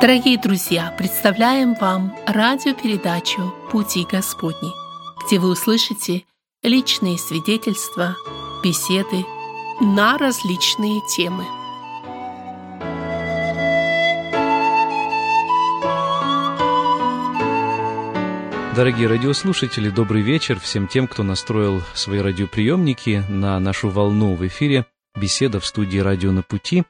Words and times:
Дорогие 0.00 0.38
друзья, 0.38 0.94
представляем 0.96 1.74
вам 1.74 2.16
радиопередачу 2.26 3.54
«Пути 3.70 4.06
Господни», 4.10 4.70
где 5.26 5.38
вы 5.38 5.50
услышите 5.50 6.24
личные 6.62 7.18
свидетельства, 7.18 8.16
беседы 8.64 9.26
на 9.78 10.16
различные 10.16 11.02
темы. 11.06 11.44
Дорогие 18.74 19.06
радиослушатели, 19.06 19.90
добрый 19.90 20.22
вечер 20.22 20.58
всем 20.58 20.88
тем, 20.88 21.08
кто 21.08 21.22
настроил 21.22 21.82
свои 21.92 22.20
радиоприемники 22.20 23.22
на 23.28 23.60
нашу 23.60 23.90
волну 23.90 24.34
в 24.34 24.46
эфире 24.46 24.86
«Беседа 25.14 25.60
в 25.60 25.66
студии 25.66 25.98
«Радио 25.98 26.32
на 26.32 26.42
пути». 26.42 26.84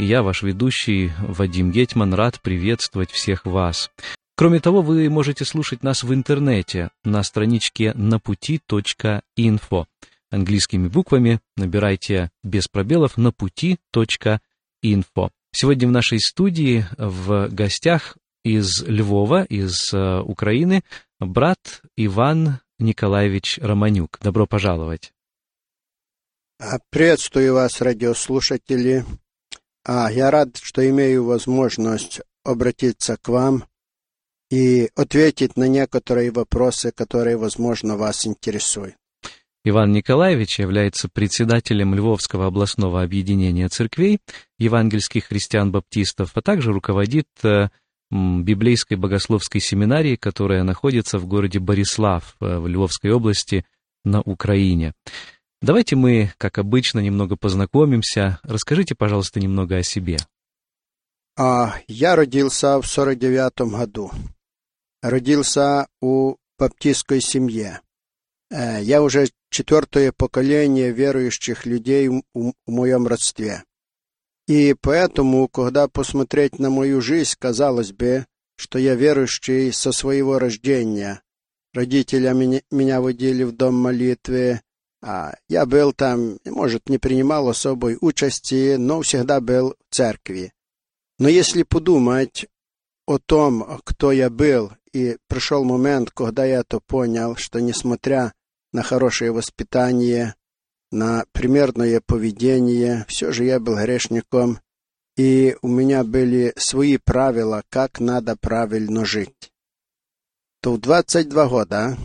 И 0.00 0.04
я, 0.06 0.22
ваш 0.22 0.42
ведущий 0.42 1.12
Вадим 1.18 1.70
Гетман, 1.70 2.14
рад 2.14 2.40
приветствовать 2.40 3.10
всех 3.10 3.44
вас. 3.44 3.90
Кроме 4.34 4.58
того, 4.58 4.80
вы 4.80 5.10
можете 5.10 5.44
слушать 5.44 5.82
нас 5.82 6.02
в 6.02 6.14
интернете 6.14 6.88
на 7.04 7.22
страничке 7.22 7.92
напути.инфо. 7.92 9.86
Английскими 10.30 10.88
буквами 10.88 11.40
набирайте 11.58 12.30
без 12.42 12.66
пробелов 12.66 13.18
напути.инфо. 13.18 14.40
Сегодня 15.52 15.86
в 15.86 15.90
нашей 15.90 16.18
студии 16.18 16.86
в 16.96 17.48
гостях 17.50 18.16
из 18.42 18.82
Львова, 18.82 19.44
из 19.44 19.92
э, 19.92 20.20
Украины, 20.20 20.82
брат 21.18 21.82
Иван 21.98 22.60
Николаевич 22.78 23.58
Романюк. 23.60 24.18
Добро 24.22 24.46
пожаловать. 24.46 25.12
Приветствую 26.88 27.52
вас, 27.52 27.82
радиослушатели. 27.82 29.04
А, 29.84 30.10
я 30.10 30.30
рад, 30.30 30.56
что 30.60 30.88
имею 30.88 31.24
возможность 31.24 32.20
обратиться 32.44 33.16
к 33.16 33.28
вам 33.28 33.64
и 34.50 34.90
ответить 34.96 35.56
на 35.56 35.68
некоторые 35.68 36.30
вопросы, 36.30 36.92
которые, 36.92 37.36
возможно, 37.36 37.96
вас 37.96 38.26
интересуют. 38.26 38.96
Иван 39.62 39.92
Николаевич 39.92 40.58
является 40.58 41.08
председателем 41.08 41.94
Львовского 41.94 42.46
областного 42.46 43.02
объединения 43.02 43.68
церквей 43.68 44.18
евангельских 44.58 45.26
христиан-баптистов, 45.26 46.30
а 46.34 46.40
также 46.40 46.72
руководит 46.72 47.26
э, 47.42 47.68
библейской 48.10 48.94
богословской 48.94 49.60
семинарии, 49.60 50.16
которая 50.16 50.62
находится 50.62 51.18
в 51.18 51.26
городе 51.26 51.58
Борислав 51.58 52.36
э, 52.40 52.58
в 52.58 52.66
Львовской 52.66 53.12
области 53.12 53.66
на 54.02 54.22
Украине. 54.22 54.94
Давайте 55.62 55.94
мы, 55.94 56.32
как 56.38 56.56
обычно, 56.56 57.00
немного 57.00 57.36
познакомимся. 57.36 58.40
Расскажите, 58.42 58.94
пожалуйста, 58.94 59.40
немного 59.40 59.76
о 59.76 59.82
себе. 59.82 60.16
А, 61.36 61.74
я 61.86 62.16
родился 62.16 62.80
в 62.80 62.86
49 62.86 63.70
году. 63.70 64.10
Родился 65.02 65.86
у 66.00 66.36
баптистской 66.58 67.20
семье. 67.20 67.80
Э, 68.50 68.82
я 68.82 69.02
уже 69.02 69.28
четвертое 69.50 70.12
поколение 70.12 70.92
верующих 70.92 71.66
людей 71.66 72.08
в 72.08 72.52
моем 72.66 73.06
родстве. 73.06 73.64
И 74.46 74.74
поэтому, 74.80 75.46
когда 75.48 75.88
посмотреть 75.88 76.58
на 76.58 76.70
мою 76.70 77.00
жизнь, 77.00 77.36
казалось 77.38 77.92
бы, 77.92 78.26
что 78.56 78.78
я 78.78 78.94
верующий 78.94 79.72
со 79.72 79.92
своего 79.92 80.38
рождения. 80.38 81.22
Родители 81.72 82.28
меня 82.70 83.00
водили 83.00 83.44
в 83.44 83.52
дом 83.52 83.76
молитвы, 83.76 84.60
а 85.02 85.34
я 85.48 85.66
был 85.66 85.92
там, 85.92 86.38
может, 86.44 86.88
не 86.88 86.98
принимал 86.98 87.48
особой 87.48 87.96
участи, 88.00 88.76
но 88.76 89.00
всегда 89.02 89.40
был 89.40 89.76
в 89.88 89.94
церкви. 89.94 90.52
Но 91.18 91.28
если 91.28 91.62
подумать 91.62 92.46
о 93.06 93.18
том, 93.18 93.80
кто 93.84 94.12
я 94.12 94.30
был, 94.30 94.72
и 94.92 95.16
пришел 95.28 95.64
момент, 95.64 96.10
когда 96.10 96.44
я 96.44 96.62
то 96.64 96.80
понял, 96.80 97.36
что 97.36 97.60
несмотря 97.60 98.32
на 98.72 98.82
хорошее 98.82 99.32
воспитание, 99.32 100.34
на 100.90 101.24
примерное 101.32 102.00
поведение, 102.04 103.04
все 103.08 103.32
же 103.32 103.44
я 103.44 103.60
был 103.60 103.76
грешником, 103.76 104.60
и 105.16 105.56
у 105.62 105.68
меня 105.68 106.04
были 106.04 106.52
свои 106.56 106.96
правила, 106.98 107.62
как 107.68 108.00
надо 108.00 108.36
правильно 108.36 109.04
жить. 109.04 109.52
То 110.62 110.74
в 110.74 110.80
22 110.80 111.48
года 111.48 111.96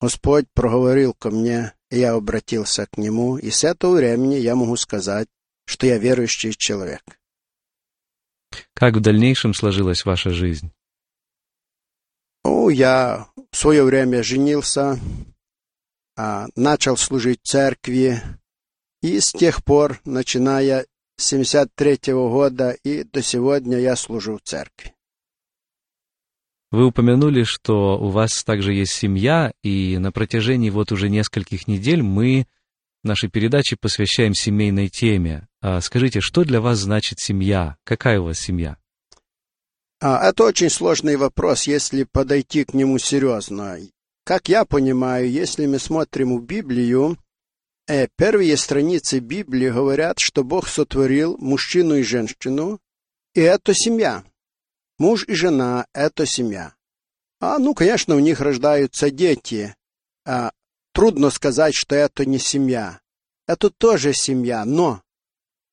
Господь 0.00 0.46
проговорил 0.54 1.14
ко 1.14 1.30
мне, 1.30 1.72
я 1.94 2.12
обратился 2.12 2.86
к 2.86 2.98
Нему, 2.98 3.38
и 3.38 3.50
с 3.50 3.64
этого 3.64 3.96
времени 3.96 4.34
я 4.34 4.54
могу 4.54 4.76
сказать, 4.76 5.28
что 5.66 5.86
я 5.86 5.98
верующий 5.98 6.52
человек. 6.52 7.02
Как 8.74 8.96
в 8.96 9.00
дальнейшем 9.00 9.54
сложилась 9.54 10.04
ваша 10.04 10.30
жизнь? 10.30 10.70
Ну, 12.64 12.70
я 12.70 13.28
в 13.50 13.56
свое 13.58 13.84
время 13.84 14.22
женился, 14.22 14.98
а, 16.16 16.46
начал 16.56 16.96
служить 16.96 17.40
церкви, 17.42 18.22
и 19.02 19.20
с 19.20 19.32
тех 19.32 19.62
пор, 19.62 20.00
начиная 20.06 20.86
с 21.18 21.26
73 21.26 22.12
-го 22.12 22.30
года 22.30 22.70
и 22.70 23.04
до 23.04 23.20
сегодня 23.20 23.78
я 23.78 23.96
служу 23.96 24.38
в 24.38 24.40
церкви. 24.40 24.93
Вы 26.74 26.86
упомянули, 26.86 27.44
что 27.44 27.96
у 28.00 28.08
вас 28.08 28.42
также 28.42 28.74
есть 28.74 28.90
семья, 28.90 29.52
и 29.62 29.96
на 29.98 30.10
протяжении 30.10 30.70
вот 30.70 30.90
уже 30.90 31.08
нескольких 31.08 31.68
недель 31.68 32.02
мы 32.02 32.48
нашей 33.04 33.30
передачи 33.30 33.76
посвящаем 33.76 34.34
семейной 34.34 34.88
теме. 34.88 35.46
А 35.60 35.80
скажите, 35.80 36.20
что 36.20 36.42
для 36.42 36.60
вас 36.60 36.78
значит 36.78 37.20
семья? 37.20 37.76
Какая 37.84 38.18
у 38.18 38.24
вас 38.24 38.40
семья? 38.40 38.76
А, 40.00 40.28
это 40.28 40.42
очень 40.42 40.68
сложный 40.68 41.14
вопрос, 41.14 41.68
если 41.68 42.08
подойти 42.10 42.64
к 42.64 42.74
нему 42.74 42.98
серьезно. 42.98 43.78
Как 44.24 44.48
я 44.48 44.64
понимаю, 44.64 45.30
если 45.30 45.66
мы 45.66 45.78
смотрим 45.78 46.36
в 46.36 46.44
Библию, 46.44 47.16
э, 47.86 48.08
первые 48.16 48.56
страницы 48.56 49.20
Библии 49.20 49.70
говорят, 49.70 50.18
что 50.18 50.42
Бог 50.42 50.66
сотворил 50.66 51.36
мужчину 51.38 51.94
и 51.94 52.02
женщину, 52.02 52.80
и 53.32 53.42
это 53.42 53.74
семья. 53.74 54.24
Муж 54.98 55.24
и 55.26 55.34
жена— 55.34 55.86
это 55.92 56.26
семья. 56.26 56.74
А, 57.40 57.58
ну, 57.58 57.74
конечно, 57.74 58.14
у 58.14 58.20
них 58.20 58.40
рождаются 58.40 59.10
дети. 59.10 59.74
А, 60.24 60.52
трудно 60.92 61.30
сказать, 61.30 61.74
что 61.74 61.94
это 61.94 62.24
не 62.24 62.38
семья. 62.38 63.00
Это 63.46 63.70
тоже 63.70 64.14
семья, 64.14 64.64
но 64.64 65.02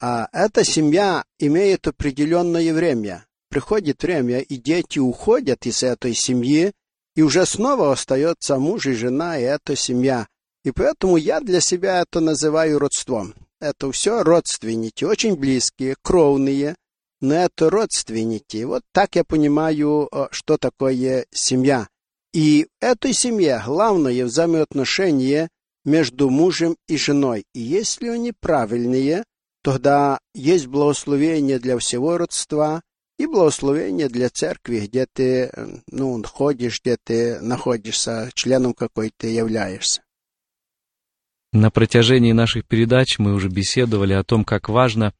а, 0.02 0.28
эта 0.34 0.64
семья 0.64 1.24
имеет 1.40 1.88
определенное 1.88 2.74
время. 2.74 3.26
Приходит 3.50 4.02
время, 4.02 4.40
и 4.40 4.58
дети 4.58 4.98
уходят 4.98 5.66
из 5.66 5.84
этой 5.84 6.14
семьи, 6.16 6.72
и 7.16 7.22
уже 7.22 7.46
снова 7.46 7.92
остается 7.92 8.58
муж 8.58 8.88
и 8.88 8.94
жена, 8.94 9.38
и 9.38 9.44
эта 9.44 9.76
семья. 9.76 10.28
И 10.64 10.72
поэтому 10.72 11.18
я 11.18 11.40
для 11.40 11.62
себя 11.62 12.02
это 12.02 12.20
называю 12.20 12.80
родством. 12.80 13.36
Это 13.60 13.92
все 13.92 14.24
родственники, 14.24 15.04
очень 15.04 15.36
близкие, 15.36 15.96
кровные, 16.02 16.76
это 17.22 17.70
родственники. 17.70 18.64
Вот 18.64 18.84
так 18.92 19.16
я 19.16 19.24
понимаю, 19.24 20.10
э, 20.12 20.28
что 20.32 20.58
такое 20.58 21.26
семья. 21.32 21.88
И 22.34 22.68
этой 22.80 23.14
семье 23.14 23.62
главное 23.66 24.26
взаимоотношение 24.26 25.50
между 25.86 26.30
мужем 26.30 26.78
и 26.88 26.98
женой. 26.98 27.46
И 27.54 27.60
если 27.60 28.08
они 28.08 28.32
правильные, 28.32 29.24
тогда 29.64 30.20
есть 30.34 30.68
благословение 30.68 31.60
для 31.60 31.78
всего 31.78 32.18
родства 32.18 32.82
и 33.18 33.28
благословение 33.28 34.10
для 34.10 34.30
церкви, 34.30 34.88
где 34.88 35.06
ты 35.12 35.50
э, 35.54 35.68
ну, 35.92 36.24
ходишь, 36.24 36.82
где 36.82 36.98
ты 37.04 37.40
находишься, 37.42 38.32
членом 38.34 38.74
какой 38.74 39.12
ты 39.16 39.28
являешься. 39.28 40.02
На 41.54 41.70
протяжении 41.70 42.32
наших 42.32 42.66
передач 42.66 43.20
мы 43.20 43.34
уже 43.34 43.50
беседовали 43.50 44.14
о 44.14 44.24
том, 44.24 44.46
как 44.46 44.70
важно 44.70 45.14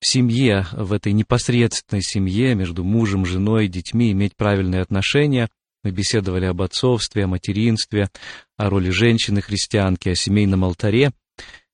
в 0.00 0.06
семье, 0.06 0.66
в 0.72 0.92
этой 0.92 1.12
непосредственной 1.12 2.02
семье 2.02 2.54
между 2.54 2.84
мужем, 2.84 3.26
женой, 3.26 3.68
детьми 3.68 4.12
иметь 4.12 4.36
правильные 4.36 4.82
отношения. 4.82 5.48
Мы 5.84 5.90
беседовали 5.90 6.44
об 6.44 6.62
отцовстве, 6.62 7.24
о 7.24 7.28
материнстве, 7.28 8.08
о 8.56 8.70
роли 8.70 8.90
женщины-христианки, 8.90 10.08
о 10.08 10.14
семейном 10.14 10.64
алтаре. 10.64 11.12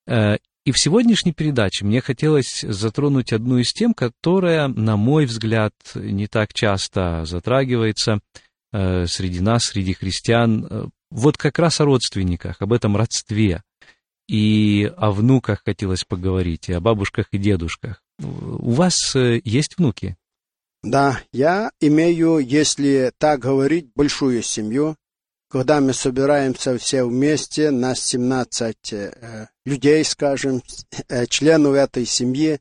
Э, 0.07 0.37
и 0.65 0.73
в 0.73 0.79
сегодняшней 0.79 1.33
передаче 1.33 1.85
мне 1.85 2.01
хотелось 2.01 2.61
затронуть 2.63 3.33
одну 3.33 3.59
из 3.59 3.73
тем, 3.73 3.93
которая, 3.93 4.69
на 4.69 4.97
мой 4.97 5.27
взгляд, 5.27 5.75
не 5.95 6.27
так 6.27 6.55
часто 6.55 7.25
затрагивается 7.27 8.21
э, 8.73 9.07
среди 9.07 9.41
нас, 9.41 9.65
среди 9.65 9.93
христиан. 9.93 10.67
Э, 10.69 10.87
вот 11.11 11.37
как 11.37 11.59
раз 11.59 11.81
о 11.81 11.85
родственниках, 11.85 12.63
об 12.63 12.73
этом 12.73 12.97
родстве. 12.97 13.63
И 14.27 14.91
о 14.97 15.11
внуках 15.11 15.63
хотелось 15.65 16.05
поговорить, 16.05 16.71
и 16.71 16.73
о 16.73 16.81
бабушках 16.81 17.27
и 17.33 17.39
дедушках. 17.39 18.04
У 18.19 18.73
вас 18.73 19.17
э, 19.17 19.41
есть 19.45 19.77
внуки? 19.79 20.17
Да, 20.83 21.21
я 21.33 21.71
имею, 21.81 22.39
если 22.39 23.13
так 23.19 23.41
говорить, 23.41 23.91
большую 23.95 24.43
семью. 24.43 24.97
Когда 25.51 25.81
мы 25.81 25.93
собираемся 25.93 26.77
все 26.79 27.05
вместе, 27.05 27.71
нас 27.71 28.01
17 28.01 28.93
э, 28.93 29.47
людей, 29.65 30.05
скажем, 30.05 30.63
э, 31.09 31.27
членов 31.27 31.75
этой 31.75 32.07
семьи, 32.07 32.61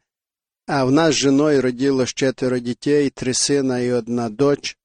А 0.66 0.86
в 0.86 0.92
нас 0.92 1.16
з 1.16 1.18
жіною 1.18 1.62
родилось 1.62 2.14
четверо 2.14 2.60
детей, 2.60 3.10
три 3.10 3.34
сына 3.34 3.82
и 3.82 3.90
одна 3.90 4.30
дочь. 4.30 4.78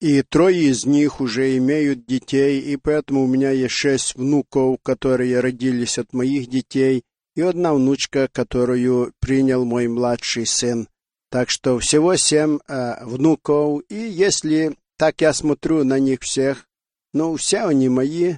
И 0.00 0.22
трое 0.22 0.70
из 0.70 0.86
них 0.86 1.20
уже 1.20 1.58
имеют 1.58 2.06
детей, 2.06 2.58
и 2.72 2.76
поэтому 2.76 3.24
у 3.24 3.26
меня 3.26 3.50
есть 3.50 3.74
шесть 3.74 4.14
внуков, 4.14 4.78
которые 4.82 5.40
родились 5.40 5.98
от 5.98 6.14
моих 6.14 6.48
детей, 6.48 7.02
и 7.34 7.42
одна 7.42 7.74
внучка, 7.74 8.28
которую 8.32 9.12
принял 9.20 9.64
мой 9.64 9.88
младший 9.88 10.46
сын. 10.46 10.88
Так 11.30 11.50
что 11.50 11.78
всего 11.78 12.16
семь 12.16 12.58
э, 12.66 13.04
внуков, 13.04 13.82
и 13.88 13.94
если 13.94 14.76
так 14.96 15.20
я 15.20 15.32
смотрю 15.32 15.84
на 15.84 15.98
них 15.98 16.20
всех, 16.22 16.66
ну, 17.12 17.36
все 17.36 17.64
они 17.64 17.88
мои, 17.88 18.34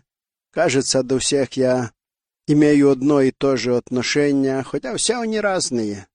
кажется, 0.50 1.02
до 1.02 1.18
всех 1.18 1.54
я 1.54 1.92
имею 2.46 2.90
одно 2.90 3.20
и 3.20 3.30
то 3.30 3.56
же 3.56 3.76
отношение, 3.76 4.62
хотя 4.62 4.96
все 4.96 5.20
они 5.20 5.40
разные. 5.40 6.06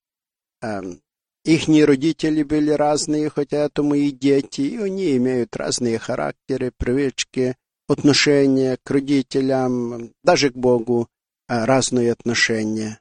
Эм, 0.61 1.01
Ихние 1.47 1.85
родители 1.85 2.43
были 2.43 2.71
разные, 2.71 3.29
хотя 3.29 3.59
это 3.67 3.81
мои 3.81 4.11
дети, 4.11 4.59
и 4.59 4.77
они 4.79 5.15
имеют 5.15 5.55
разные 5.55 5.97
характеры, 5.97 6.73
привычки, 6.75 7.55
отношения 7.87 8.77
к 8.83 8.91
родителям, 8.91 10.11
даже 10.25 10.49
к 10.49 10.57
Богу 10.57 11.07
э, 11.07 11.07
разные 11.47 12.11
отношения. 12.11 12.99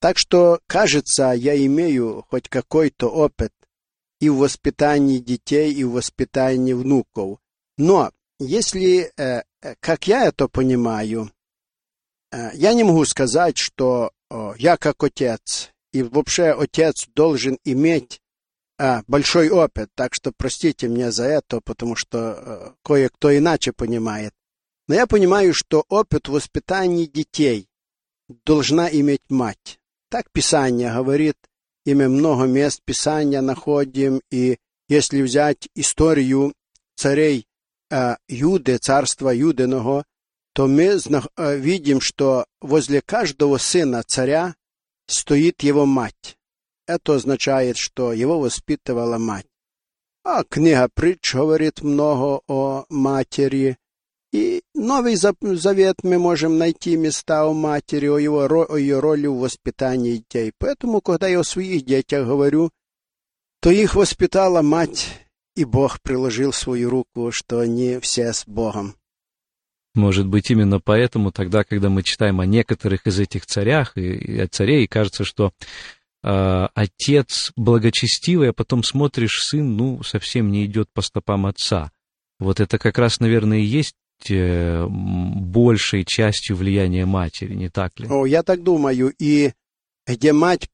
Так 0.00 0.18
что, 0.18 0.60
кажется, 0.66 1.32
я 1.32 1.56
имею 1.66 2.24
хоть 2.28 2.48
какой-то 2.48 3.08
опыт 3.08 3.52
и 4.20 4.28
в 4.28 4.36
воспитании 4.36 5.18
детей, 5.18 5.72
и 5.72 5.84
в 5.84 5.92
воспитании 5.92 6.72
внуков. 6.72 7.38
Но 7.76 8.10
если, 8.38 9.12
э, 9.16 9.42
э, 9.62 9.74
как 9.80 10.06
я 10.08 10.26
это 10.26 10.48
понимаю, 10.48 11.30
я 12.30 12.74
не 12.74 12.84
могу 12.84 13.04
сказать, 13.06 13.56
что 13.56 14.12
я 14.58 14.76
как 14.76 15.02
отец 15.02 15.70
и 15.92 16.02
вообще 16.02 16.50
отец 16.50 17.06
должен 17.14 17.58
иметь 17.64 18.20
большой 19.06 19.48
опыт, 19.48 19.88
так 19.94 20.12
что 20.12 20.32
простите 20.36 20.88
меня 20.88 21.10
за 21.10 21.24
это, 21.24 21.62
потому 21.62 21.96
что 21.96 22.76
кое-кто 22.84 23.34
иначе 23.34 23.72
понимает. 23.72 24.34
Но 24.88 24.94
я 24.94 25.06
понимаю, 25.06 25.52
что 25.54 25.84
опыт 25.88 26.28
воспитания 26.28 27.06
детей 27.06 27.68
должна 28.44 28.88
иметь 28.88 29.22
мать. 29.28 29.78
Так 30.10 30.30
Писание 30.32 30.92
говорит, 30.92 31.36
и 31.84 31.94
мы 31.94 32.08
много 32.08 32.44
мест 32.44 32.80
Писания 32.84 33.42
находим, 33.42 34.22
и 34.30 34.58
если 34.88 35.20
взять 35.20 35.68
историю 35.74 36.54
царей 36.96 37.46
а, 37.90 38.16
Юды, 38.28 38.78
царства 38.78 39.28
Юдиного, 39.30 40.04
то 40.54 40.66
мы 40.66 40.98
видим, 41.36 42.00
что 42.00 42.46
возле 42.60 43.02
каждого 43.02 43.58
сына 43.58 44.02
царя 44.02 44.56
стоит 45.06 45.62
его 45.62 45.86
мать. 45.86 46.38
Это 46.86 47.14
означает, 47.14 47.76
что 47.76 48.12
его 48.12 48.40
воспитывала 48.40 49.18
мать. 49.18 49.46
А 50.24 50.42
книга 50.44 50.88
притч 50.92 51.34
говорит 51.34 51.82
много 51.82 52.40
о 52.48 52.86
матери. 52.88 53.78
И 54.32 54.62
Новый 54.74 55.16
Завет 55.16 55.96
мы 56.02 56.18
можем 56.18 56.58
найти 56.58 56.96
места 56.96 57.44
о 57.44 57.54
матери, 57.54 58.08
о, 58.08 58.18
его, 58.18 58.46
о 58.46 58.76
ее 58.76 59.00
роли 59.00 59.26
в 59.26 59.36
воспитании 59.36 60.18
детей. 60.18 60.52
Поэтому, 60.58 61.00
когда 61.00 61.28
я 61.28 61.40
о 61.40 61.44
своих 61.44 61.84
детях 61.84 62.26
говорю, 62.26 62.70
то 63.60 63.70
их 63.70 63.94
воспитала 63.94 64.60
мать, 64.62 65.08
и 65.56 65.64
Бог 65.64 66.00
приложил 66.02 66.52
свою 66.52 66.90
руку, 66.90 67.32
что 67.32 67.60
они 67.60 67.98
все 68.00 68.32
с 68.32 68.44
Богом. 68.46 68.94
Может 69.94 70.26
быть, 70.26 70.50
именно 70.50 70.78
поэтому 70.78 71.32
тогда, 71.32 71.64
когда 71.64 71.88
мы 71.88 72.02
читаем 72.02 72.40
о 72.40 72.46
некоторых 72.46 73.06
из 73.06 73.18
этих 73.18 73.46
царях 73.46 73.96
и, 73.96 74.12
и 74.12 74.38
о 74.38 74.46
царей, 74.46 74.86
кажется, 74.86 75.24
что 75.24 75.52
э, 76.22 76.68
отец 76.74 77.52
благочестивый, 77.56 78.50
а 78.50 78.52
потом 78.52 78.84
смотришь, 78.84 79.42
сын, 79.42 79.76
ну, 79.76 80.02
совсем 80.02 80.52
не 80.52 80.66
идет 80.66 80.88
по 80.92 81.00
стопам 81.00 81.46
отца. 81.46 81.90
Вот 82.38 82.60
это 82.60 82.78
как 82.78 82.98
раз, 82.98 83.18
наверное, 83.18 83.58
и 83.58 83.64
есть 83.64 83.96
большей 84.28 86.04
частью 86.04 86.56
влияния 86.56 87.06
матери, 87.06 87.54
не 87.54 87.68
так 87.68 87.98
ли? 87.98 88.08
О, 88.08 88.26
я 88.26 88.42
так 88.42 88.62
думаю. 88.62 89.14
И 89.18 89.52
где 90.06 90.32
мать 90.32 90.68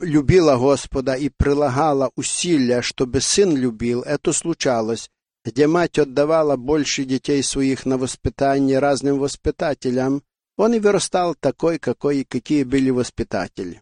любила 0.00 0.56
Господа 0.56 1.14
и 1.14 1.28
прилагала 1.28 2.10
усилия, 2.16 2.82
чтобы 2.82 3.20
сын 3.20 3.56
любил, 3.56 4.02
это 4.02 4.32
случалось 4.32 5.10
где 5.46 5.68
мать 5.68 5.96
отдавала 5.96 6.56
больше 6.56 7.04
детей 7.04 7.40
своих 7.40 7.86
на 7.86 7.98
воспитание 7.98 8.80
разным 8.80 9.20
воспитателям, 9.20 10.22
он 10.56 10.74
и 10.74 10.80
вырастал 10.80 11.36
такой, 11.36 11.78
какой, 11.78 12.24
какие 12.24 12.64
были 12.64 12.90
воспитатели. 12.90 13.80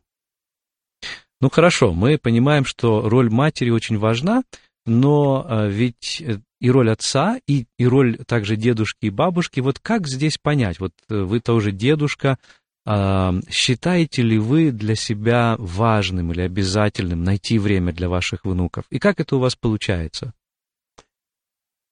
Ну 1.41 1.49
хорошо, 1.49 1.95
мы 1.95 2.19
понимаем, 2.19 2.67
что 2.67 3.09
роль 3.09 3.31
матери 3.31 3.71
очень 3.71 3.99
важна, 3.99 4.43
но 4.87 5.47
а, 5.49 5.67
ведь 5.67 6.21
э, 6.21 6.39
и 6.61 6.71
роль 6.71 6.91
отца, 6.91 7.39
и, 7.47 7.67
и 7.79 7.87
роль 7.87 8.19
также 8.27 8.57
дедушки 8.57 9.07
и 9.07 9.11
бабушки, 9.11 9.61
вот 9.61 9.79
как 9.79 10.07
здесь 10.07 10.39
понять? 10.39 10.81
Вот 10.81 10.93
э, 11.09 11.23
вы 11.23 11.41
тоже 11.41 11.73
дедушка, 11.73 12.39
а, 12.87 13.35
считаете 13.49 14.23
ли 14.23 14.39
вы 14.39 14.71
для 14.71 14.95
себя 14.95 15.57
важным 15.59 16.33
или 16.33 16.43
обязательным 16.43 17.25
найти 17.25 17.59
время 17.59 17.93
для 17.93 18.09
ваших 18.09 18.45
внуков? 18.45 18.85
И 18.91 18.99
как 18.99 19.21
это 19.21 19.37
у 19.37 19.41
вас 19.41 19.57
получается? 19.57 20.35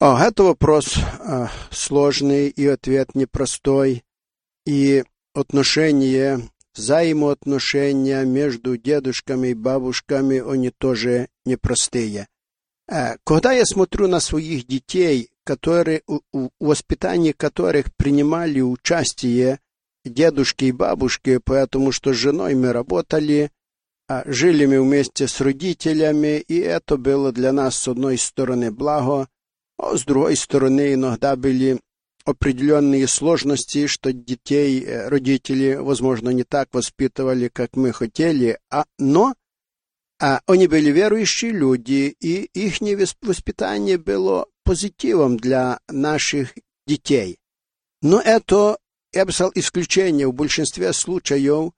О, 0.01 0.19
это 0.19 0.43
вопрос 0.43 0.97
э, 0.97 1.47
сложный 1.71 2.49
и 2.49 2.67
ответ 2.67 3.15
непростой. 3.15 4.03
И 4.67 5.05
отношения, 5.35 6.41
взаимоотношения 6.75 8.25
между 8.25 8.77
дедушками 8.77 9.49
и 9.49 9.55
бабушками, 9.55 10.39
они 10.41 10.71
тоже 10.71 11.29
непростые. 11.45 12.27
Э, 12.89 13.17
когда 13.25 13.53
я 13.53 13.65
смотрю 13.65 14.09
на 14.09 14.21
своих 14.21 14.67
детей, 14.67 15.31
которые, 15.45 16.03
в 16.07 16.51
воспитании 16.61 17.33
которых 17.33 17.95
принимали 17.97 18.61
участие 18.61 19.61
дедушки 20.05 20.67
и 20.67 20.73
бабушки, 20.73 21.39
потому 21.39 21.93
что 21.93 22.13
с 22.13 22.17
женой 22.17 22.55
мы 22.55 22.73
работали, 22.73 23.51
жили 24.27 24.67
мы 24.67 24.83
вместе 24.83 25.27
с 25.27 25.41
родителями, 25.41 26.39
и 26.39 26.59
это 26.59 26.97
было 26.97 27.33
для 27.33 27.53
нас, 27.53 27.77
с 27.77 27.89
одной 27.89 28.19
стороны, 28.19 28.71
благо, 28.71 29.29
а 29.79 29.97
с 29.97 30.05
другой 30.05 30.37
стороны, 30.37 30.95
иногда 30.95 31.37
были 31.37 31.81
определенные 32.25 33.09
сложности, 33.09 33.87
что 33.87 34.13
детей 34.13 34.85
э, 34.85 35.09
родители, 35.09 35.75
возможно, 35.75 36.31
не 36.31 36.45
так 36.45 36.69
воспитывали, 36.73 37.49
как 37.49 37.75
мы 37.75 37.93
хотели, 37.93 38.59
а, 38.71 38.85
но 38.99 39.35
а, 40.23 40.41
они 40.47 40.69
были 40.69 40.91
верующие 40.91 41.51
люди, 41.51 42.15
и 42.21 42.45
их 42.55 42.81
воспитание 43.21 43.99
было 43.99 44.47
позитивом 44.65 45.37
для 45.37 45.81
наших 45.89 46.55
детей. 46.87 47.39
Но 48.01 48.21
это, 48.21 48.79
я 49.13 49.27
бы 49.27 49.33
сказал, 49.33 49.53
исключение. 49.55 50.29
В 50.29 50.33
большинстве 50.33 50.93
случаев 50.93 51.73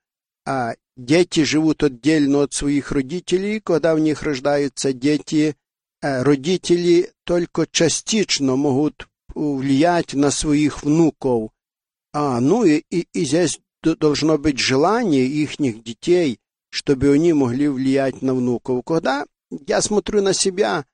а, 0.46 0.74
дети 0.96 1.44
живут 1.44 1.82
отдельно 1.82 2.42
от 2.42 2.52
своих 2.52 2.92
родителей, 2.92 3.60
когда 3.60 3.94
в 3.94 4.00
них 4.00 4.22
рождаются 4.22 4.92
дети, 4.92 5.56
Э, 6.04 6.22
родители 6.22 7.12
только 7.24 7.66
частично 7.66 8.56
могут 8.56 9.08
влиять 9.34 10.12
на 10.12 10.30
своих 10.30 10.82
внуков. 10.82 11.50
А, 12.12 12.40
ну 12.40 12.62
и, 12.62 12.82
и, 12.90 13.08
и 13.14 13.24
здесь 13.24 13.58
должно 13.82 14.36
быть 14.36 14.58
желание 14.58 15.24
их 15.24 15.58
детей, 15.82 16.40
чтобы 16.74 17.12
они 17.12 17.32
могли 17.32 17.68
влиять 17.68 18.20
на 18.20 18.34
внуков. 18.34 18.82
Когда 18.84 19.26
я 19.68 19.80
смотрю 19.80 20.22
на 20.22 20.32
себя, 20.32 20.84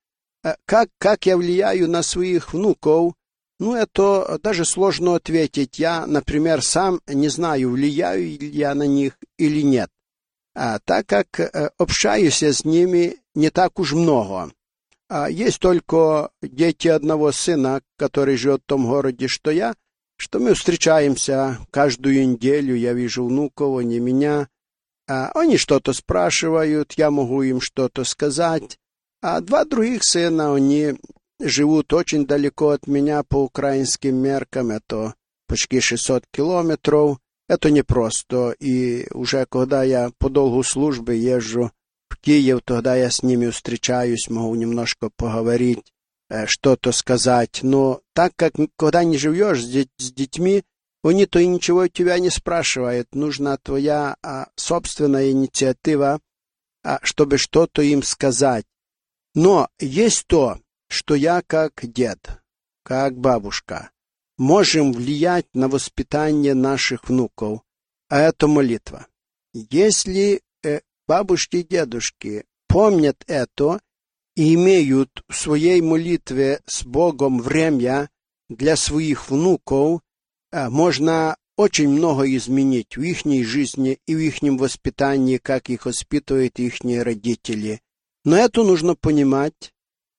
э, 0.45 0.55
как, 0.67 0.91
как 0.99 1.25
я 1.25 1.39
влияю 1.39 1.89
на 1.89 2.03
своих 2.03 2.53
внуков, 2.53 3.15
ну, 3.59 3.75
это 3.75 4.39
даже 4.43 4.67
сложно 4.67 5.15
ответить. 5.15 5.79
Я, 5.79 6.07
например, 6.07 6.63
сам 6.63 7.01
не 7.07 7.29
знаю, 7.29 7.71
влияю 7.71 8.39
ли 8.39 8.47
я 8.49 8.75
на 8.75 8.87
них 8.87 9.17
или 9.39 9.63
нет. 9.63 9.89
А, 10.55 10.81
так 10.81 11.07
как 11.07 11.41
э, 11.41 11.71
общаюсь 11.79 12.43
с 12.43 12.63
ними 12.67 13.17
не 13.35 13.49
так 13.49 13.79
уж 13.79 13.95
много. 13.95 14.53
А 15.09 15.31
есть 15.31 15.61
только 15.61 16.31
дети 16.43 16.89
одного 16.89 17.33
сына, 17.33 17.81
который 17.97 18.37
живет 18.37 18.61
в 18.65 18.67
том 18.67 18.87
городе, 18.87 19.29
что 19.29 19.51
я, 19.51 19.75
что 20.19 20.41
мы 20.41 20.53
встречаемся 20.53 21.59
каждую 21.71 22.29
неделю, 22.29 22.77
я 22.77 22.93
вижу 22.93 23.25
внуков, 23.25 23.79
они 23.79 23.99
меня. 23.99 24.49
А 25.11 25.33
они 25.35 25.57
что-то 25.57 25.93
спрашивают, 25.93 26.93
я 26.93 27.11
могу 27.11 27.43
им 27.43 27.61
что-то 27.61 28.05
сказать. 28.05 28.79
А 29.21 29.41
два 29.41 29.65
других 29.65 30.05
сына, 30.05 30.55
они 30.55 30.95
живут 31.41 31.93
очень 31.93 32.27
далеко 32.27 32.69
от 32.69 32.87
меня 32.87 33.25
по 33.25 33.43
украинским 33.43 34.15
меркам, 34.15 34.71
это 34.71 35.15
почти 35.49 35.81
600 35.81 36.27
километров. 36.33 37.19
Это 37.49 37.73
непросто, 37.73 38.55
и 38.61 39.09
уже 39.13 39.45
когда 39.51 39.83
я 39.83 40.13
по 40.19 40.29
долгу 40.29 40.63
службы 40.63 41.17
езжу 41.17 41.73
в 42.09 42.17
Киев, 42.19 42.61
тогда 42.65 42.95
я 42.95 43.11
с 43.11 43.25
ними 43.25 43.51
встречаюсь, 43.51 44.31
могу 44.31 44.55
немножко 44.55 45.11
поговорить, 45.17 45.93
э, 46.29 46.47
что-то 46.47 46.93
сказать. 46.93 47.65
Но 47.65 48.03
так 48.15 48.35
как 48.37 48.53
когда 48.77 49.03
не 49.03 49.19
живешь 49.19 49.65
с, 49.65 49.89
с 49.99 50.13
детьми, 50.13 50.63
они 51.09 51.27
то 51.27 51.39
и 51.39 51.47
ничего 51.47 51.81
у 51.81 51.89
тебя 51.89 52.19
не 52.19 52.31
спрашивают. 52.31 53.15
Нужна 53.15 53.57
твоя 53.57 54.17
а, 54.23 54.49
собственная 54.57 55.31
инициатива, 55.31 56.21
чтобы 57.03 57.39
что-то 57.39 57.83
им 57.83 58.03
сказать. 58.03 58.67
Но 59.35 59.69
есть 59.79 60.27
то, 60.27 60.59
что 60.89 61.15
я 61.15 61.43
как 61.47 61.73
дед, 61.83 62.43
как 62.83 63.17
бабушка, 63.17 63.91
можем 64.37 64.93
влиять 64.93 65.47
на 65.55 65.69
воспитание 65.69 66.55
наших 66.55 67.09
внуков, 67.09 67.61
а 68.09 68.19
это 68.19 68.49
молитва. 68.49 69.07
Если 69.53 70.43
э, 70.63 70.81
бабушки 71.07 71.57
и 71.57 71.63
дедушки 71.63 72.45
помнят 72.67 73.23
это 73.27 73.81
и 74.35 74.55
имеют 74.55 75.25
в 75.29 75.37
своей 75.37 75.81
молитве 75.81 76.61
с 76.67 76.85
Богом 76.85 77.41
время 77.41 78.11
для 78.49 78.77
своих 78.77 79.31
внуков, 79.31 80.01
можно 80.53 81.37
очень 81.57 81.89
много 81.91 82.25
изменить 82.37 82.97
в 82.97 83.03
их 83.03 83.25
жизни 83.45 83.99
и 84.07 84.15
в 84.15 84.19
их 84.19 84.41
воспитании, 84.41 85.37
как 85.37 85.69
их 85.69 85.87
воспитывают 85.87 86.59
их 86.59 86.81
родители. 86.81 87.81
Но 88.25 88.37
это 88.37 88.63
нужно 88.63 88.95
понимать, 88.95 89.73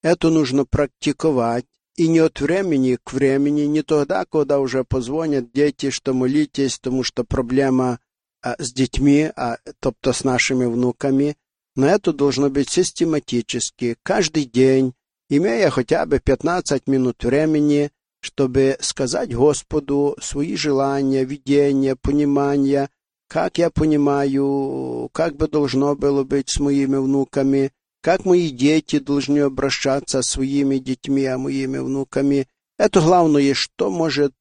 это 0.03 0.29
нужно 0.29 0.65
практиковать, 0.65 1.65
и 1.95 2.07
не 2.07 2.19
от 2.19 2.39
времени 2.39 2.97
к 3.03 3.13
времени, 3.13 3.61
не 3.61 3.83
тогда, 3.83 4.25
когда 4.25 4.59
уже 4.59 4.83
позвонят 4.83 5.51
дети, 5.51 5.89
что 5.89 6.13
молитесь, 6.13 6.77
потому 6.77 7.03
что 7.03 7.23
проблема 7.23 7.99
а, 8.41 8.55
с 8.57 8.71
детьми, 8.71 9.31
а, 9.35 9.57
тобто 9.79 10.13
с 10.13 10.23
нашими 10.23 10.65
внуками, 10.65 11.37
но 11.75 11.87
это 11.87 12.13
должно 12.13 12.49
быть 12.49 12.69
систематически, 12.69 13.97
каждый 14.03 14.45
день, 14.45 14.93
имея 15.29 15.69
хотя 15.69 16.05
бы 16.05 16.19
15 16.19 16.87
минут 16.87 17.23
времени, 17.23 17.91
чтобы 18.21 18.77
сказать 18.79 19.33
Господу 19.33 20.15
свои 20.21 20.55
желания, 20.55 21.25
видения, 21.25 21.95
понимания, 21.95 22.89
как 23.27 23.57
я 23.57 23.69
понимаю, 23.69 25.09
как 25.11 25.35
бы 25.35 25.47
должно 25.47 25.95
было 25.95 26.23
быть 26.23 26.49
с 26.49 26.59
моими 26.59 26.97
внуками, 26.97 27.71
как 28.01 28.25
мои 28.25 28.49
дети 28.49 28.99
должны 28.99 29.39
обращаться 29.39 30.21
с 30.21 30.29
своими 30.31 30.77
детьми, 30.77 31.25
а 31.25 31.37
моими 31.37 31.77
внуками. 31.77 32.47
Это 32.77 32.99
главное, 32.99 33.53
что 33.53 33.89
может 33.89 34.33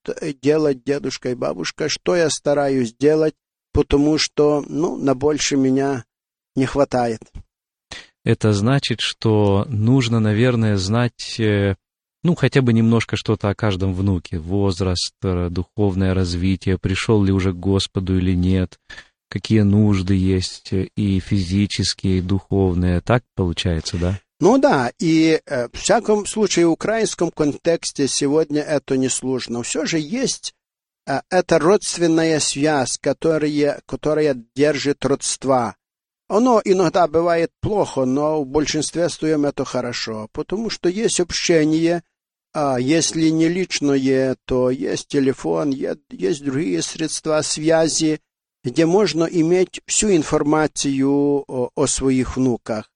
делать 0.42 0.82
дедушка 0.84 1.30
и 1.30 1.34
бабушка, 1.34 1.88
что 1.88 2.16
я 2.16 2.30
стараюсь 2.30 2.94
делать, 2.94 3.34
потому 3.72 4.18
что, 4.18 4.64
ну, 4.66 4.96
на 4.96 5.14
больше 5.14 5.56
меня 5.56 6.04
не 6.56 6.66
хватает. 6.66 7.20
Это 8.24 8.52
значит, 8.52 9.00
что 9.00 9.64
нужно, 9.68 10.20
наверное, 10.20 10.76
знать, 10.76 11.38
э, 11.38 11.76
ну, 12.22 12.34
хотя 12.34 12.62
бы 12.62 12.72
немножко 12.72 13.16
что-то 13.16 13.48
о 13.48 13.54
каждом 13.54 13.94
внуке. 13.94 14.38
Возраст, 14.38 15.14
э, 15.22 15.48
духовное 15.50 16.14
развитие, 16.14 16.78
пришел 16.78 17.22
ли 17.22 17.32
уже 17.32 17.52
к 17.52 17.56
Господу 17.56 18.18
или 18.18 18.34
нет, 18.34 18.78
какие 19.30 19.60
нужды 19.60 20.14
есть 20.14 20.72
э, 20.72 20.88
и 20.96 21.20
физические, 21.20 22.18
и 22.18 22.22
духовные. 22.22 23.00
Так 23.00 23.22
получается, 23.34 23.96
да? 23.96 24.20
Ну 24.40 24.56
да, 24.58 24.90
и 24.98 25.40
э, 25.44 25.68
в 25.68 25.78
всяком 25.78 26.26
случае 26.26 26.66
в 26.66 26.72
украинском 26.72 27.30
контексте 27.30 28.08
сегодня 28.08 28.62
это 28.62 28.96
не 28.96 29.08
сложно. 29.08 29.62
Все 29.62 29.84
же 29.84 29.98
есть 29.98 30.54
э, 31.06 31.20
эта 31.30 31.58
родственная 31.58 32.40
связь, 32.40 32.98
которая, 32.98 33.80
которая 33.86 34.34
держит 34.54 35.04
родства. 35.04 35.76
Оно 36.30 36.62
иногда 36.64 37.08
бывает 37.08 37.50
плохо, 37.60 38.04
но 38.04 38.44
в 38.44 38.46
большинстве 38.46 39.08
своем 39.08 39.46
это 39.46 39.64
хорошо, 39.64 40.28
потому 40.32 40.70
что 40.70 40.88
есть 40.88 41.18
общение, 41.18 42.04
а 42.54 42.78
если 42.78 43.30
не 43.30 43.48
личное, 43.48 44.36
то 44.44 44.70
есть 44.70 45.08
телефон, 45.08 45.70
есть 45.72 46.44
другие 46.44 46.82
средства 46.82 47.42
связи, 47.42 48.20
где 48.62 48.86
можно 48.86 49.24
иметь 49.24 49.80
всю 49.88 50.14
информацию 50.14 51.10
о, 51.10 51.70
о 51.74 51.86
своих 51.88 52.36
внуках. 52.36 52.92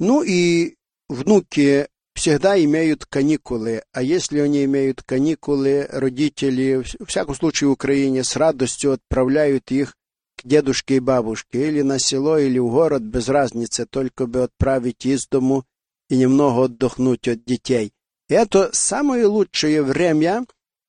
Ну 0.00 0.24
и 0.24 0.74
внуки 1.08 1.86
всегда 2.16 2.60
имеют 2.60 3.04
каникулы, 3.04 3.84
а 3.92 4.02
если 4.02 4.40
они 4.40 4.64
имеют 4.64 5.04
каникулы, 5.04 5.86
родители, 5.92 6.82
в 6.98 7.06
всяком 7.06 7.36
случае 7.36 7.68
в 7.68 7.74
Украине, 7.74 8.24
с 8.24 8.34
радостью 8.34 8.94
отправляют 8.94 9.70
их 9.70 9.94
к 10.36 10.46
дедушке 10.46 10.96
и 10.96 11.00
бабушке, 11.00 11.68
или 11.68 11.82
на 11.82 11.98
село, 11.98 12.38
или 12.38 12.58
в 12.58 12.70
город, 12.70 13.02
без 13.02 13.28
разницы, 13.28 13.86
только 13.86 14.26
бы 14.26 14.42
отправить 14.42 15.06
из 15.06 15.26
дому 15.26 15.64
и 16.08 16.16
немного 16.16 16.64
отдохнуть 16.64 17.28
от 17.28 17.44
детей. 17.44 17.92
Это 18.28 18.70
самое 18.72 19.26
лучшее 19.26 19.82
время, 19.82 20.46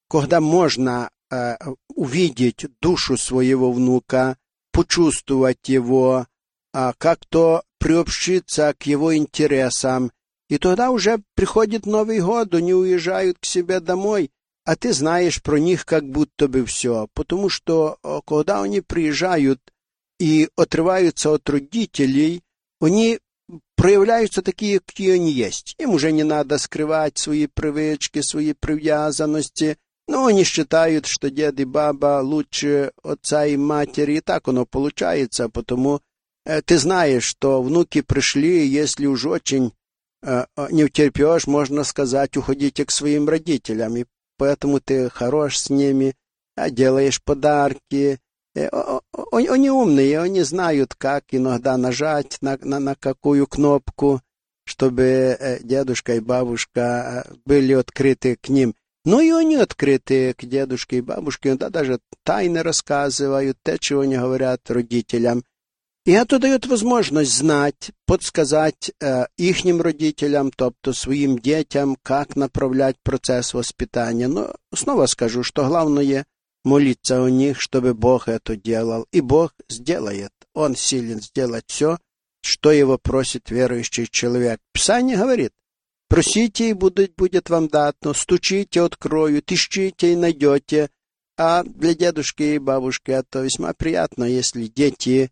когда 0.09 0.39
можно 0.39 1.09
э, 1.29 1.55
увидеть 1.89 2.65
душу 2.81 3.17
своего 3.17 3.71
внука, 3.71 4.37
почувствовать 4.71 5.67
его, 5.67 6.27
э, 6.73 6.93
как-то 6.97 7.63
приобщиться 7.79 8.73
к 8.77 8.83
его 8.83 9.15
интересам. 9.15 10.11
И 10.49 10.57
тогда 10.57 10.91
уже 10.91 11.21
приходит 11.35 11.85
Новый 11.85 12.19
год, 12.19 12.53
они 12.53 12.73
уезжают 12.73 13.37
к 13.39 13.45
себе 13.45 13.79
домой, 13.79 14.31
а 14.65 14.75
ты 14.75 14.93
знаешь 14.93 15.41
про 15.41 15.57
них 15.57 15.85
как 15.85 16.09
будто 16.09 16.47
бы 16.47 16.65
все, 16.65 17.07
потому 17.13 17.49
что 17.49 17.97
когда 18.25 18.61
они 18.63 18.81
приезжают 18.81 19.61
и 20.19 20.49
отрываются 20.55 21.31
от 21.31 21.49
родителей, 21.49 22.41
они 22.81 23.19
проявляются 23.75 24.41
такие, 24.41 24.79
какие 24.79 25.11
они 25.11 25.31
есть. 25.31 25.75
Им 25.77 25.91
уже 25.91 26.11
не 26.11 26.23
надо 26.23 26.57
скрывать 26.57 27.17
свои 27.17 27.47
привычки, 27.47 28.21
свои 28.21 28.53
привязанности, 28.53 29.77
но 30.07 30.25
они 30.25 30.43
считают, 30.43 31.05
что 31.05 31.29
дед 31.29 31.59
и 31.59 31.65
баба 31.65 32.21
лучше 32.21 32.91
отца 33.03 33.45
и 33.45 33.57
матери, 33.57 34.13
и 34.13 34.21
так 34.21 34.47
оно 34.47 34.65
получается, 34.65 35.49
потому 35.49 36.01
э, 36.45 36.61
ты 36.61 36.77
знаешь, 36.77 37.23
что 37.23 37.61
внуки 37.61 38.01
пришли, 38.01 38.67
если 38.67 39.07
уж 39.07 39.25
очень 39.25 39.73
э, 40.21 40.45
не 40.69 40.83
утерпешь, 40.83 41.47
можно 41.47 41.83
сказать, 41.83 42.37
уходите 42.37 42.85
к 42.85 42.91
своим 42.91 43.27
родителям, 43.27 43.97
и 43.97 44.05
поэтому 44.37 44.79
ты 44.79 45.09
хорош 45.09 45.57
с 45.57 45.69
ними, 45.69 46.15
а 46.55 46.69
делаешь 46.69 47.21
подарки. 47.21 48.19
Э, 48.55 48.69
они 49.31 49.69
умные, 49.69 50.19
они 50.19 50.41
знают, 50.43 50.95
как 50.95 51.25
иногда 51.31 51.77
нажать 51.77 52.37
на, 52.41 52.57
на, 52.61 52.79
на 52.79 52.95
какую 52.95 53.47
кнопку, 53.47 54.21
чтобы 54.65 55.03
э, 55.03 55.59
дедушка 55.61 56.15
и 56.15 56.19
бабушка 56.19 57.25
э, 57.27 57.33
были 57.45 57.73
открыты 57.73 58.35
к 58.35 58.49
ним. 58.49 58.75
Ну 59.05 59.19
и 59.19 59.29
они 59.29 59.55
открыты 59.55 60.33
к 60.33 60.45
дедушке 60.45 60.97
и 60.97 61.01
бабушке, 61.01 61.49
иногда 61.49 61.69
даже 61.69 61.99
тайны 62.23 62.63
рассказывают, 62.63 63.57
те, 63.63 63.77
чего 63.77 64.03
не 64.03 64.17
говорят 64.17 64.61
родителям. 64.69 65.43
И 66.05 66.11
это 66.11 66.37
дает 66.37 66.67
возможность 66.67 67.33
знать, 67.33 67.89
подсказать 68.05 68.91
э, 69.01 69.25
ихнім 69.37 69.81
родителям, 69.81 70.51
тобто 70.51 70.93
своим 70.93 71.39
детям, 71.39 71.97
как 72.03 72.35
направлять 72.35 72.97
процесс 73.01 73.55
воспитания. 73.55 74.27
Но 74.27 74.55
снова 74.71 75.07
скажу, 75.07 75.41
что 75.41 75.65
главное 75.67 76.25
молиться 76.63 77.23
о 77.23 77.29
них, 77.29 77.59
чтобы 77.59 77.95
Бог 77.95 78.27
это 78.27 78.55
делал. 78.55 79.07
И 79.11 79.19
Бог 79.19 79.53
сделает. 79.67 80.31
Он 80.53 80.75
силен 80.75 81.21
сделать 81.21 81.65
все, 81.67 81.97
что 82.43 82.71
его 82.71 82.99
просит 82.99 83.49
верующий 83.49 84.07
человек. 84.07 84.59
Писание 84.73 85.17
говорит, 85.17 85.53
просите, 86.07 86.69
и 86.69 86.73
будет, 86.73 87.15
будет 87.15 87.49
вам 87.49 87.67
дано, 87.67 88.13
стучите, 88.13 88.81
откроют, 88.81 89.51
ищите 89.51 90.13
и 90.13 90.15
найдете. 90.15 90.91
А 91.35 91.63
для 91.63 91.95
дедушки 91.95 92.43
и 92.43 92.59
бабушки 92.59 93.09
это 93.09 93.41
весьма 93.41 93.73
приятно, 93.73 94.25
если 94.25 94.67
дети 94.67 95.31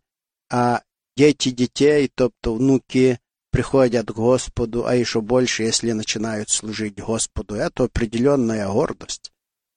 а 0.54 0.82
дети 1.16 1.48
детей, 1.50 2.08
тобто 2.14 2.54
внуки, 2.54 3.18
приходят 3.50 4.06
к 4.06 4.14
Господу, 4.14 4.86
а 4.86 4.94
еще 4.94 5.20
больше, 5.20 5.64
если 5.64 5.90
начинают 5.90 6.48
служить 6.48 6.94
Господу. 6.94 7.56
Это 7.56 7.84
определенная 7.84 8.68
гордость. 8.68 9.32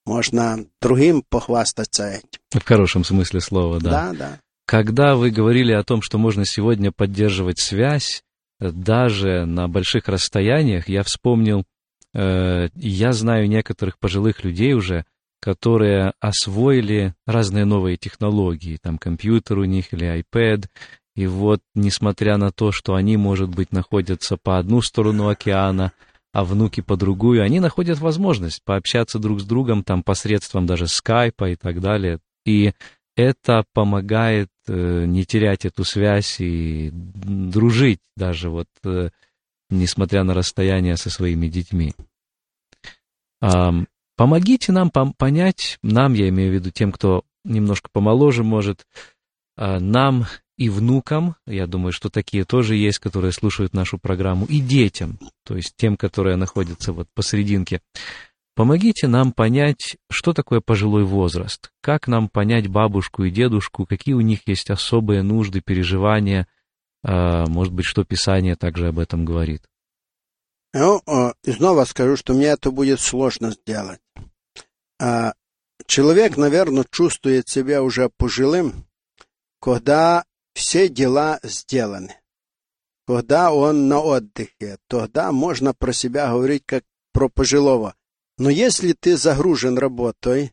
Можно 0.06 0.66
другим 0.80 1.24
похвастаться 1.28 2.06
этим. 2.08 2.40
В 2.50 2.64
хорошем 2.64 3.02
смысле 3.02 3.40
слова, 3.40 3.80
да. 3.80 3.90
Да, 3.90 4.12
да. 4.12 4.40
Когда 4.66 5.16
вы 5.16 5.30
говорили 5.30 5.72
о 5.72 5.82
том, 5.82 6.00
что 6.00 6.16
можно 6.16 6.44
сегодня 6.44 6.92
поддерживать 6.92 7.58
связь, 7.58 8.22
даже 8.60 9.46
на 9.46 9.66
больших 9.66 10.06
расстояниях, 10.06 10.88
я 10.88 11.02
вспомнил, 11.02 11.64
э, 12.14 12.68
я 12.76 13.12
знаю 13.12 13.48
некоторых 13.48 13.98
пожилых 13.98 14.44
людей 14.44 14.74
уже, 14.74 15.04
которые 15.40 16.12
освоили 16.20 17.14
разные 17.26 17.64
новые 17.64 17.96
технологии, 17.96 18.78
там 18.80 18.98
компьютер 18.98 19.58
у 19.58 19.64
них 19.64 19.92
или 19.92 20.22
iPad, 20.22 20.66
и 21.16 21.26
вот, 21.26 21.60
несмотря 21.74 22.36
на 22.36 22.52
то, 22.52 22.70
что 22.70 22.94
они, 22.94 23.16
может 23.16 23.48
быть, 23.48 23.72
находятся 23.72 24.36
по 24.36 24.58
одну 24.58 24.82
сторону 24.82 25.28
океана, 25.28 25.92
а 26.32 26.44
внуки 26.44 26.80
по 26.80 26.96
другую, 26.96 27.42
они 27.42 27.58
находят 27.58 27.98
возможность 27.98 28.62
пообщаться 28.64 29.18
друг 29.18 29.40
с 29.40 29.44
другом 29.44 29.82
там 29.82 30.02
посредством 30.02 30.66
даже 30.66 30.86
скайпа 30.86 31.50
и 31.50 31.56
так 31.56 31.80
далее. 31.80 32.20
И 32.44 32.72
это 33.16 33.64
помогает 33.72 34.48
э, 34.68 35.04
не 35.06 35.24
терять 35.24 35.64
эту 35.64 35.82
связь 35.82 36.36
и 36.38 36.90
дружить 36.92 37.98
даже 38.16 38.48
вот, 38.48 38.68
э, 38.84 39.10
несмотря 39.70 40.22
на 40.22 40.34
расстояние 40.34 40.96
со 40.96 41.10
своими 41.10 41.48
детьми. 41.48 41.94
Помогите 44.18 44.72
нам 44.72 44.90
понять, 44.90 45.78
нам, 45.80 46.12
я 46.12 46.28
имею 46.28 46.50
в 46.50 46.54
виду 46.54 46.72
тем, 46.72 46.90
кто 46.90 47.22
немножко 47.44 47.88
помоложе 47.88 48.42
может, 48.42 48.84
а, 49.56 49.78
нам 49.78 50.26
и 50.56 50.68
внукам, 50.68 51.36
я 51.46 51.68
думаю, 51.68 51.92
что 51.92 52.10
такие 52.10 52.44
тоже 52.44 52.74
есть, 52.74 52.98
которые 52.98 53.30
слушают 53.30 53.74
нашу 53.74 53.96
программу, 53.96 54.44
и 54.46 54.58
детям, 54.58 55.20
то 55.44 55.54
есть 55.54 55.74
тем, 55.76 55.96
которые 55.96 56.34
находятся 56.34 56.92
вот 56.92 57.06
посерединке. 57.14 57.80
Помогите 58.56 59.06
нам 59.06 59.30
понять, 59.30 59.96
что 60.10 60.32
такое 60.32 60.60
пожилой 60.60 61.04
возраст, 61.04 61.70
как 61.80 62.08
нам 62.08 62.28
понять 62.28 62.66
бабушку 62.66 63.22
и 63.22 63.30
дедушку, 63.30 63.86
какие 63.86 64.16
у 64.16 64.20
них 64.20 64.40
есть 64.46 64.68
особые 64.68 65.22
нужды, 65.22 65.60
переживания, 65.60 66.48
а, 67.04 67.46
может 67.46 67.72
быть, 67.72 67.86
что 67.86 68.02
Писание 68.02 68.56
также 68.56 68.88
об 68.88 68.98
этом 68.98 69.24
говорит. 69.24 69.62
Ну, 70.74 71.02
и 71.44 71.52
снова 71.52 71.84
скажу, 71.84 72.16
что 72.16 72.34
мне 72.34 72.46
это 72.46 72.70
будет 72.70 73.00
сложно 73.00 73.52
сделать. 73.52 74.00
А, 75.00 75.34
человек, 75.86 76.36
наверное, 76.36 76.84
чувствует 76.90 77.48
себя 77.48 77.82
уже 77.82 78.10
пожилым, 78.10 78.86
когда 79.60 80.24
все 80.54 80.88
дела 80.88 81.40
сделаны. 81.42 82.16
Когда 83.06 83.52
он 83.52 83.88
на 83.88 84.00
отдыхе, 84.00 84.78
тогда 84.86 85.32
можно 85.32 85.72
про 85.72 85.92
себя 85.92 86.28
говорить 86.28 86.64
как 86.66 86.84
про 87.12 87.28
пожилого. 87.28 87.94
Но 88.36 88.50
если 88.50 88.92
ты 88.92 89.16
загружен 89.16 89.78
работой 89.78 90.52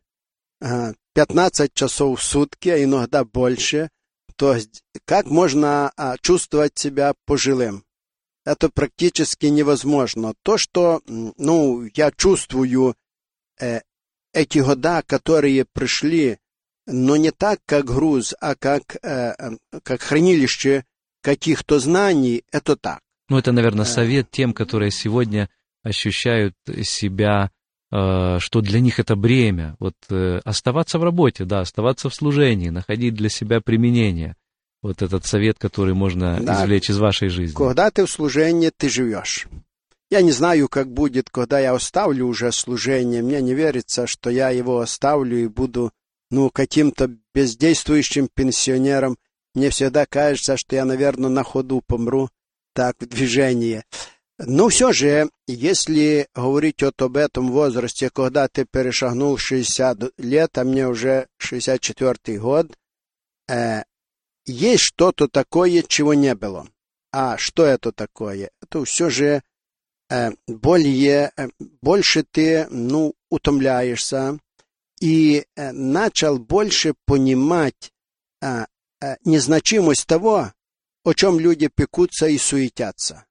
15 0.60 1.74
часов 1.74 2.20
в 2.20 2.24
сутки, 2.24 2.70
а 2.70 2.84
иногда 2.84 3.26
больше, 3.26 3.90
то 4.36 4.58
как 5.06 5.28
можно 5.28 5.92
а, 5.96 6.18
чувствовать 6.18 6.78
себя 6.78 7.14
пожилым? 7.26 7.86
Это 8.44 8.70
практически 8.70 9.48
невозможно. 9.48 10.34
То, 10.44 10.58
что 10.58 11.02
ну, 11.08 11.88
я 11.96 12.12
чувствую 12.12 12.96
э, 13.60 13.82
эти 14.36 14.60
года, 14.60 15.02
которые 15.06 15.66
пришли, 15.66 16.38
но 16.86 17.16
не 17.16 17.32
так, 17.32 17.60
как 17.66 17.86
груз, 17.86 18.34
а 18.40 18.56
как, 18.56 18.98
э, 19.04 19.34
как 19.84 20.02
хранилище 20.02 20.86
каких-то 21.22 21.80
знаний, 21.80 22.44
это 22.52 22.76
так. 22.76 23.00
Ну, 23.30 23.38
это, 23.38 23.52
наверное, 23.52 23.86
э. 23.86 23.88
совет 23.88 24.30
тем, 24.30 24.54
которые 24.54 24.92
сегодня 24.92 25.50
ощущают 25.84 26.54
себя 26.84 27.50
Э, 27.92 28.40
что 28.40 28.62
для 28.62 28.80
них 28.80 29.00
это 29.00 29.16
бремя. 29.16 29.76
Вот 29.80 29.94
э, 30.10 30.40
оставаться 30.44 30.98
в 31.00 31.04
работе, 31.04 31.46
да, 31.46 31.62
оставаться 31.62 32.10
в 32.10 32.16
служении, 32.16 32.70
находить 32.70 33.14
для 33.14 33.30
себя 33.30 33.62
применение. 33.62 34.36
Вот 34.82 35.02
этот 35.02 35.26
совет, 35.26 35.58
который 35.58 35.94
можно 35.94 36.40
да. 36.42 36.64
извлечь 36.64 36.90
из 36.90 36.98
вашей 36.98 37.30
жизни. 37.30 37.56
Когда 37.56 37.90
ты 37.92 38.06
в 38.06 38.12
служении, 38.12 38.72
ты 38.76 38.90
живешь. 38.90 39.48
Я 40.10 40.22
не 40.22 40.32
знаю, 40.32 40.68
как 40.70 40.92
будет, 40.92 41.30
когда 41.30 41.60
я 41.60 41.74
оставлю 41.74 42.28
уже 42.28 42.52
служение. 42.52 43.24
Мне 43.24 43.42
не 43.42 43.54
верится, 43.56 44.06
что 44.06 44.30
я 44.30 44.50
его 44.50 44.80
оставлю 44.80 45.38
и 45.38 45.48
буду, 45.48 45.92
ну, 46.30 46.52
каким-то 46.52 47.10
бездействующим 47.34 48.30
пенсионером. 48.34 49.18
Мне 49.56 49.72
всегда 49.72 50.06
кажется, 50.06 50.58
что 50.58 50.76
я, 50.76 50.86
наверное, 50.86 51.30
на 51.30 51.44
ходу 51.44 51.82
помру 51.86 52.30
так 52.74 52.98
в 53.00 53.08
движении. 53.08 53.84
Но 54.38 54.68
все 54.68 54.92
же, 54.92 55.30
если 55.48 56.28
говорить 56.36 56.84
вот 56.84 57.02
об 57.02 57.16
этом 57.16 57.52
возрасте, 57.52 58.10
когда 58.10 58.48
ты 58.50 58.66
перешагнул 58.66 59.38
60 59.38 60.12
лет, 60.18 60.58
а 60.58 60.66
мне 60.66 60.88
уже 60.88 61.28
64 61.38 62.38
год, 62.40 62.78
э, 63.48 63.84
есть 64.46 64.84
что-то 64.84 65.30
такое, 65.30 65.84
чего 65.84 66.14
не 66.14 66.36
было. 66.36 66.68
А 67.14 67.38
что 67.38 67.66
это 67.66 67.94
такое? 67.94 68.52
Это 68.62 68.84
все 68.84 69.10
же 69.10 69.42
более, 70.48 71.32
э, 71.36 71.48
больше 71.82 72.24
ты, 72.24 72.68
ну, 72.70 73.14
утомляешься 73.30 74.40
и 75.02 75.46
э, 75.56 75.72
начал 75.72 76.38
больше 76.40 76.94
понимать 77.06 77.92
э, 78.42 78.66
э, 79.02 79.16
незначимость 79.26 80.06
того, 80.06 80.52
о 81.04 81.14
чем 81.14 81.40
люди 81.40 81.68
пекутся 81.68 82.28
и 82.28 82.38
суетятся. 82.38 83.26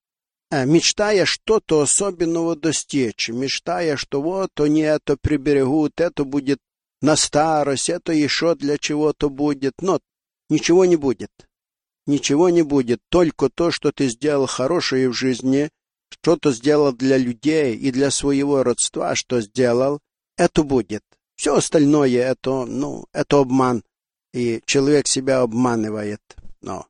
Э, 0.51 0.67
мечтая 0.67 1.25
что-то 1.25 1.81
особенного 1.81 2.55
достичь, 2.57 3.29
мечтая, 3.29 3.97
что 3.97 4.23
вот 4.23 4.61
они 4.61 4.83
это 4.83 5.17
приберегут, 5.17 6.01
это 6.01 6.25
будет 6.25 6.61
на 7.01 7.17
старость, 7.17 7.91
это 7.91 8.13
еще 8.13 8.55
для 8.55 8.79
чего-то 8.79 9.31
будет, 9.31 9.75
но 9.81 10.01
ничего 10.49 10.85
не 10.85 10.97
будет. 10.97 11.31
Ничего 12.07 12.51
не 12.51 12.63
будет, 12.63 13.01
только 13.09 13.49
то, 13.49 13.71
что 13.71 13.91
ты 13.91 14.09
сделал 14.09 14.47
хорошее 14.47 15.09
в 15.09 15.15
жизни, 15.15 15.71
что-то 16.15 16.53
сделал 16.53 16.93
для 16.93 17.17
людей 17.17 17.77
и 17.77 17.91
для 17.91 18.11
своего 18.11 18.63
родства, 18.63 19.15
что 19.15 19.41
сделал, 19.41 20.01
это 20.37 20.63
будет. 20.63 21.03
Все 21.37 21.57
остальное 21.57 22.23
это, 22.23 22.65
ну, 22.65 23.07
это 23.13 23.41
обман, 23.41 23.83
и 24.33 24.63
человек 24.67 25.09
себя 25.09 25.41
обманывает. 25.41 26.21
Но 26.61 26.87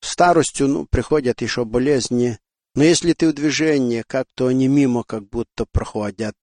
старостью, 0.00 0.68
ну, 0.68 0.86
приходят 0.86 1.40
еще 1.42 1.64
болезни, 1.64 2.38
но 2.74 2.84
если 2.84 3.14
ты 3.14 3.30
в 3.30 3.32
движении, 3.32 4.04
как-то 4.06 4.48
они 4.48 4.68
мимо 4.68 5.02
как 5.02 5.26
будто 5.28 5.64
проходят. 5.64 6.34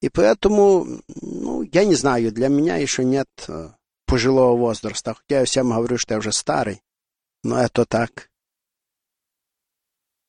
И 0.00 0.08
поэтому, 0.08 0.86
ну, 1.08 1.62
я 1.62 1.84
не 1.84 1.94
знаю, 1.94 2.32
для 2.32 2.48
меня 2.48 2.76
еще 2.76 3.04
нет 3.04 3.28
э, 3.48 3.70
пожилого 4.06 4.56
возраста. 4.56 5.14
Хотя 5.14 5.40
я 5.40 5.44
всем 5.44 5.70
говорю, 5.70 5.98
что 5.98 6.14
я 6.14 6.18
уже 6.18 6.32
старый. 6.32 6.82
Но 7.42 7.58
это 7.60 7.84
так. 7.84 8.30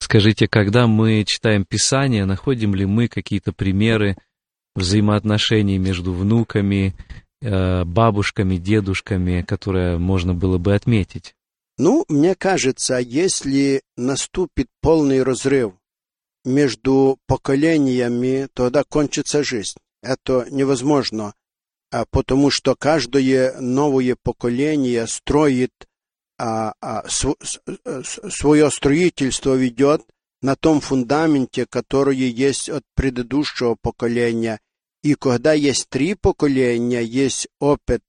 Скажите, 0.08 0.48
когда 0.48 0.88
мы 0.88 1.26
читаем 1.26 1.66
Писание, 1.66 2.24
находим 2.24 2.74
ли 2.74 2.86
мы 2.86 3.10
какие-то 3.10 3.52
примеры 3.52 4.16
взаимоотношений 4.74 5.78
между 5.78 6.14
внуками, 6.14 6.96
э, 7.42 7.84
бабушками, 7.84 8.56
дедушками, 8.56 9.42
которые 9.42 9.98
можно 9.98 10.34
было 10.34 10.58
бы 10.60 10.76
отметить? 10.76 11.36
Ну, 11.78 12.06
мне 12.08 12.36
кажется, 12.36 13.00
если 13.00 13.82
наступит 13.98 14.68
полный 14.82 15.24
разрыв 15.24 15.74
между 16.46 17.18
поколениями, 17.28 18.48
тогда 18.54 18.86
кончится 18.86 19.44
жизнь. 19.44 19.76
Это 20.02 20.48
невозможно, 20.50 21.34
а 21.92 22.06
потому 22.10 22.50
что 22.50 22.76
каждое 22.76 23.60
новое 23.60 24.16
поколение 24.24 25.06
строит 25.08 25.74
свое 27.10 28.70
строительство 28.72 29.56
ведет 29.56 30.04
на 30.42 30.56
том 30.56 30.82
фундаменте, 30.82 31.66
который 31.66 32.18
есть 32.18 32.70
от 32.70 32.84
предыдущего 32.96 33.76
поколения. 33.82 34.60
И 35.04 35.16
когда 35.16 35.54
есть 35.54 35.90
три 35.90 36.14
поколения, 36.16 37.02
есть 37.02 37.48
опыт 37.60 38.04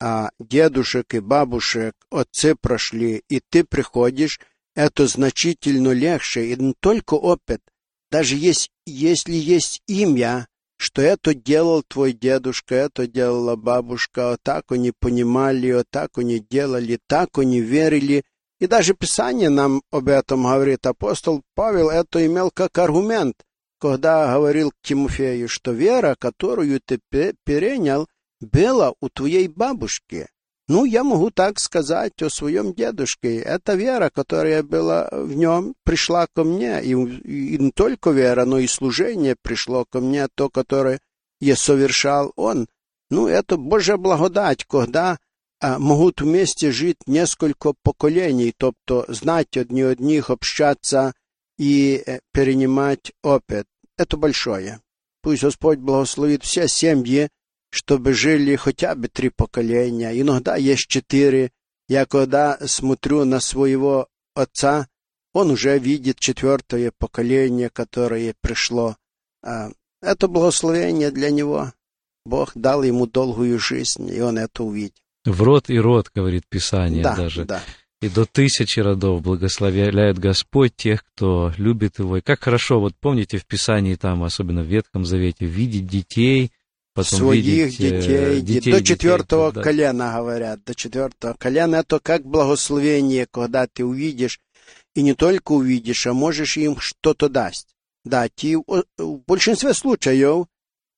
а 0.00 0.30
дедушек 0.38 1.12
и 1.14 1.20
бабушек, 1.20 1.94
отцы 2.10 2.56
прошли, 2.56 3.22
и 3.28 3.40
ты 3.50 3.64
приходишь, 3.64 4.40
это 4.74 5.06
значительно 5.06 5.92
легче, 5.92 6.46
и 6.46 6.56
не 6.56 6.74
только 6.80 7.14
опыт, 7.14 7.60
даже 8.10 8.34
есть, 8.36 8.70
если 8.86 9.34
есть 9.34 9.82
имя, 9.86 10.48
что 10.80 11.02
это 11.02 11.34
делал 11.34 11.82
твой 11.82 12.14
дедушка, 12.14 12.74
это 12.74 13.06
делала 13.06 13.54
бабушка, 13.54 14.30
вот 14.30 14.40
так 14.42 14.72
они 14.72 14.92
понимали, 14.98 15.72
вот 15.72 15.84
так 15.90 16.16
они 16.16 16.40
делали, 16.40 16.98
так 17.06 17.36
они 17.36 17.60
верили. 17.60 18.24
И 18.60 18.66
даже 18.66 18.94
Писание 18.94 19.50
нам 19.50 19.82
об 19.90 20.08
этом 20.08 20.44
говорит. 20.44 20.86
Апостол 20.86 21.42
Павел 21.54 21.90
это 21.90 22.24
имел 22.24 22.50
как 22.50 22.78
аргумент, 22.78 23.36
когда 23.78 24.32
говорил 24.32 24.70
к 24.70 24.80
Тимофею, 24.82 25.50
что 25.50 25.72
вера, 25.72 26.16
которую 26.18 26.80
ты 26.80 26.98
перенял, 27.44 28.08
была 28.40 28.94
у 29.02 29.10
твоей 29.10 29.48
бабушки. 29.48 30.28
Ну, 30.70 30.84
я 30.84 31.02
могу 31.02 31.32
так 31.32 31.58
сказать 31.58 32.22
о 32.22 32.30
своем 32.30 32.72
дедушке. 32.72 33.40
Эта 33.40 33.74
вера, 33.74 34.08
которая 34.08 34.62
была 34.62 35.08
в 35.10 35.34
нем, 35.34 35.74
пришла 35.82 36.28
ко 36.32 36.44
мне. 36.44 36.80
И, 36.84 36.92
и 36.92 37.58
не 37.58 37.72
только 37.72 38.10
вера, 38.10 38.44
но 38.44 38.56
и 38.60 38.68
служение 38.68 39.34
пришло 39.42 39.84
ко 39.84 39.98
мне, 39.98 40.28
то, 40.32 40.48
которое 40.48 41.00
я 41.40 41.56
совершал 41.56 42.32
он. 42.36 42.68
Ну, 43.10 43.26
это 43.26 43.56
Божья 43.56 43.96
благодать, 43.96 44.64
когда 44.64 45.18
а, 45.60 45.80
могут 45.80 46.20
вместе 46.20 46.70
жить 46.70 46.98
несколько 47.08 47.74
поколений, 47.82 48.54
тобто 48.56 49.06
знать 49.08 49.56
одни 49.56 49.82
одних, 49.82 50.30
общаться 50.30 51.14
и 51.58 52.00
э, 52.06 52.20
перенимать 52.32 53.10
опыт. 53.24 53.66
Это 53.98 54.16
большое. 54.16 54.80
Пусть 55.20 55.42
Господь 55.42 55.80
благословит 55.80 56.44
все 56.44 56.68
семьи, 56.68 57.28
чтобы 57.70 58.12
жили 58.12 58.56
хотя 58.56 58.94
бы 58.94 59.08
три 59.08 59.30
поколения. 59.30 60.20
Иногда 60.20 60.56
есть 60.56 60.86
четыре. 60.88 61.50
Я 61.88 62.06
когда 62.06 62.58
смотрю 62.66 63.24
на 63.24 63.40
своего 63.40 64.08
отца, 64.34 64.88
он 65.32 65.50
уже 65.50 65.78
видит 65.78 66.18
четвертое 66.18 66.92
поколение, 66.96 67.70
которое 67.70 68.34
пришло. 68.40 68.96
А, 69.42 69.70
это 70.02 70.28
благословение 70.28 71.10
для 71.10 71.30
него. 71.30 71.72
Бог 72.24 72.52
дал 72.54 72.82
ему 72.82 73.06
долгую 73.06 73.58
жизнь, 73.58 74.08
и 74.12 74.20
он 74.20 74.38
это 74.38 74.64
увидел. 74.64 74.94
В 75.24 75.42
род 75.42 75.70
и 75.70 75.78
род, 75.78 76.10
говорит 76.14 76.44
Писание 76.48 77.02
да, 77.02 77.16
даже. 77.16 77.44
Да. 77.44 77.62
И 78.02 78.08
до 78.08 78.24
тысячи 78.24 78.80
родов 78.80 79.20
благословляет 79.22 80.18
Господь 80.18 80.74
тех, 80.74 81.04
кто 81.04 81.52
любит 81.58 81.98
Его. 81.98 82.16
И 82.16 82.22
как 82.22 82.40
хорошо, 82.40 82.80
вот 82.80 82.94
помните 82.98 83.36
в 83.36 83.46
Писании, 83.46 83.94
там, 83.94 84.24
особенно 84.24 84.62
в 84.62 84.66
Ветхом 84.66 85.04
Завете, 85.04 85.44
видеть 85.44 85.86
детей, 85.86 86.50
потом 86.94 87.18
своих 87.18 87.44
видеть, 87.44 87.80
э, 87.80 88.00
детей, 88.00 88.40
детей, 88.40 88.72
до 88.72 88.82
четвертого 88.82 89.50
детей, 89.50 89.62
колена, 89.62 90.12
говорят, 90.16 90.64
до 90.64 90.74
четвертого 90.74 91.34
колена. 91.34 91.76
Это 91.76 92.00
как 92.00 92.24
благословение, 92.24 93.26
когда 93.30 93.66
ты 93.66 93.84
увидишь, 93.84 94.40
и 94.94 95.02
не 95.02 95.14
только 95.14 95.52
увидишь, 95.52 96.06
а 96.06 96.12
можешь 96.12 96.56
им 96.56 96.78
что-то 96.78 97.28
дать. 97.28 97.66
Дать. 98.04 98.44
И 98.44 98.56
в 98.56 99.22
большинстве 99.26 99.74
случаев 99.74 100.46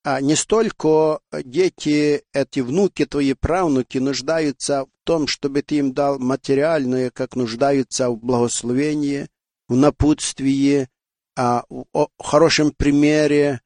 а 0.05 0.20
не 0.20 0.35
столько 0.35 1.20
дети, 1.44 2.24
эти 2.33 2.61
внуки 2.61 3.07
твои, 3.07 3.35
правнуки, 3.35 3.98
нуждаются 3.98 4.87
в 4.87 4.88
том, 5.05 5.28
чтобы 5.28 5.62
ты 5.62 5.76
им 5.76 5.92
дал 5.92 6.18
материальное, 6.18 7.11
как 7.11 7.37
нуждаются 7.37 8.11
в 8.11 8.18
благословении, 8.18 9.28
в 9.68 9.76
напутствии, 9.76 10.88
а, 11.37 11.64
о 11.92 12.09
хорошем 12.18 12.72
примере, 12.72 13.61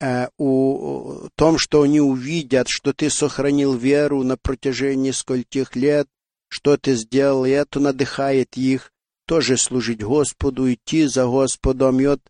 э, 0.00 0.28
у 0.38 1.28
том, 1.36 1.58
что 1.58 1.82
они 1.82 2.00
увидят, 2.00 2.68
что 2.68 2.92
ты 2.92 3.10
сохранил 3.10 3.74
веру 3.76 4.22
на 4.22 4.36
протяжении 4.36 5.10
скольких 5.10 5.76
лет, 5.76 6.08
что 6.48 6.76
ты 6.76 6.94
сделал, 6.94 7.44
и 7.44 7.50
это 7.50 7.80
надыхает 7.80 8.56
их 8.56 8.92
тоже 9.26 9.56
служить 9.56 10.02
Господу, 10.02 10.72
идти 10.72 11.06
за 11.06 11.26
Господом. 11.26 12.00
И 12.00 12.06
вот 12.06 12.20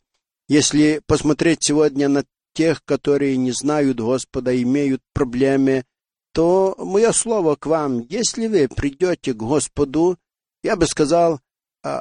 если 0.48 1.00
посмотреть 1.06 1.62
сегодня 1.62 2.08
на 2.08 2.24
тех, 2.54 2.84
которые 2.84 3.36
не 3.36 3.52
знают 3.52 3.98
Господа, 3.98 4.60
имеют 4.60 5.00
проблемы, 5.14 5.84
то 6.32 6.74
мое 6.78 7.12
слово 7.12 7.56
к 7.56 7.66
вам, 7.66 8.00
если 8.08 8.46
вы 8.46 8.68
придете 8.68 9.32
к 9.32 9.38
Господу, 9.38 10.18
я 10.62 10.76
бы 10.76 10.86
сказал, 10.86 11.40
90% 11.84 11.98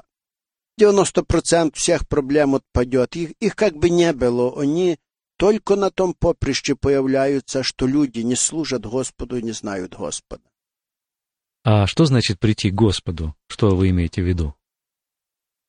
а, 0.82 1.71
всех 1.73 2.08
проблем 2.08 2.55
отпадет. 2.55 3.15
Их, 3.15 3.32
их 3.39 3.55
как 3.55 3.75
бы 3.75 3.89
не 3.89 4.12
было, 4.13 4.60
они 4.62 4.99
только 5.39 5.78
на 5.78 5.89
том 5.89 6.13
поприще 6.13 6.75
появляются, 6.75 7.63
что 7.63 7.88
люди 7.88 8.19
не 8.19 8.36
служат 8.36 8.86
Господу 8.86 9.38
и 9.38 9.41
не 9.41 9.54
знают 9.54 9.95
Господа. 9.95 10.43
А 11.63 11.88
что 11.88 12.04
значит 12.04 12.39
прийти 12.39 12.71
к 12.71 12.75
Господу? 12.75 13.34
Что 13.47 13.73
вы 13.73 13.89
имеете 13.91 14.21
в 14.21 14.25
виду? 14.25 14.54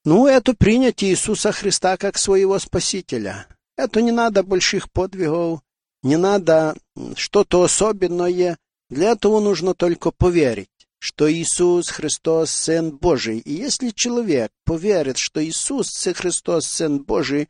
Ну, 0.04 0.26
это 0.26 0.54
принять 0.54 1.04
Иисуса 1.04 1.52
Христа 1.52 1.96
как 1.96 2.18
своего 2.18 2.58
Спасителя. 2.58 3.46
Это 3.76 4.02
не 4.02 4.10
надо 4.10 4.42
больших 4.42 4.90
подвигов, 4.90 5.60
не 6.02 6.16
надо 6.16 6.76
что-то 7.14 7.62
особенное. 7.62 8.58
Для 8.88 9.12
этого 9.12 9.38
нужно 9.38 9.74
только 9.74 10.10
поверить, 10.10 10.88
что 10.98 11.32
Иисус 11.32 11.90
Христос 11.90 12.50
Сын 12.50 12.90
Божий. 12.90 13.38
И 13.38 13.52
если 13.52 13.90
человек 13.90 14.50
поверит, 14.64 15.16
что 15.16 15.44
Иисус 15.44 15.90
Христос 16.12 16.66
Сын 16.66 16.98
Божий, 17.04 17.46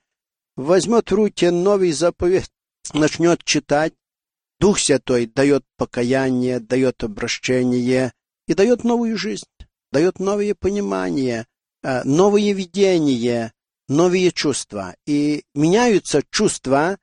возьмет 0.56 1.10
в 1.10 1.14
руки 1.14 1.50
новый 1.50 1.92
заповедь, 1.92 2.50
начнет 2.92 3.44
читать, 3.44 3.94
Дух 4.60 4.78
Святой 4.78 5.26
дает 5.26 5.64
покаяние, 5.78 6.60
дает 6.60 7.02
обращение 7.02 8.12
и 8.46 8.54
дает 8.54 8.84
новую 8.84 9.16
жизнь, 9.16 9.46
дает 9.90 10.20
новые 10.20 10.54
понимания, 10.54 11.46
э, 11.82 12.02
новые 12.04 12.52
видения, 12.52 13.54
новые 13.88 14.30
чувства. 14.32 14.94
И 15.06 15.44
меняются 15.54 16.22
чувства 16.30 16.98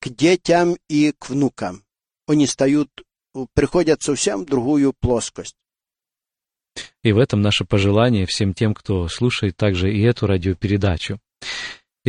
к 0.00 0.10
детям 0.10 0.76
и 0.88 1.12
к 1.18 1.30
внукам. 1.30 1.82
Они 2.26 2.46
стают, 2.46 2.90
приходят 3.54 4.02
совсем 4.02 4.42
в 4.42 4.46
другую 4.46 4.92
плоскость. 4.92 5.56
И 7.02 7.12
в 7.12 7.18
этом 7.18 7.40
наше 7.40 7.64
пожелание 7.64 8.26
всем 8.26 8.52
тем, 8.52 8.74
кто 8.74 9.08
слушает 9.08 9.56
также 9.56 9.92
и 9.92 10.02
эту 10.02 10.26
радиопередачу. 10.26 11.18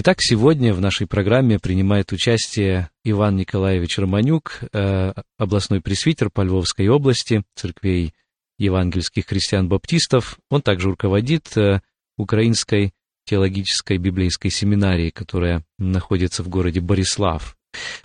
Итак, 0.01 0.19
сегодня 0.21 0.73
в 0.73 0.79
нашей 0.79 1.07
программе 1.07 1.59
принимает 1.59 2.13
участие 2.13 2.89
Иван 3.03 3.35
Николаевич 3.35 3.97
Романюк, 3.97 4.61
э, 4.71 5.11
областной 5.37 5.81
пресвитер 5.81 6.29
по 6.29 6.39
Львовской 6.39 6.87
области, 6.87 7.43
церквей 7.53 8.13
евангельских 8.57 9.25
христиан-баптистов. 9.25 10.39
Он 10.49 10.61
также 10.61 10.91
руководит 10.91 11.51
э, 11.57 11.81
украинской 12.17 12.93
теологической 13.25 13.97
библейской 13.97 14.51
семинарии, 14.51 15.09
которая 15.09 15.65
находится 15.77 16.43
в 16.43 16.47
городе 16.47 16.79
Борислав. 16.79 17.57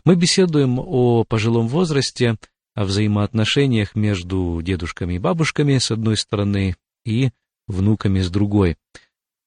Мы 0.05 0.17
беседуем 0.17 0.81
о 0.81 1.23
пожилом 1.23 1.69
возрасте, 1.69 2.39
о 2.75 2.87
взаимоотношениях 2.87 3.95
между 3.95 4.61
дедушками 4.65 5.15
и 5.15 5.19
бабушками 5.21 5.79
с 5.79 5.93
одной 5.93 6.17
стороны 6.17 6.75
и 7.05 7.31
внуками 7.69 8.21
с 8.21 8.31
другой. 8.31 8.79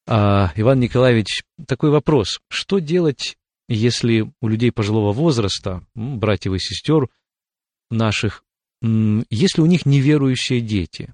А, 0.09 0.53
Иван 0.55 0.79
Николаевич, 0.79 1.43
такой 1.67 1.89
вопрос. 1.89 2.39
Что 2.49 2.79
делать, 2.79 3.37
если 3.67 4.31
у 4.41 4.47
людей 4.47 4.71
пожилого 4.71 5.11
возраста, 5.11 5.85
братьев 5.95 6.53
и 6.53 6.59
сестер 6.59 7.09
наших, 7.89 8.45
если 8.81 9.61
у 9.61 9.65
них 9.65 9.85
неверующие 9.85 10.61
дети? 10.61 11.13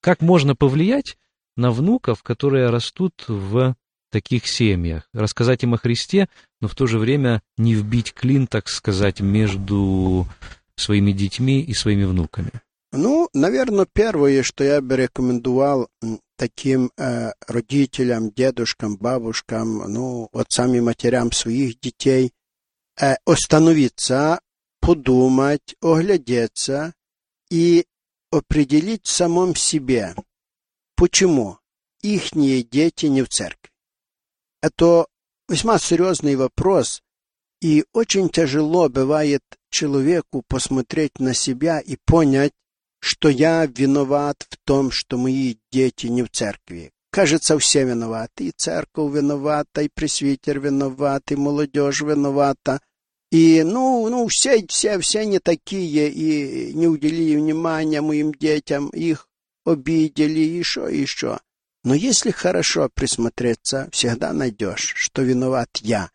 Как 0.00 0.22
можно 0.22 0.56
повлиять 0.56 1.18
на 1.56 1.70
внуков, 1.70 2.22
которые 2.22 2.70
растут 2.70 3.24
в 3.28 3.76
таких 4.10 4.46
семьях, 4.46 5.06
рассказать 5.12 5.62
им 5.62 5.74
о 5.74 5.78
Христе, 5.78 6.28
но 6.62 6.68
в 6.68 6.74
то 6.74 6.86
же 6.86 6.98
время 6.98 7.42
не 7.58 7.74
вбить 7.74 8.14
клин, 8.14 8.46
так 8.46 8.68
сказать, 8.68 9.20
между 9.20 10.26
своими 10.74 11.12
детьми 11.12 11.60
и 11.60 11.74
своими 11.74 12.04
внуками? 12.04 12.52
Ну, 12.92 13.28
наверное, 13.34 13.86
первое, 13.92 14.42
что 14.42 14.64
я 14.64 14.80
бы 14.80 14.96
рекомендовал 14.96 15.88
таким 16.36 16.90
э, 16.96 17.32
родителям, 17.46 18.30
дедушкам, 18.30 18.96
бабушкам, 18.96 19.92
ну, 19.92 20.28
отцам 20.32 20.74
и 20.74 20.80
матерям 20.80 21.32
своих 21.32 21.78
детей, 21.80 22.32
э, 23.00 23.16
остановиться, 23.26 24.40
подумать, 24.80 25.76
оглядеться 25.82 26.94
и 27.50 27.84
определить 28.30 29.06
в 29.06 29.10
самом 29.10 29.54
себе, 29.54 30.14
Почему 30.98 31.60
ихние 32.02 32.64
дети 32.64 33.06
не 33.06 33.22
в 33.22 33.28
церкви? 33.28 33.70
Это 34.60 35.06
весьма 35.48 35.78
серьезный 35.78 36.34
вопрос, 36.34 37.04
и 37.60 37.84
очень 37.92 38.28
тяжело 38.28 38.88
бывает 38.88 39.44
человеку 39.70 40.42
посмотреть 40.48 41.20
на 41.20 41.34
себя 41.34 41.78
и 41.78 41.96
понять, 42.04 42.52
что 43.00 43.28
я 43.28 43.66
виноват 43.66 44.46
в 44.48 44.56
том, 44.64 44.90
что 44.90 45.18
мои 45.18 45.56
дети 45.70 46.06
не 46.06 46.22
в 46.22 46.30
церкви. 46.30 46.92
Кажется, 47.10 47.58
все 47.58 47.84
виноваты. 47.84 48.48
И 48.48 48.52
церковь 48.56 49.14
виновата, 49.14 49.82
и 49.82 49.88
пресвитер 49.88 50.60
виноват, 50.60 51.30
и 51.30 51.36
молодежь 51.36 52.02
виновата. 52.02 52.80
И, 53.30 53.62
ну, 53.62 54.08
ну, 54.08 54.26
все, 54.28 54.64
все, 54.68 54.98
все 54.98 55.26
не 55.26 55.38
такие, 55.38 56.10
и 56.10 56.72
не 56.74 56.86
уделили 56.86 57.36
внимания 57.36 58.00
моим 58.00 58.32
детям, 58.32 58.88
их 58.88 59.28
обидели, 59.66 60.40
еще, 60.40 60.88
еще. 60.90 61.38
Но 61.84 61.94
если 61.94 62.30
хорошо 62.30 62.88
присмотреться, 62.92 63.88
всегда 63.92 64.32
найдешь, 64.32 64.94
что 64.96 65.22
виноват 65.22 65.68
я. 65.82 66.10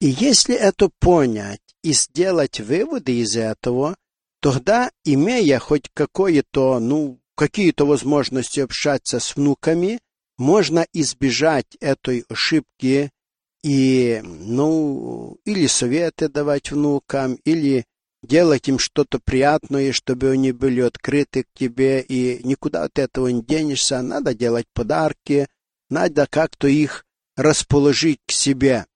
И 0.00 0.08
если 0.08 0.54
это 0.54 0.90
понять 1.00 1.60
и 1.82 1.92
сделать 1.92 2.60
выводы 2.60 3.18
из 3.18 3.36
этого, 3.36 3.96
тогда, 4.40 4.90
имея 5.04 5.58
хоть 5.58 5.88
какое-то, 5.94 6.78
ну, 6.78 7.20
какие-то 7.34 7.86
возможности 7.86 8.60
общаться 8.60 9.20
с 9.20 9.36
внуками, 9.36 10.00
можно 10.36 10.86
избежать 10.92 11.76
этой 11.80 12.24
ошибки 12.28 13.10
и, 13.62 14.20
ну, 14.24 15.38
или 15.44 15.66
советы 15.66 16.28
давать 16.28 16.70
внукам, 16.70 17.34
или 17.44 17.84
делать 18.22 18.68
им 18.68 18.78
что-то 18.78 19.18
приятное, 19.18 19.92
чтобы 19.92 20.30
они 20.30 20.52
были 20.52 20.80
открыты 20.80 21.44
к 21.44 21.58
тебе, 21.58 22.00
и 22.00 22.40
никуда 22.44 22.84
от 22.84 22.98
этого 22.98 23.28
не 23.28 23.42
денешься. 23.42 24.02
Надо 24.02 24.34
делать 24.34 24.66
подарки, 24.74 25.48
надо 25.90 26.26
как-то 26.26 26.68
их 26.68 27.04
расположить 27.36 28.20
к 28.26 28.32
себе. 28.32 28.86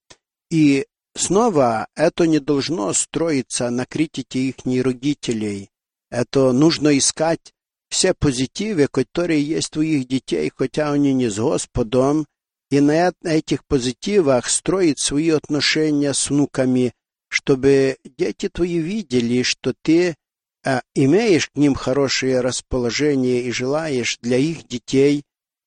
И 0.51 0.87
снова 1.15 1.87
это 1.95 2.27
не 2.27 2.39
должно 2.39 2.93
строиться 2.93 3.71
на 3.71 3.87
критике 3.87 4.41
их 4.49 4.57
родителей. 4.85 5.71
Это 6.11 6.53
нужно 6.53 6.97
искать 6.97 7.53
все 7.89 8.15
позитивы, 8.15 8.89
которые 8.89 9.43
есть 9.43 9.77
у 9.77 9.83
их 9.83 10.09
детей, 10.09 10.51
хотя 10.55 10.93
они 10.93 11.13
не 11.13 11.29
с 11.29 11.39
Господом, 11.39 12.27
и 12.71 12.81
на 12.81 13.13
этих 13.23 13.67
позитивах 13.67 14.49
строить 14.49 14.99
свои 14.99 15.29
отношения 15.29 16.15
с 16.15 16.31
внуками, 16.31 16.95
чтобы 17.29 17.99
дети 18.17 18.49
твои 18.49 18.79
видели, 18.79 19.43
что 19.43 19.75
ты 19.83 20.17
а, 20.65 20.81
имеешь 20.95 21.49
к 21.51 21.57
ним 21.57 21.75
хорошее 21.75 22.41
расположение 22.41 23.43
и 23.43 23.53
желаешь 23.53 24.19
для 24.23 24.39
их 24.39 24.67
детей, 24.67 25.23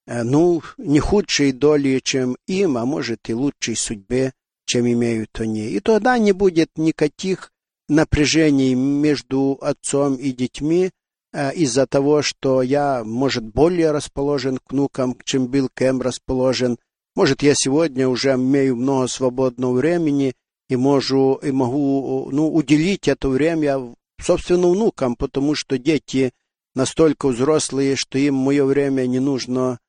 а, 0.07 0.23
ну, 0.23 0.63
не 0.77 0.99
худшей 0.99 1.51
доли, 1.51 1.99
чем 2.03 2.37
им, 2.47 2.77
а 2.77 2.85
может 2.85 3.29
и 3.29 3.33
лучшей 3.35 3.75
судьбе, 3.75 4.33
чем 4.65 4.87
имеют 4.87 5.39
они. 5.39 5.69
И 5.69 5.79
тогда 5.79 6.17
не 6.17 6.31
будет 6.31 6.69
никаких 6.77 7.51
напряжений 7.87 8.73
между 8.73 9.57
отцом 9.61 10.15
и 10.15 10.31
детьми 10.31 10.91
а, 11.33 11.49
из-за 11.51 11.85
того, 11.85 12.21
что 12.21 12.61
я, 12.61 13.03
может, 13.03 13.43
более 13.43 13.91
расположен 13.91 14.57
к 14.57 14.71
внукам, 14.71 15.17
чем 15.23 15.47
был 15.47 15.69
Кэм 15.73 16.01
расположен. 16.01 16.77
Может, 17.15 17.43
я 17.43 17.53
сегодня 17.55 18.07
уже 18.07 18.33
имею 18.33 18.75
много 18.75 19.07
свободного 19.07 19.73
времени, 19.73 20.33
и 20.67 20.75
могу, 20.75 21.35
и 21.35 21.51
могу 21.51 22.29
ну, 22.31 22.51
уделить 22.53 23.07
это 23.07 23.29
время, 23.29 23.93
собственно, 24.19 24.67
внукам, 24.67 25.15
потому 25.15 25.55
что 25.55 25.77
дети 25.77 26.31
настолько 26.73 27.27
взрослые, 27.27 27.95
что 27.95 28.17
им 28.17 28.35
мое 28.35 28.65
время 28.65 29.05
не 29.05 29.19
нужно, 29.19 29.79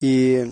и 0.00 0.48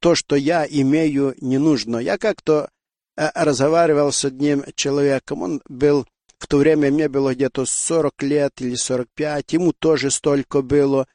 то, 0.00 0.14
что 0.14 0.36
я 0.36 0.66
имею, 0.68 1.34
не 1.40 1.58
нужно. 1.58 1.98
Я 1.98 2.18
как-то 2.18 2.68
э, 2.68 2.73
разговаривал 3.16 4.12
с 4.12 4.24
одним 4.24 4.64
человеком, 4.74 5.42
он 5.42 5.62
был, 5.68 6.06
в 6.38 6.46
то 6.46 6.58
время 6.58 6.90
мне 6.90 7.08
было 7.08 7.34
где-то 7.34 7.64
40 7.66 8.22
лет 8.22 8.52
или 8.60 8.74
45, 8.74 9.52
ему 9.52 9.72
тоже 9.72 10.10
столько 10.10 10.62
было, 10.62 11.06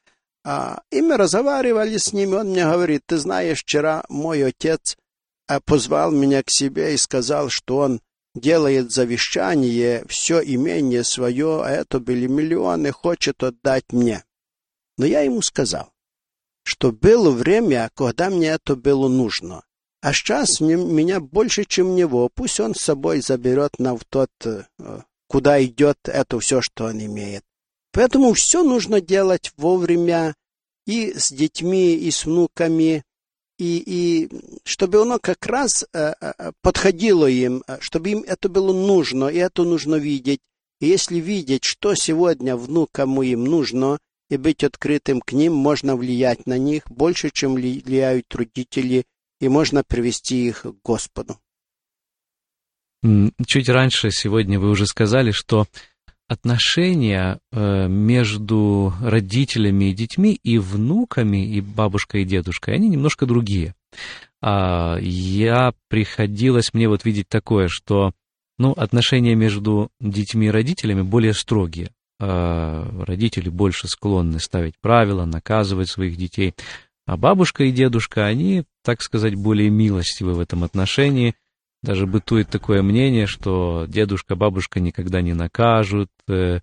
а, 0.42 0.82
и 0.90 1.02
мы 1.02 1.16
разговаривали 1.16 1.98
с 1.98 2.12
ним, 2.12 2.34
он 2.34 2.48
мне 2.48 2.64
говорит, 2.64 3.02
ты 3.06 3.18
знаешь, 3.18 3.60
вчера 3.60 4.04
мой 4.08 4.42
отец 4.44 4.96
а, 5.46 5.60
позвал 5.60 6.10
меня 6.10 6.42
к 6.42 6.50
себе 6.50 6.94
и 6.94 6.96
сказал, 6.96 7.50
что 7.50 7.78
он 7.78 8.00
делает 8.34 8.90
завещание, 8.90 10.04
все 10.08 10.40
имение 10.40 11.04
свое, 11.04 11.62
а 11.62 11.68
это 11.68 12.00
были 12.00 12.26
миллионы, 12.26 12.90
хочет 12.92 13.42
отдать 13.42 13.92
мне. 13.92 14.24
Но 14.96 15.04
я 15.04 15.20
ему 15.20 15.42
сказал, 15.42 15.92
что 16.62 16.92
было 16.92 17.30
время, 17.30 17.90
когда 17.94 18.30
мне 18.30 18.48
это 18.48 18.76
было 18.76 19.08
нужно. 19.08 19.64
А 20.02 20.14
сейчас 20.14 20.60
меня 20.60 21.20
больше, 21.20 21.64
чем 21.64 21.94
него. 21.94 22.30
Пусть 22.34 22.58
он 22.58 22.74
с 22.74 22.80
собой 22.80 23.20
заберет 23.20 23.78
на 23.78 23.96
в 23.96 24.04
тот, 24.08 24.30
э, 24.44 24.64
куда 25.28 25.62
идет 25.62 25.98
это 26.04 26.40
все, 26.40 26.62
что 26.62 26.86
он 26.86 27.04
имеет. 27.04 27.42
Поэтому 27.92 28.32
все 28.32 28.62
нужно 28.62 29.00
делать 29.00 29.52
вовремя 29.56 30.34
и 30.86 31.12
с 31.12 31.30
детьми, 31.30 31.94
и 31.94 32.10
с 32.10 32.24
внуками, 32.24 33.04
и, 33.58 33.82
и 33.84 34.30
чтобы 34.64 35.02
оно 35.02 35.18
как 35.18 35.44
раз 35.44 35.84
э, 35.92 36.14
э, 36.18 36.52
подходило 36.62 37.26
им, 37.26 37.62
чтобы 37.80 38.10
им 38.10 38.24
это 38.26 38.48
было 38.48 38.72
нужно, 38.72 39.26
и 39.26 39.36
это 39.36 39.64
нужно 39.64 39.96
видеть. 39.96 40.40
И 40.80 40.86
если 40.86 41.16
видеть, 41.16 41.64
что 41.64 41.94
сегодня 41.94 42.56
внукам 42.56 43.10
моим 43.10 43.44
нужно, 43.44 43.98
и 44.30 44.38
быть 44.38 44.64
открытым 44.64 45.20
к 45.20 45.32
ним, 45.32 45.52
можно 45.52 45.96
влиять 45.96 46.46
на 46.46 46.56
них 46.56 46.84
больше, 46.88 47.30
чем 47.30 47.54
влияют 47.54 48.34
родители, 48.34 49.04
и 49.40 49.48
можно 49.48 49.82
привести 49.82 50.46
их 50.46 50.62
к 50.62 50.74
Господу. 50.84 51.38
Чуть 53.46 53.68
раньше 53.68 54.10
сегодня 54.10 54.60
вы 54.60 54.68
уже 54.68 54.86
сказали, 54.86 55.30
что 55.30 55.66
отношения 56.28 57.40
э, 57.50 57.88
между 57.88 58.92
родителями 59.02 59.86
и 59.86 59.94
детьми 59.94 60.38
и 60.42 60.58
внуками, 60.58 61.44
и 61.44 61.60
бабушкой 61.60 62.22
и 62.22 62.26
дедушкой, 62.26 62.74
они 62.74 62.88
немножко 62.88 63.26
другие. 63.26 63.74
А, 64.42 64.96
я 65.00 65.72
приходилось 65.88 66.72
мне 66.72 66.88
вот 66.88 67.04
видеть 67.04 67.28
такое, 67.28 67.68
что 67.68 68.12
ну, 68.58 68.72
отношения 68.72 69.34
между 69.34 69.90
детьми 70.00 70.46
и 70.46 70.50
родителями 70.50 71.02
более 71.02 71.34
строгие. 71.34 71.90
А, 72.20 72.86
родители 73.06 73.48
больше 73.48 73.88
склонны 73.88 74.38
ставить 74.38 74.74
правила, 74.80 75.24
наказывать 75.24 75.88
своих 75.88 76.16
детей. 76.16 76.54
А 77.06 77.16
бабушка 77.16 77.64
и 77.64 77.72
дедушка, 77.72 78.26
они, 78.26 78.64
так 78.82 79.02
сказать, 79.02 79.34
более 79.34 79.70
милостивы 79.70 80.34
в 80.34 80.40
этом 80.40 80.64
отношении– 80.64 81.34
даже 81.82 82.06
бытует 82.06 82.50
такое 82.50 82.82
мнение, 82.82 83.26
что 83.26 83.86
дедушка, 83.88 84.36
бабушка 84.36 84.80
никогда 84.80 85.22
не 85.22 85.32
накажут, 85.32 86.10
э, 86.28 86.60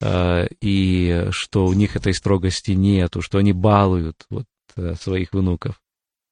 э, 0.00 0.46
и 0.60 1.28
что 1.30 1.66
у 1.66 1.72
них 1.72 1.96
этой 1.96 2.14
строгости 2.14 2.72
нету, 2.72 3.22
что 3.22 3.38
они 3.38 3.52
балуют 3.52 4.26
вот, 4.28 4.46
э, 4.76 4.94
своих 4.96 5.32
внуков. 5.32 5.80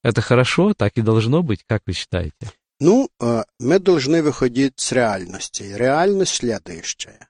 Это 0.03 0.21
хорошо, 0.21 0.73
так 0.73 0.97
и 0.97 1.01
должно 1.01 1.43
быть, 1.43 1.63
как 1.65 1.81
вы 1.85 1.93
считаете? 1.93 2.51
Ну, 2.79 3.09
мы 3.57 3.79
должны 3.79 4.21
выходить 4.21 4.73
с 4.75 4.91
реальности. 4.91 5.63
Реальность 5.63 6.35
следующая. 6.35 7.29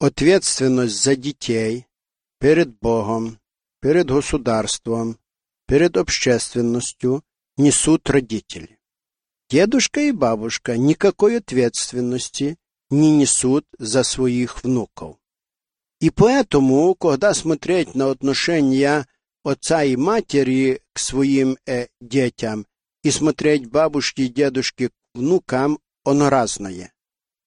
Ответственность 0.00 1.02
за 1.02 1.16
детей 1.16 1.86
перед 2.38 2.78
Богом, 2.78 3.38
перед 3.82 4.06
государством, 4.06 5.18
перед 5.66 5.96
общественностью 5.96 7.22
несут 7.56 8.08
родители. 8.10 8.78
Дедушка 9.48 10.00
и 10.00 10.12
бабушка 10.12 10.76
никакой 10.76 11.38
ответственности 11.38 12.56
не 12.90 13.16
несут 13.16 13.64
за 13.78 14.02
своих 14.02 14.62
внуков. 14.62 15.16
И 16.00 16.10
поэтому, 16.10 16.94
когда 16.94 17.32
смотреть 17.32 17.94
на 17.94 18.10
отношения 18.10 19.06
отца 19.44 19.84
и 19.84 19.96
матери 19.96 20.82
к 20.92 20.98
своим 20.98 21.56
э, 21.66 21.86
детям 22.00 22.66
и 23.02 23.10
смотреть 23.10 23.66
бабушки 23.66 24.22
и 24.22 24.28
дедушки 24.28 24.88
к 24.88 24.92
внукам, 25.14 25.78
оно 26.04 26.28
разное. 26.28 26.92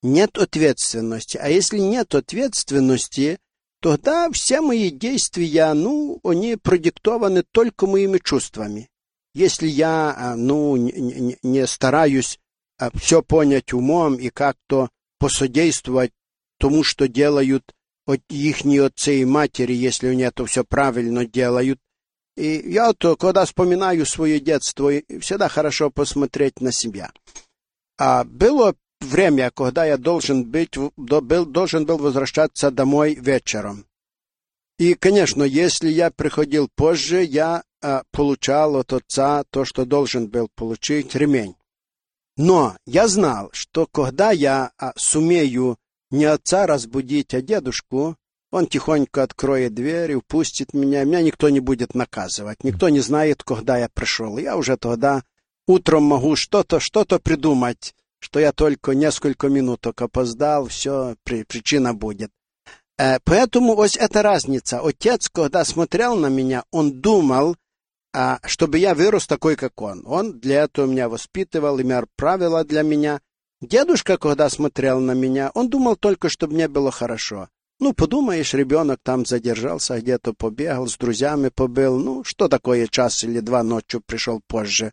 Нет 0.02 0.38
ответственности. 0.38 1.38
А 1.38 1.50
если 1.50 1.80
нет 1.80 2.16
ответственности, 2.16 3.40
тогда 3.82 4.32
все 4.32 4.62
мои 4.62 4.90
действия, 4.90 5.74
ну, 5.74 6.20
они 6.24 6.56
продиктованы 6.56 7.44
только 7.44 7.86
моими 7.86 8.18
чувствами. 8.18 8.89
Если 9.34 9.68
я, 9.68 10.16
а, 10.18 10.36
ну, 10.36 10.76
не, 10.76 11.68
стараюсь 11.68 12.40
а, 12.78 12.90
все 12.98 13.22
понять 13.22 13.74
умом 13.74 14.16
и 14.16 14.30
как-то 14.30 14.90
посодействовать 15.20 16.12
тому, 16.60 16.84
что 16.84 17.08
делают 17.08 17.74
их 18.30 18.66
отцы 18.66 19.22
и 19.22 19.26
матери, 19.26 19.74
если 19.74 20.08
они 20.08 20.24
это 20.24 20.46
все 20.46 20.64
правильно 20.64 21.26
делают. 21.26 21.80
И 22.36 22.72
я 22.72 22.94
то, 22.94 23.16
когда 23.16 23.46
вспоминаю 23.46 24.06
свое 24.06 24.40
детство, 24.40 24.92
всегда 25.20 25.50
хорошо 25.50 25.92
посмотреть 25.92 26.62
на 26.62 26.72
себя. 26.72 27.12
А 27.98 28.24
было 28.24 28.76
время, 29.02 29.52
когда 29.52 29.86
я 29.86 29.98
должен 29.98 30.46
быть, 30.46 30.78
был, 30.96 31.46
должен 31.46 31.86
был 31.86 31.98
возвращаться 31.98 32.72
домой 32.72 33.16
вечером. 33.16 33.86
И, 34.78 34.94
конечно, 34.94 35.44
если 35.44 35.90
я 35.90 36.10
приходил 36.10 36.70
позже, 36.74 37.24
я 37.24 37.64
получал 38.12 38.76
от 38.78 38.94
отца 38.94 39.44
то, 39.50 39.66
что 39.66 39.86
должен 39.86 40.28
был 40.28 40.50
получить 40.56 41.16
ремень. 41.16 41.56
Но 42.38 42.78
я 42.86 43.08
знал, 43.08 43.50
что 43.52 43.86
когда 43.86 44.32
я 44.32 44.72
а, 44.78 44.94
сумею 44.96 45.78
не 46.10 46.26
отца 46.26 46.68
разбудить, 46.68 47.34
а 47.34 47.42
дедушку, 47.42 48.16
он 48.52 48.66
тихонько 48.66 49.24
откроет 49.24 49.74
дверь 49.74 50.12
и 50.12 50.16
впустит 50.16 50.74
меня, 50.74 51.04
меня 51.04 51.22
никто 51.22 51.50
не 51.50 51.60
будет 51.60 51.94
наказывать, 51.96 52.64
никто 52.64 52.90
не 52.90 53.02
знает, 53.02 53.44
когда 53.44 53.78
я 53.78 53.90
пришел. 53.90 54.38
Я 54.38 54.58
уже 54.58 54.78
тогда 54.78 55.24
утром 55.68 56.04
могу 56.04 56.36
что-то 56.36 56.80
что-то 56.80 57.20
придумать, 57.20 57.94
что 58.20 58.40
я 58.40 58.52
только 58.52 58.94
несколько 58.94 59.50
минуток 59.50 60.02
опоздал, 60.02 60.68
все, 60.68 61.16
при, 61.24 61.44
причина 61.44 61.94
будет. 61.94 62.32
Э, 62.98 63.20
поэтому 63.24 63.76
вот 63.76 63.96
эта 63.96 64.22
разница. 64.22 64.80
Отец, 64.80 65.30
когда 65.30 65.64
смотрел 65.64 66.16
на 66.16 66.28
меня, 66.28 66.64
он 66.72 67.02
думал, 67.02 67.56
чтобы 68.46 68.80
я 68.80 68.96
вырос 68.96 69.28
такой, 69.28 69.56
как 69.56 69.82
он. 69.82 70.04
Он 70.06 70.40
для 70.40 70.64
этого 70.64 70.86
меня 70.86 71.10
воспитывал, 71.10 71.80
имел 71.80 72.06
правила 72.16 72.64
для 72.64 72.82
меня. 72.82 73.22
Дедушка, 73.62 74.18
когда 74.18 74.50
смотрел 74.50 75.00
на 75.00 75.12
меня, 75.12 75.52
он 75.54 75.70
думал 75.70 75.96
только, 75.96 76.30
чтобы 76.30 76.54
мне 76.54 76.68
было 76.68 76.92
хорошо. 76.92 77.50
Ну, 77.80 77.94
подумаешь, 77.94 78.54
ребенок 78.54 79.00
там 79.04 79.26
задержался, 79.26 80.00
где-то 80.00 80.34
побегал, 80.34 80.88
с 80.88 80.98
друзьями 80.98 81.50
побыл. 81.50 81.98
Ну, 81.98 82.24
что 82.26 82.50
такое 82.50 82.88
час 82.88 83.24
или 83.24 83.40
два 83.40 83.64
ночью 83.64 84.02
пришел 84.06 84.42
позже. 84.48 84.92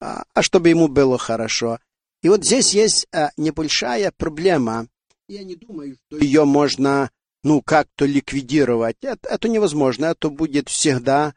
А, 0.00 0.24
а 0.34 0.42
чтобы 0.42 0.68
ему 0.68 0.86
было 0.86 1.18
хорошо. 1.18 1.80
И 2.22 2.28
вот 2.28 2.44
здесь 2.44 2.74
есть 2.74 3.08
а, 3.12 3.30
небольшая 3.36 4.12
проблема. 4.16 4.86
Я 5.26 5.42
не 5.42 5.56
думаю, 5.56 5.96
что 5.96 6.18
ее 6.18 6.44
можно 6.44 7.10
ну, 7.42 7.60
как-то 7.60 8.04
ликвидировать. 8.04 8.96
Это, 9.02 9.28
это 9.28 9.48
невозможно, 9.48 10.06
это 10.06 10.30
будет 10.30 10.68
всегда. 10.68 11.34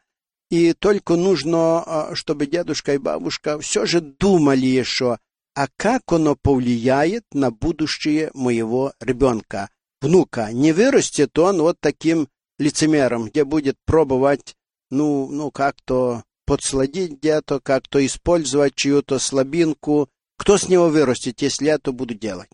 И 0.52 0.74
только 0.74 1.16
нужно, 1.16 1.82
а, 1.82 2.14
чтобы 2.14 2.44
дедушка 2.44 2.92
и 2.92 2.98
бабушка 2.98 3.58
все 3.58 3.86
же 3.86 4.02
думали 4.02 4.66
еще, 4.66 5.18
а 5.54 5.66
как 5.78 6.02
оно 6.12 6.36
повлияет 6.36 7.24
на 7.32 7.50
будущее 7.50 8.30
моего 8.34 8.92
ребенка, 9.00 9.70
внука. 10.02 10.52
Не 10.52 10.72
вырастет 10.72 11.38
он 11.38 11.62
вот 11.62 11.78
таким 11.80 12.28
лицемером, 12.58 13.30
где 13.30 13.46
будет 13.46 13.78
пробовать, 13.86 14.54
ну, 14.90 15.26
ну 15.30 15.50
как-то 15.50 16.22
подсладить 16.44 17.12
где-то, 17.12 17.58
как-то 17.58 18.04
использовать 18.04 18.74
чью-то 18.74 19.18
слабинку. 19.18 20.10
Кто 20.36 20.58
с 20.58 20.68
него 20.68 20.90
вырастет, 20.90 21.40
если 21.40 21.64
я 21.64 21.76
это 21.76 21.92
буду 21.92 22.12
делать? 22.12 22.50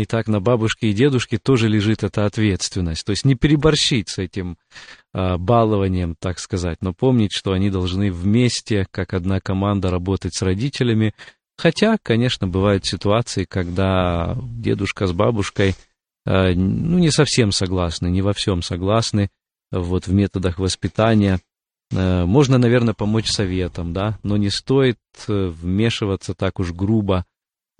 И 0.00 0.06
так 0.06 0.28
на 0.28 0.40
бабушке 0.40 0.88
и 0.88 0.94
дедушке 0.94 1.36
тоже 1.36 1.68
лежит 1.68 2.02
эта 2.02 2.24
ответственность. 2.24 3.04
То 3.04 3.10
есть 3.10 3.26
не 3.26 3.34
переборщить 3.34 4.08
с 4.08 4.16
этим 4.16 4.56
э, 5.12 5.36
балованием, 5.36 6.16
так 6.18 6.38
сказать, 6.38 6.78
но 6.80 6.94
помнить, 6.94 7.32
что 7.32 7.52
они 7.52 7.68
должны 7.68 8.10
вместе, 8.10 8.86
как 8.90 9.12
одна 9.12 9.40
команда, 9.40 9.90
работать 9.90 10.34
с 10.34 10.40
родителями. 10.40 11.14
Хотя, 11.58 11.98
конечно, 12.02 12.48
бывают 12.48 12.86
ситуации, 12.86 13.44
когда 13.44 14.38
дедушка 14.42 15.06
с 15.06 15.12
бабушкой 15.12 15.74
э, 16.24 16.54
ну, 16.54 16.98
не 16.98 17.10
совсем 17.10 17.52
согласны, 17.52 18.06
не 18.06 18.22
во 18.22 18.32
всем 18.32 18.62
согласны 18.62 19.28
вот, 19.70 20.06
в 20.06 20.14
методах 20.14 20.58
воспитания. 20.58 21.40
Э, 21.90 22.24
можно, 22.24 22.56
наверное, 22.56 22.94
помочь 22.94 23.28
советом, 23.28 23.92
да, 23.92 24.18
но 24.22 24.38
не 24.38 24.48
стоит 24.48 24.96
вмешиваться 25.26 26.32
так 26.32 26.58
уж 26.58 26.72
грубо 26.72 27.26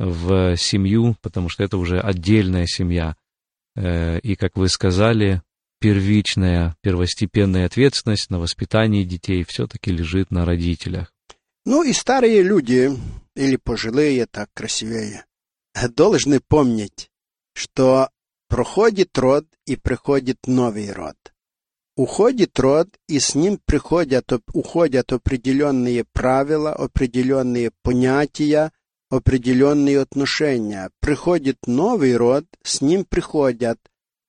в 0.00 0.56
семью, 0.56 1.14
потому 1.20 1.50
что 1.50 1.62
это 1.62 1.76
уже 1.76 2.00
отдельная 2.00 2.66
семья. 2.66 3.16
Э, 3.76 4.18
и, 4.20 4.34
как 4.34 4.56
вы 4.56 4.68
сказали, 4.68 5.42
первичная, 5.78 6.74
первостепенная 6.80 7.66
ответственность 7.66 8.30
на 8.30 8.38
воспитание 8.38 9.04
детей 9.04 9.44
все-таки 9.44 9.90
лежит 9.92 10.30
на 10.30 10.46
родителях. 10.46 11.12
Ну 11.66 11.82
и 11.82 11.92
старые 11.92 12.42
люди, 12.42 12.90
или 13.36 13.56
пожилые, 13.56 14.24
так 14.24 14.48
красивее, 14.54 15.26
должны 15.94 16.40
помнить, 16.40 17.10
что 17.52 18.08
проходит 18.48 19.16
род 19.18 19.46
и 19.66 19.76
приходит 19.76 20.38
новый 20.46 20.90
род. 20.92 21.16
Уходит 21.94 22.58
род, 22.58 22.88
и 23.06 23.18
с 23.18 23.34
ним 23.34 23.60
приходят, 23.66 24.32
уходят 24.54 25.12
определенные 25.12 26.04
правила, 26.04 26.72
определенные 26.72 27.70
понятия, 27.82 28.72
определенные 29.10 30.00
отношения. 30.00 30.90
Приходит 31.00 31.58
новый 31.66 32.16
род, 32.16 32.46
с 32.62 32.80
ним 32.80 33.04
приходят 33.04 33.78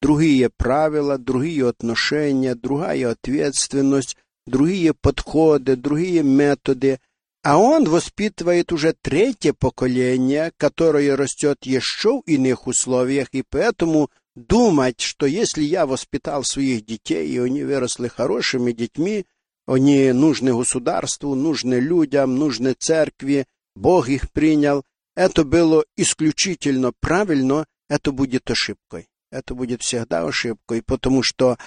другие 0.01 0.49
правила, 0.49 1.17
другие 1.17 1.69
отношения, 1.69 2.55
другая 2.55 3.11
ответственность, 3.11 4.17
другие 4.47 4.93
подходы, 4.93 5.75
другие 5.75 6.23
методы. 6.23 6.99
А 7.43 7.57
он 7.57 7.85
воспитывает 7.85 8.71
уже 8.71 8.93
третье 8.99 9.53
поколение, 9.53 10.51
которое 10.57 11.15
растет 11.15 11.59
еще 11.63 12.21
в 12.21 12.23
иных 12.27 12.67
условиях, 12.67 13.29
и 13.31 13.43
поэтому 13.47 14.09
думать, 14.35 15.01
что 15.01 15.25
если 15.25 15.63
я 15.63 15.85
воспитал 15.85 16.43
своих 16.43 16.85
детей, 16.85 17.27
и 17.27 17.39
они 17.39 17.63
выросли 17.63 18.07
хорошими 18.07 18.71
детьми, 18.71 19.25
они 19.65 20.11
нужны 20.11 20.55
государству, 20.55 21.35
нужны 21.35 21.75
людям, 21.75 22.35
нужны 22.35 22.73
церкви, 22.73 23.45
Бог 23.75 24.09
их 24.09 24.31
принял, 24.31 24.83
это 25.15 25.43
было 25.43 25.83
исключительно 25.95 26.91
правильно, 26.99 27.65
это 27.89 28.11
будет 28.11 28.49
ошибкой. 28.49 29.07
Это 29.31 29.55
будет 29.55 29.81
всегда 29.81 30.25
ошибкой, 30.25 30.81
потому 30.81 31.23
что 31.23 31.57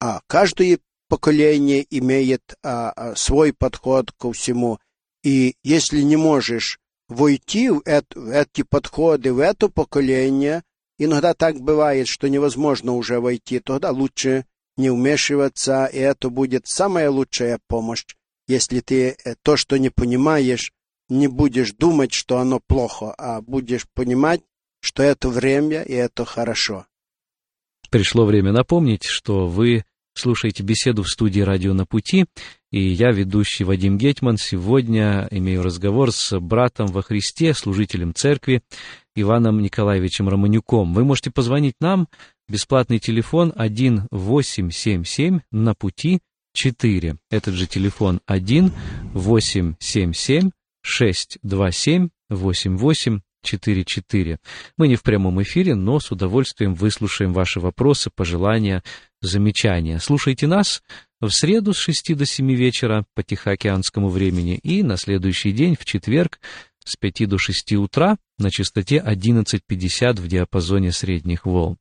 а, 0.00 0.20
каждое 0.26 0.80
поколение 1.08 1.86
имеет 1.90 2.56
а, 2.62 2.90
а, 2.90 3.16
свой 3.16 3.52
подход 3.52 4.10
ко 4.12 4.32
всему. 4.32 4.80
И 5.22 5.54
если 5.62 6.02
не 6.02 6.16
можешь 6.16 6.80
войти 7.08 7.70
в, 7.70 7.82
это, 7.84 8.18
в 8.18 8.28
эти 8.30 8.62
подходы, 8.62 9.32
в 9.32 9.38
это 9.38 9.68
поколение, 9.68 10.64
иногда 10.98 11.34
так 11.34 11.60
бывает, 11.60 12.08
что 12.08 12.28
невозможно 12.28 12.94
уже 12.94 13.20
войти, 13.20 13.60
тогда 13.60 13.90
лучше 13.90 14.46
не 14.76 14.90
вмешиваться, 14.90 15.86
и 15.86 15.98
это 15.98 16.30
будет 16.30 16.66
самая 16.66 17.10
лучшая 17.10 17.60
помощь, 17.68 18.04
если 18.48 18.80
ты 18.80 19.16
э, 19.24 19.34
то, 19.42 19.56
что 19.56 19.78
не 19.78 19.90
понимаешь, 19.90 20.72
не 21.08 21.28
будешь 21.28 21.72
думать, 21.72 22.12
что 22.12 22.38
оно 22.38 22.60
плохо, 22.60 23.14
а 23.18 23.40
будешь 23.40 23.86
понимать, 23.94 24.42
что 24.80 25.02
это 25.02 25.28
время 25.28 25.82
и 25.82 25.92
это 25.92 26.24
хорошо. 26.24 26.86
Пришло 27.90 28.24
время 28.24 28.52
напомнить, 28.52 29.04
что 29.04 29.46
вы 29.46 29.84
слушаете 30.14 30.62
беседу 30.62 31.02
в 31.02 31.08
студии 31.08 31.40
«Радио 31.40 31.74
на 31.74 31.86
пути», 31.86 32.26
и 32.70 32.80
я, 32.80 33.10
ведущий 33.10 33.64
Вадим 33.64 33.98
Гетман, 33.98 34.38
сегодня 34.38 35.28
имею 35.30 35.62
разговор 35.62 36.10
с 36.10 36.38
братом 36.40 36.86
во 36.86 37.02
Христе, 37.02 37.52
служителем 37.52 38.14
церкви 38.14 38.62
Иваном 39.14 39.60
Николаевичем 39.60 40.26
Романюком. 40.28 40.94
Вы 40.94 41.04
можете 41.04 41.30
позвонить 41.30 41.74
нам, 41.80 42.08
бесплатный 42.48 42.98
телефон 42.98 43.52
1877 43.54 45.40
на 45.50 45.74
пути 45.74 46.20
4. 46.54 47.16
Этот 47.30 47.54
же 47.54 47.66
телефон 47.66 48.20
1877 48.24 50.50
627 50.82 52.08
8844. 52.28 54.38
Мы 54.76 54.88
не 54.88 54.96
в 54.96 55.02
прямом 55.02 55.42
эфире, 55.42 55.74
но 55.74 56.00
с 56.00 56.10
удовольствием 56.10 56.74
выслушаем 56.74 57.32
ваши 57.32 57.60
вопросы, 57.60 58.10
пожелания, 58.14 58.82
замечания. 59.20 59.98
Слушайте 59.98 60.46
нас 60.46 60.82
в 61.20 61.30
среду 61.30 61.72
с 61.72 61.78
6 61.78 62.16
до 62.16 62.26
7 62.26 62.52
вечера 62.52 63.04
по 63.14 63.22
Тихоокеанскому 63.22 64.08
времени 64.08 64.56
и 64.56 64.82
на 64.82 64.96
следующий 64.96 65.52
день, 65.52 65.76
в 65.78 65.84
четверг, 65.84 66.40
с 66.84 66.96
5 66.96 67.28
до 67.28 67.38
6 67.38 67.72
утра 67.74 68.16
на 68.38 68.50
частоте 68.50 69.02
11.50 69.04 70.20
в 70.20 70.26
диапазоне 70.26 70.92
средних 70.92 71.46
волн. 71.46 71.78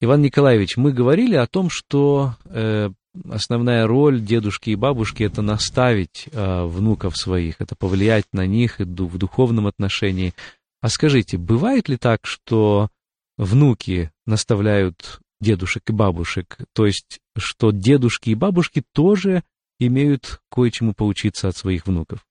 Иван 0.00 0.20
Николаевич, 0.20 0.76
мы 0.76 0.92
говорили 0.92 1.36
о 1.36 1.46
том, 1.46 1.70
что 1.70 2.34
э, 2.46 2.90
основная 3.28 3.86
роль 3.86 4.20
дедушки 4.20 4.70
и 4.70 4.76
бабушки 4.76 5.22
это 5.22 5.42
наставить 5.42 6.28
э, 6.32 6.64
внуков 6.64 7.16
своих, 7.16 7.60
это 7.60 7.76
повлиять 7.76 8.26
на 8.32 8.46
них 8.46 8.80
и 8.80 8.84
в 8.84 9.18
духовном 9.18 9.66
отношении. 9.66 10.34
А 10.80 10.88
скажите, 10.88 11.38
бывает 11.38 11.88
ли 11.88 11.96
так, 11.96 12.20
что 12.24 12.88
внуки 13.36 14.10
наставляют 14.26 15.20
дедушек 15.40 15.82
и 15.88 15.92
бабушек, 15.92 16.58
то 16.72 16.86
есть, 16.86 17.20
что 17.36 17.70
дедушки 17.70 18.30
и 18.30 18.34
бабушки 18.34 18.82
тоже 18.92 19.42
имеют 19.78 20.40
кое-чему 20.50 20.94
поучиться 20.94 21.48
от 21.48 21.56
своих 21.56 21.86
внуков? 21.86 22.26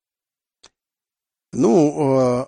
Ну, 1.54 2.42
э, 2.42 2.48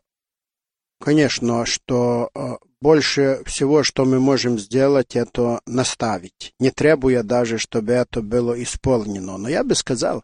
конечно, 0.99 1.65
что 1.65 2.29
э, 2.33 2.55
больше 2.83 3.41
всего, 3.45 3.81
что 3.81 4.03
мы 4.03 4.19
можем 4.19 4.59
сделать, 4.59 5.15
это 5.15 5.61
наставить, 5.65 6.53
не 6.59 6.69
требуя 6.69 7.23
даже, 7.23 7.57
чтобы 7.57 7.93
это 7.93 8.21
было 8.21 8.61
исполнено. 8.61 9.37
Но 9.37 9.47
я 9.47 9.63
бы 9.63 9.73
сказал, 9.73 10.23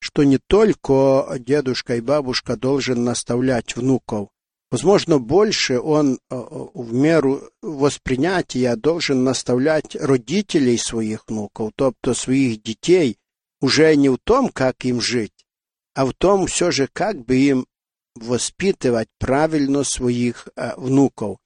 что 0.00 0.24
не 0.24 0.38
только 0.38 1.36
дедушка 1.38 1.96
и 1.96 2.00
бабушка 2.00 2.56
должен 2.56 3.04
наставлять 3.04 3.76
внуков. 3.76 4.30
Возможно, 4.70 5.18
больше 5.18 5.78
он 5.80 6.18
э, 6.30 6.36
в 6.74 6.92
меру 6.94 7.42
воспринятия 7.62 8.74
должен 8.76 9.22
наставлять 9.22 9.94
родителей 9.94 10.78
своих 10.78 11.24
внуков, 11.26 11.72
тобто 11.76 12.14
своих 12.14 12.62
детей, 12.62 13.18
уже 13.60 13.94
не 13.96 14.08
в 14.08 14.16
том, 14.24 14.48
как 14.48 14.84
им 14.84 15.00
жить, 15.00 15.46
а 15.94 16.06
в 16.06 16.14
том 16.14 16.46
все 16.46 16.70
же, 16.70 16.88
как 16.90 17.24
бы 17.24 17.36
им 17.36 17.66
воспитывать 18.14 19.08
правильно 19.18 19.84
своих 19.84 20.48
э, 20.56 20.72
внуков. 20.76 21.36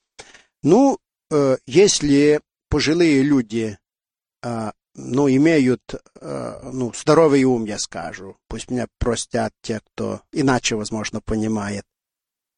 Ну, 0.62 0.98
э, 1.30 1.56
если 1.66 2.40
пожилые 2.68 3.22
люди, 3.22 3.78
э, 4.42 4.70
ну, 4.94 5.28
имеют, 5.28 5.82
э, 6.20 6.60
ну, 6.72 6.92
здоровый 6.94 7.44
ум, 7.44 7.64
я 7.64 7.78
скажу, 7.78 8.36
пусть 8.48 8.70
меня 8.70 8.86
простят 8.98 9.52
те, 9.62 9.80
кто 9.80 10.22
иначе, 10.32 10.76
возможно, 10.76 11.20
понимает, 11.20 11.84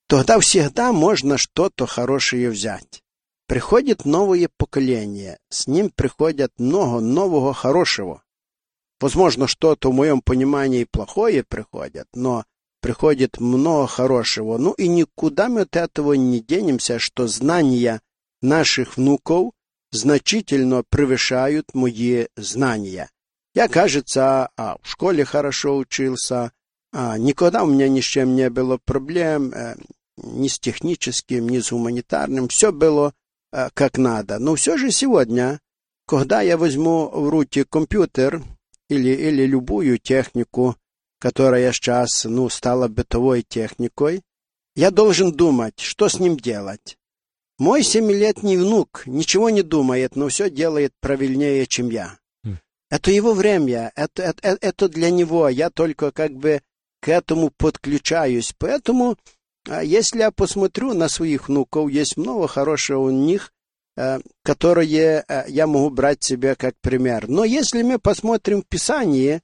тогда 0.08 0.38
всегда 0.40 0.92
можно 0.92 1.38
что-то 1.38 1.86
хорошее 1.86 2.50
взять. 2.50 3.02
Приходит 3.46 4.04
новое 4.04 4.48
поколение, 4.56 5.38
с 5.48 5.66
ним 5.66 5.90
приходят 5.90 6.52
много 6.58 7.00
нового 7.00 7.54
хорошего. 7.54 8.22
Возможно, 9.00 9.46
что-то 9.46 9.90
в 9.90 9.94
моем 9.94 10.20
понимании 10.22 10.86
плохое 10.90 11.44
приходит, 11.44 12.06
но 12.14 12.44
приходит 12.84 13.40
много 13.40 13.86
хорошего. 13.86 14.58
Ну 14.58 14.72
и 14.72 14.88
никуда 14.88 15.48
мы 15.48 15.62
от 15.62 15.74
этого 15.74 16.12
не 16.12 16.40
денемся, 16.40 16.98
что 16.98 17.26
знания 17.26 18.02
наших 18.42 18.98
внуков 18.98 19.52
значительно 19.90 20.82
превышают 20.90 21.72
мои 21.72 22.26
знания. 22.36 23.08
Я, 23.54 23.68
кажется, 23.68 24.50
а, 24.58 24.76
в 24.82 24.90
школе 24.90 25.24
хорошо 25.24 25.78
учился, 25.78 26.52
а, 26.92 27.16
никогда 27.16 27.62
у 27.62 27.68
меня 27.68 27.88
ни 27.88 28.02
с 28.02 28.04
чем 28.04 28.36
не 28.36 28.50
было 28.50 28.78
проблем, 28.84 29.50
э, 29.54 29.76
ни 30.18 30.48
с 30.48 30.58
техническим, 30.58 31.48
ни 31.48 31.60
с 31.60 31.72
гуманитарным, 31.72 32.48
все 32.48 32.70
было 32.70 33.14
э, 33.50 33.70
как 33.72 33.96
надо. 33.96 34.38
Но 34.38 34.56
все 34.56 34.76
же 34.76 34.90
сегодня, 34.90 35.58
когда 36.06 36.42
я 36.42 36.58
возьму 36.58 37.08
в 37.08 37.30
руки 37.30 37.64
компьютер 37.64 38.42
или, 38.90 39.08
или 39.08 39.46
любую 39.46 39.96
технику, 39.96 40.76
которая 41.24 41.72
сейчас, 41.72 42.24
ну, 42.24 42.50
стала 42.50 42.86
бытовой 42.86 43.42
техникой, 43.48 44.20
я 44.76 44.90
должен 44.90 45.32
думать, 45.32 45.80
что 45.80 46.10
с 46.10 46.20
ним 46.20 46.36
делать. 46.36 46.98
Мой 47.58 47.82
семилетний 47.82 48.58
внук 48.58 49.04
ничего 49.06 49.48
не 49.48 49.62
думает, 49.62 50.16
но 50.16 50.28
все 50.28 50.50
делает 50.50 50.92
правильнее, 51.00 51.66
чем 51.66 51.88
я. 51.88 52.18
Mm. 52.44 52.58
Это 52.90 53.10
его 53.10 53.32
время, 53.32 53.90
это, 53.96 54.22
это, 54.22 54.58
это 54.60 54.88
для 54.90 55.10
него, 55.10 55.48
я 55.48 55.70
только 55.70 56.10
как 56.10 56.32
бы 56.32 56.60
к 57.00 57.08
этому 57.08 57.50
подключаюсь. 57.56 58.52
Поэтому, 58.58 59.16
а, 59.66 59.82
если 59.82 60.18
я 60.18 60.30
посмотрю 60.30 60.92
на 60.92 61.08
своих 61.08 61.48
внуков, 61.48 61.90
есть 61.90 62.18
много 62.18 62.48
хорошего 62.48 63.00
у 63.00 63.10
них, 63.10 63.50
э, 63.96 64.18
которые 64.42 65.24
э, 65.26 65.44
я 65.48 65.66
могу 65.66 65.88
брать 65.88 66.22
себе 66.22 66.54
как 66.54 66.74
пример. 66.82 67.28
Но 67.28 67.44
если 67.44 67.80
мы 67.82 67.98
посмотрим 67.98 68.60
в 68.60 68.66
Писании, 68.66 69.40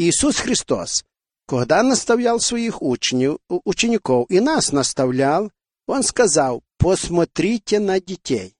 Иисус 0.00 0.36
Христос, 0.38 1.04
когда 1.46 1.82
наставлял 1.82 2.40
своих 2.40 2.80
учнев, 2.80 3.36
учеников 3.50 4.30
и 4.30 4.40
нас 4.40 4.72
наставлял, 4.72 5.52
он 5.86 6.02
сказал, 6.04 6.62
посмотрите 6.78 7.80
на 7.80 8.00
детей. 8.00 8.54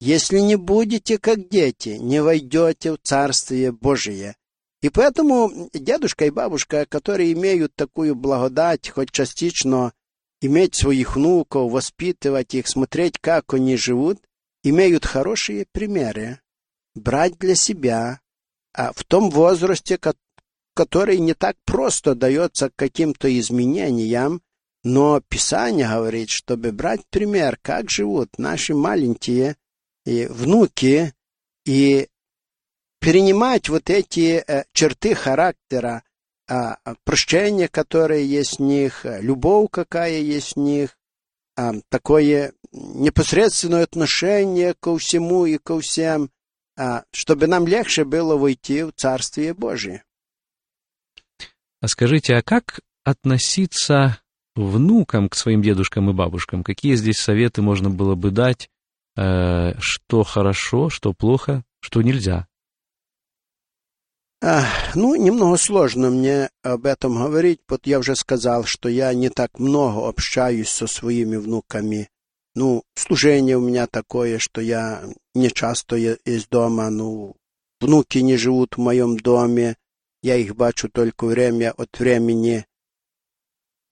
Если 0.00 0.38
не 0.38 0.56
будете 0.56 1.18
как 1.18 1.50
дети, 1.50 1.98
не 2.00 2.22
войдете 2.22 2.92
в 2.92 2.98
Царствие 3.02 3.70
Божие. 3.70 4.34
И 4.80 4.88
поэтому 4.88 5.68
дедушка 5.74 6.24
и 6.24 6.30
бабушка, 6.30 6.86
которые 6.86 7.34
имеют 7.34 7.74
такую 7.74 8.14
благодать, 8.14 8.88
хоть 8.88 9.10
частично 9.10 9.92
иметь 10.40 10.74
своих 10.74 11.16
внуков, 11.16 11.70
воспитывать 11.70 12.54
их, 12.54 12.66
смотреть, 12.66 13.18
как 13.18 13.52
они 13.52 13.76
живут, 13.76 14.22
имеют 14.62 15.04
хорошие 15.04 15.66
примеры, 15.70 16.40
брать 16.94 17.36
для 17.36 17.56
себя, 17.56 18.22
а 18.72 18.94
в 18.94 19.04
том 19.04 19.28
возрасте, 19.28 19.98
который 20.74 21.18
не 21.18 21.34
так 21.34 21.56
просто 21.64 22.14
дается 22.14 22.70
каким-то 22.74 23.28
изменениям, 23.38 24.42
но 24.84 25.20
Писание 25.20 25.88
говорит, 25.88 26.30
чтобы 26.30 26.72
брать 26.72 27.02
пример, 27.10 27.58
как 27.62 27.90
живут 27.90 28.38
наши 28.38 28.74
маленькие 28.74 29.56
и 30.04 30.26
внуки, 30.26 31.14
и 31.64 32.08
перенимать 33.00 33.68
вот 33.68 33.90
эти 33.90 34.42
э, 34.46 34.64
черты 34.72 35.14
характера, 35.14 36.02
а, 36.48 36.76
прощение, 37.04 37.68
которое 37.68 38.22
есть 38.22 38.58
в 38.58 38.62
них, 38.62 39.04
любовь, 39.04 39.68
какая 39.70 40.18
есть 40.18 40.56
в 40.56 40.58
них, 40.58 40.98
а, 41.56 41.74
такое 41.88 42.52
непосредственное 42.72 43.84
отношение 43.84 44.74
ко 44.74 44.96
всему 44.98 45.46
и 45.46 45.58
ко 45.58 45.78
всем, 45.80 46.30
чтобы 47.12 47.46
нам 47.48 47.66
легче 47.66 48.04
было 48.04 48.38
войти 48.38 48.82
в 48.82 48.92
Царствие 48.92 49.52
Божие. 49.52 50.04
А 51.82 51.88
скажите, 51.88 52.36
а 52.36 52.42
как 52.42 52.78
относиться 53.02 54.20
внукам 54.54 55.28
к 55.28 55.34
своим 55.34 55.62
дедушкам 55.62 56.10
и 56.10 56.12
бабушкам? 56.12 56.62
Какие 56.62 56.94
здесь 56.94 57.18
советы 57.18 57.60
можно 57.60 57.90
было 57.90 58.14
бы 58.14 58.30
дать, 58.30 58.70
э, 59.16 59.72
что 59.80 60.22
хорошо, 60.22 60.90
что 60.90 61.12
плохо, 61.12 61.64
что 61.80 62.00
нельзя? 62.00 62.46
А, 64.40 64.64
ну, 64.94 65.16
немного 65.16 65.56
сложно 65.56 66.10
мне 66.10 66.50
об 66.62 66.86
этом 66.86 67.16
говорить, 67.16 67.58
вот 67.68 67.84
я 67.88 67.98
уже 67.98 68.14
сказал, 68.14 68.62
что 68.62 68.88
я 68.88 69.12
не 69.12 69.28
так 69.28 69.58
много 69.58 70.08
общаюсь 70.08 70.68
со 70.68 70.86
своими 70.86 71.34
внуками. 71.34 72.10
Ну, 72.54 72.84
служение 72.94 73.56
у 73.56 73.60
меня 73.60 73.88
такое, 73.88 74.38
что 74.38 74.60
я 74.60 75.02
не 75.34 75.50
часто 75.50 75.96
есть 75.96 76.48
дома, 76.48 76.90
ну, 76.90 77.34
внуки 77.80 78.18
не 78.18 78.36
живут 78.36 78.76
в 78.76 78.80
моем 78.80 79.16
доме, 79.16 79.74
я 80.22 80.36
их 80.36 80.54
бачу 80.54 80.88
только 80.88 81.26
время 81.26 81.72
от 81.72 81.98
времени. 81.98 82.64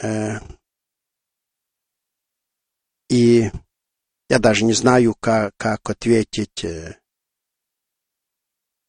Э, 0.02 0.38
и 3.08 3.50
я 4.28 4.38
даже 4.38 4.64
не 4.64 4.72
знаю, 4.72 5.14
как, 5.18 5.52
как 5.56 5.90
ответить. 5.90 6.64
Э. 6.64 6.96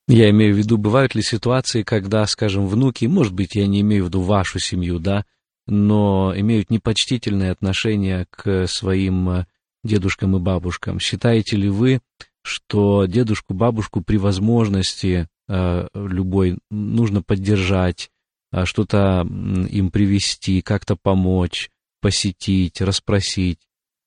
Я 0.08 0.30
имею 0.30 0.54
в 0.54 0.58
виду, 0.58 0.78
бывают 0.78 1.16
ли 1.16 1.24
ситуации, 1.24 1.84
когда, 1.84 2.26
скажем, 2.28 2.68
внуки, 2.68 3.06
может 3.06 3.34
быть, 3.34 3.56
я 3.56 3.66
не 3.66 3.82
имею 3.82 4.04
в 4.04 4.08
виду 4.08 4.22
вашу 4.22 4.60
семью, 4.60 5.00
да, 5.00 5.26
но 5.66 6.34
имеют 6.36 6.70
непочтительное 6.70 7.52
отношение 7.52 8.28
к 8.30 8.68
своим 8.68 9.30
э, 9.30 9.46
дедушкам 9.84 10.36
и 10.36 10.40
бабушкам. 10.40 11.00
Считаете 11.00 11.56
ли 11.56 11.70
вы, 11.70 12.02
что 12.44 13.06
дедушку, 13.06 13.54
бабушку 13.54 14.02
при 14.02 14.18
возможности 14.18 15.28
любой 15.48 16.60
нужно 16.70 17.22
поддержать, 17.22 18.10
э, 18.52 18.66
что-то 18.66 19.22
им 19.22 19.92
привести, 19.92 20.62
как-то 20.62 20.96
помочь, 20.96 21.70
посетить, 22.02 22.82
расспросить, 22.82 23.60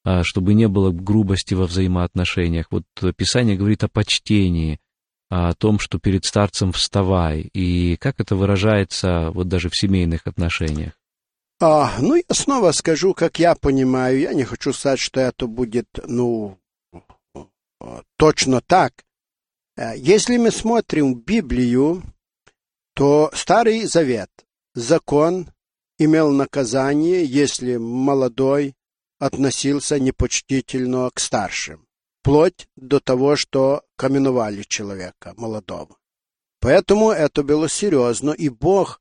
э, 0.05 0.23
чтобы 0.23 0.55
не 0.55 0.69
было 0.69 0.91
грубости 0.91 1.55
во 1.55 1.67
взаимоотношениях. 1.67 2.67
Вот 2.71 2.85
Писание 3.17 3.57
говорит 3.57 3.85
о 3.85 3.89
почтении, 3.89 4.81
о 5.31 5.55
том, 5.55 5.79
что 5.79 5.99
перед 5.99 6.25
старцем 6.25 6.73
вставай, 6.73 7.41
и 7.53 7.97
как 7.97 8.21
это 8.21 8.37
выражается 8.37 9.31
вот 9.31 9.49
даже 9.49 9.69
в 9.69 9.77
семейных 9.77 10.27
отношениях. 10.27 10.93
А, 11.61 11.93
ну, 12.01 12.17
я 12.17 12.23
снова 12.31 12.73
скажу, 12.73 13.15
как 13.15 13.39
я 13.39 13.55
понимаю, 13.55 14.21
я 14.21 14.35
не 14.35 14.45
хочу 14.45 14.73
сказать, 14.73 14.99
что 14.99 15.21
это 15.21 15.47
будет, 15.47 15.87
ну, 16.07 16.59
точно 18.19 18.61
так, 18.61 18.93
Э, 18.93 19.14
если 19.77 20.37
мы 20.37 20.51
смотрим 20.51 21.15
Библию, 21.15 22.03
то 22.95 23.31
Старый 23.35 23.85
Завет, 23.87 24.31
закон 24.75 25.49
имел 25.99 26.31
наказание, 26.31 27.25
если 27.25 27.77
молодой 27.77 28.75
относился 29.19 29.99
непочтительно 29.99 31.11
к 31.13 31.19
старшим, 31.19 31.87
вплоть 32.21 32.69
до 32.77 33.01
того, 33.01 33.37
что 33.37 33.83
каменували 33.97 34.63
человека 34.63 35.35
молодого. 35.37 35.97
Поэтому 36.61 37.11
это 37.11 37.43
было 37.43 37.69
серьезно, 37.69 38.31
и 38.31 38.49
Бог, 38.49 39.01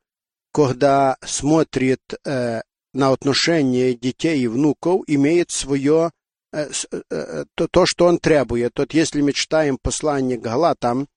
когда 0.51 1.17
смотрит 1.23 2.01
э, 2.25 2.61
на 2.93 3.11
отношения 3.11 3.93
детей 3.93 4.41
и 4.41 4.47
внуков, 4.47 5.03
имеет 5.07 5.51
свое 5.51 6.11
Э, 6.11 6.11
э, 6.11 6.11
э, 6.11 6.22
то, 6.53 7.67
то, 7.67 7.85
что 7.85 8.05
он 8.05 8.19
требует. 8.19 8.77
Вот 8.77 8.93
если 8.93 9.21
мы 9.21 9.33
читаем 9.33 9.77
послание 9.81 10.37
к 10.37 10.41
Галатам, 10.41 11.07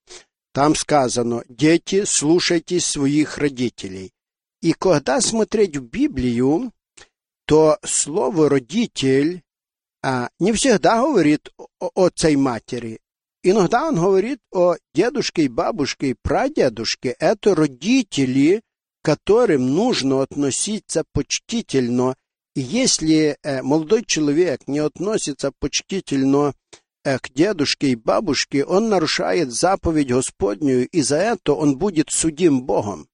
там 0.52 0.74
сказано, 0.74 1.44
дети, 1.48 2.04
слушайтесь 2.06 2.86
своих 2.86 3.38
родителей. 3.38 4.12
И 4.62 4.72
когда 4.72 5.20
смотреть 5.20 5.76
в 5.76 5.82
Библию, 5.82 6.72
то 7.46 7.78
слово 7.84 8.48
«родитель» 8.48 9.42
а, 10.02 10.30
не 10.38 10.52
всегда 10.52 11.02
говорит 11.02 11.50
о 11.78 11.90
отце 11.94 12.32
и 12.32 12.36
матери. 12.36 13.00
Иногда 13.42 13.88
он 13.88 13.96
говорит 13.96 14.40
о 14.50 14.76
дедушке 14.94 15.44
и 15.44 15.48
бабушке 15.48 16.10
и 16.10 16.16
прадедушке. 16.20 17.14
Это 17.18 17.54
родители, 17.54 18.62
к 19.02 19.04
которым 19.04 19.74
нужно 19.74 20.22
относиться 20.22 21.04
почтительно 21.12 22.16
и 22.56 22.62
если 22.62 23.36
э, 23.42 23.60
молодой 23.60 24.02
человек 24.02 24.66
не 24.66 24.78
относится 24.78 25.52
почтительно 25.60 26.54
э, 27.04 27.18
к 27.18 27.28
дедушке 27.34 27.88
и 27.88 27.96
бабушке, 27.96 28.64
он 28.64 28.88
нарушает 28.88 29.52
заповедь 29.52 30.08
Господню, 30.08 30.88
и 30.88 31.02
за 31.02 31.16
это 31.16 31.52
он 31.52 31.76
будет 31.76 32.08
судим 32.10 32.62
Богом. 32.62 33.08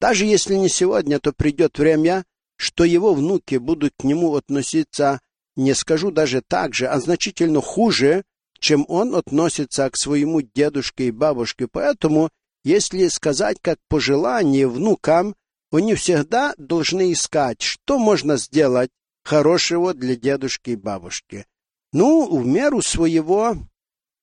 Даже 0.00 0.26
если 0.26 0.54
не 0.54 0.68
сегодня, 0.68 1.18
то 1.18 1.32
придет 1.32 1.76
время, 1.76 2.24
что 2.56 2.84
его 2.84 3.14
внуки 3.14 3.56
будут 3.56 3.94
к 3.98 4.04
нему 4.04 4.36
относиться, 4.36 5.20
не 5.56 5.74
скажу 5.74 6.12
даже 6.12 6.40
так 6.40 6.72
же, 6.72 6.86
а 6.86 7.00
значительно 7.00 7.60
хуже, 7.60 8.22
чем 8.60 8.84
он 8.86 9.16
относится 9.16 9.90
к 9.90 9.96
своему 9.96 10.40
дедушке 10.40 11.08
и 11.08 11.10
бабушке. 11.10 11.66
Поэтому, 11.66 12.30
если 12.62 13.08
сказать 13.08 13.56
как 13.60 13.78
пожелание 13.88 14.68
внукам, 14.68 15.34
они 15.74 15.94
всегда 15.94 16.54
должны 16.56 17.12
искать, 17.12 17.62
что 17.62 17.98
можно 17.98 18.36
сделать 18.36 18.90
хорошего 19.24 19.94
для 19.94 20.16
дедушки 20.16 20.70
и 20.70 20.76
бабушки. 20.76 21.46
Ну, 21.92 22.38
в 22.38 22.46
меру 22.46 22.82
своего 22.82 23.56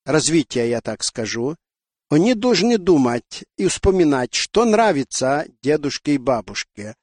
развития, 0.06 0.70
я 0.70 0.82
так 0.82 1.04
скажу, 1.04 1.56
они 2.10 2.34
должны 2.36 2.78
думать 2.78 3.46
и 3.58 3.68
вспоминать, 3.68 4.34
что 4.34 4.66
нравится 4.66 5.46
дедушке 5.62 6.16
и 6.16 6.18
бабушке. 6.18 6.96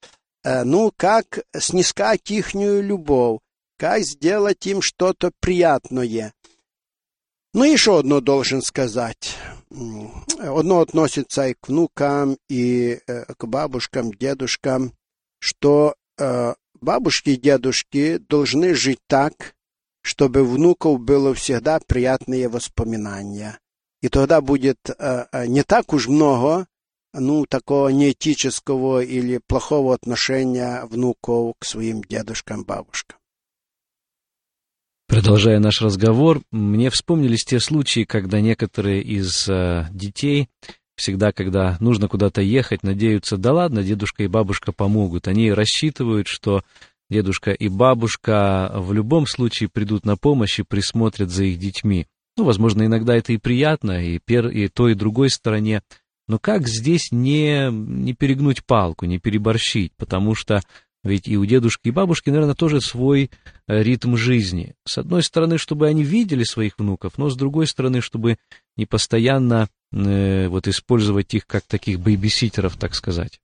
Э, 0.45 0.65
ну, 0.65 0.93
как 0.95 1.41
снискать 1.59 2.31
ихнюю 2.31 2.83
любовь, 2.83 3.41
как 3.79 4.03
сделать 4.03 4.67
им 4.67 4.83
что-то 4.83 5.33
приятное. 5.41 6.33
Ну, 7.55 7.65
еще 7.65 7.99
одно 7.99 8.21
должен 8.21 8.61
сказать. 8.61 9.37
Одно 9.71 10.81
относится 10.81 11.49
и 11.49 11.55
к 11.55 11.69
внукам, 11.69 12.39
и 12.49 13.01
э, 13.07 13.25
к 13.35 13.45
бабушкам, 13.47 14.13
дедушкам, 14.13 14.95
что 15.41 15.95
э, 16.19 16.55
бабушки 16.81 17.31
и 17.31 17.37
дедушки 17.37 18.19
должны 18.19 18.75
жить 18.75 19.01
так, 19.07 19.55
чтобы 20.03 20.45
внуков 20.45 21.01
было 21.01 21.35
всегда 21.35 21.81
приятные 21.81 22.49
воспоминания. 22.49 23.59
И 24.01 24.09
тогда 24.09 24.41
будет 24.41 24.79
э, 24.89 25.47
не 25.47 25.63
так 25.65 25.93
уж 25.93 26.09
много 26.09 26.67
ну, 27.13 27.47
такого 27.47 27.89
неэтического 27.89 29.03
или 29.03 29.39
плохого 29.47 29.95
отношения 29.95 30.85
внуков 30.87 31.55
к 31.59 31.65
своим 31.65 32.03
дедушкам, 32.03 32.65
бабушкам. 32.65 33.18
Продолжая 35.09 35.59
наш 35.59 35.81
разговор, 35.81 36.43
мне 36.53 36.91
вспомнились 36.91 37.43
те 37.43 37.61
случаи, 37.61 38.05
когда 38.05 38.43
некоторые 38.43 39.03
из 39.03 39.49
э, 39.49 39.87
детей 39.91 40.51
всегда, 40.97 41.33
когда 41.33 41.79
нужно 41.81 42.09
куда-то 42.09 42.43
ехать, 42.43 42.83
надеются, 42.83 43.39
да 43.39 43.55
ладно, 43.55 43.83
дедушка 43.83 44.25
и 44.25 44.29
бабушка 44.29 44.71
помогут. 44.71 45.27
Они 45.27 45.51
рассчитывают, 45.51 46.29
что 46.29 46.63
дедушка 47.09 47.53
и 47.53 47.69
бабушка 47.69 48.71
в 48.75 48.93
любом 48.93 49.27
случае 49.27 49.71
придут 49.71 50.05
на 50.05 50.19
помощь 50.19 50.59
и 50.59 50.63
присмотрят 50.63 51.31
за 51.31 51.45
их 51.45 51.59
детьми. 51.59 52.07
Ну, 52.37 52.45
возможно, 52.45 52.85
иногда 52.85 53.17
это 53.17 53.33
и 53.33 53.39
приятно, 53.39 54.05
и, 54.05 54.19
пер, 54.19 54.49
и 54.49 54.69
той, 54.69 54.93
и 54.93 54.95
другой 54.95 55.31
стороне. 55.31 55.83
Но 56.29 56.39
как 56.39 56.69
здесь 56.69 57.11
не, 57.13 57.71
не 57.73 58.13
перегнуть 58.13 58.63
палку, 58.63 59.07
не 59.07 59.19
переборщить? 59.19 59.93
Потому 59.97 60.35
что 60.35 60.61
ведь 61.05 61.29
и 61.29 61.37
у 61.37 61.45
дедушки 61.45 61.89
и 61.89 61.93
бабушки, 61.93 62.31
наверное, 62.31 62.55
тоже 62.55 62.81
свой 62.81 63.31
э, 63.67 63.83
ритм 63.83 64.17
жизни. 64.17 64.75
С 64.85 64.99
одной 64.99 65.23
стороны, 65.23 65.59
чтобы 65.59 65.87
они 65.87 66.03
видели 66.03 66.45
своих 66.45 66.79
внуков, 66.79 67.19
но 67.19 67.31
с 67.31 67.37
другой 67.37 67.67
стороны, 67.67 68.01
чтобы 68.01 68.39
не 68.77 68.87
постоянно 68.87 69.69
э, 69.93 70.49
вот 70.49 70.67
использовать 70.67 71.35
их 71.35 71.47
как 71.47 71.65
таких 71.65 72.01
бейбиситеров, 72.01 72.77
так 72.77 72.95
сказать. 72.95 73.41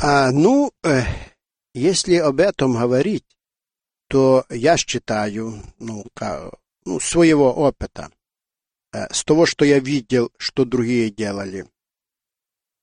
А, 0.00 0.30
ну, 0.30 0.72
э, 0.84 1.02
если 1.74 2.16
об 2.16 2.40
этом 2.40 2.74
говорить, 2.74 3.24
то 4.08 4.44
я 4.50 4.76
считаю, 4.76 5.62
ну, 5.78 6.04
ну, 6.84 7.00
своего 7.00 7.52
опыта, 7.52 8.10
э, 8.92 9.12
с 9.12 9.24
того, 9.24 9.46
что 9.46 9.64
я 9.64 9.78
видел, 9.78 10.30
что 10.38 10.64
другие 10.64 11.10
делали, 11.10 11.66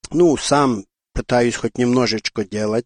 ну, 0.09 0.35
сам 0.37 0.85
пытаюсь 1.13 1.55
хоть 1.55 1.77
немножечко 1.77 2.43
делать, 2.43 2.85